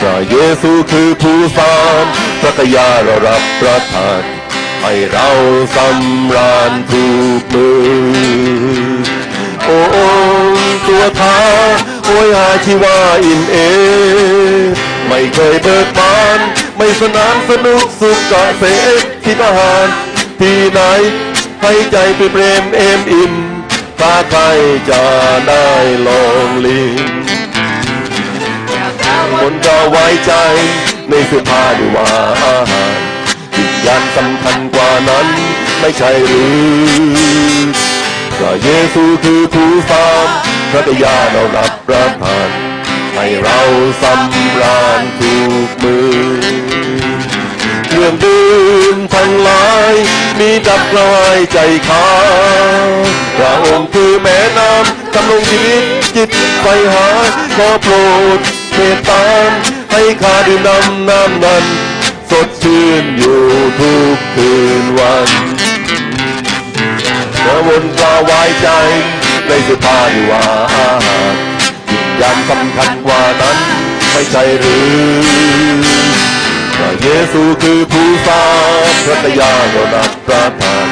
[0.00, 2.04] พระเยซูคือผู้สาน
[2.40, 4.22] พระกยาเรารับประทาน
[4.82, 5.28] ให้เรา
[5.76, 7.04] สำราญทุ
[7.40, 9.06] กมือ
[9.64, 9.80] โอ้
[10.86, 11.38] ตัวท้า
[12.06, 13.56] โอยหาชีวาอินเอ
[15.08, 16.40] ไม่เคยเบิกบาน
[16.76, 18.64] ไม่สนานสนุกสุขกะเส
[19.00, 19.88] กที่ทหาร
[20.40, 20.80] ที่ไหน
[21.62, 23.32] ให้ใจไปเปรมเอมอิ่ม
[24.00, 24.40] ถ้าใคร
[24.90, 25.04] จะ
[25.48, 25.68] ได้
[26.06, 27.10] ลองลิ้ม
[28.70, 30.32] อย่ากังคนก็ไว้ใจ
[31.08, 32.08] ในเสื้อผ้าหรือว่า
[32.42, 32.98] อาหาร
[33.56, 35.26] วิญญาณสำคัญกว่านั้น
[35.80, 36.44] ไม่ใช่หรื
[37.64, 37.68] อ
[38.38, 40.26] พระเยซูคือผู้สร้าง
[40.70, 42.48] พระกยาเรารับประทาน
[43.14, 43.60] ให้เรา
[44.02, 45.34] สำราญทุ
[45.66, 46.56] กมือ
[47.90, 48.46] เรื่องดื่
[48.94, 49.94] มทั้งหลาย
[50.38, 51.58] มีดับกลายใจ
[51.88, 52.06] ขา
[53.36, 55.82] พระองค์คือแม่น้ำดำรงชีวิต
[56.16, 56.30] จิต
[56.62, 57.08] ไปหา
[57.56, 57.94] ขอโปร
[58.36, 58.40] ด
[58.74, 59.50] เมตตาม
[59.92, 61.64] ให้ข้าดื่มน้ำน้ำนั้น
[62.30, 63.42] สดชื่นอยู่
[63.78, 64.50] ทุกคื
[64.82, 65.28] นวัน
[67.42, 68.68] เมื่อวนกลาไว้ใจ
[69.46, 70.42] ในสื้อผ้าดีว่า
[70.74, 71.34] อาหาร
[71.90, 73.56] วิญญาณสำคัญกว่านั้น
[74.12, 74.76] ไม่ใช่หรื
[76.12, 76.15] อ
[76.78, 78.44] พระเยซูคือผู้สร้า
[78.86, 80.88] งพระยาเรารับประทาน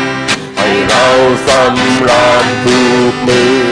[0.57, 1.07] ให้เรา
[1.47, 2.81] สำราญทุ
[3.13, 3.65] กมือ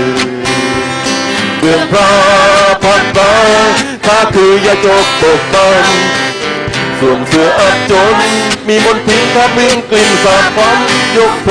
[1.59, 2.13] เบื้อพระ
[2.85, 3.35] พักตา
[4.07, 5.85] ข้าคือยาจกปกบัน
[6.99, 8.17] สวมเสื้ออับจน
[8.69, 10.79] มีมนผิงทับมิงกลิ่นสาบความ
[11.17, 11.51] ยกโท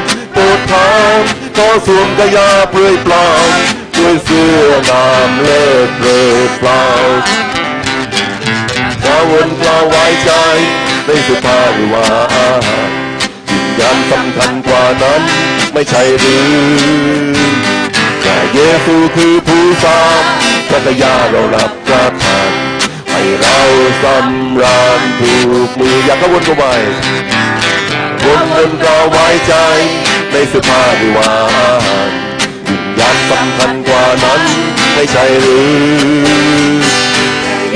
[0.00, 0.02] ษ
[0.32, 1.18] โปรดทาน
[1.58, 3.26] ก็สวมกายาเปลือยเปล่า
[3.96, 4.58] ด้วยเสื้อ
[4.88, 6.82] งามเลิศเปลือยเปล่า
[9.30, 10.30] วนกล่าไว้ใจ
[11.06, 12.06] ในสุภาพวิวา
[13.48, 15.22] จิตยามสำคัญกว่านั้น
[15.72, 17.52] ไม่ใช่หรือ
[18.22, 20.20] แต่เยซูคือผู้สร้าง
[20.68, 22.50] พระกยาเรารับประทาน
[23.10, 23.60] ให้เรา
[24.02, 25.34] สำราญถู
[25.68, 26.82] กมืออยากกวนกระวาย
[28.24, 29.54] วนบนก็ไว้ใจ
[30.32, 32.22] ในสุภาพวิวาห์
[32.66, 34.42] วิญญาณสำคัญกว่านั้น
[34.94, 35.58] ไม่ใช่หรื
[37.00, 37.01] อ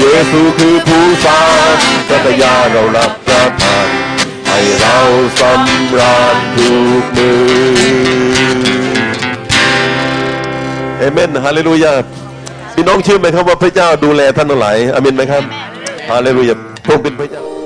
[0.01, 1.40] เยซูคือผู้สร้า
[1.73, 1.74] ง
[2.09, 3.89] พระกยาเรารับประทาน
[4.47, 4.97] ให้เรา
[5.40, 6.70] สำราญถู
[7.02, 8.06] กมือ
[10.98, 11.93] เอเมนฮาเลลูยา
[12.74, 15.43] พี่น้องเชื่อไหมครับว่าพระเจ้าดูแลท่านทั้งหลายอาเมนไหมครับ
[16.10, 16.55] ฮาเลลูยา
[16.85, 17.66] พระองค์เป็นพระเจ้าถ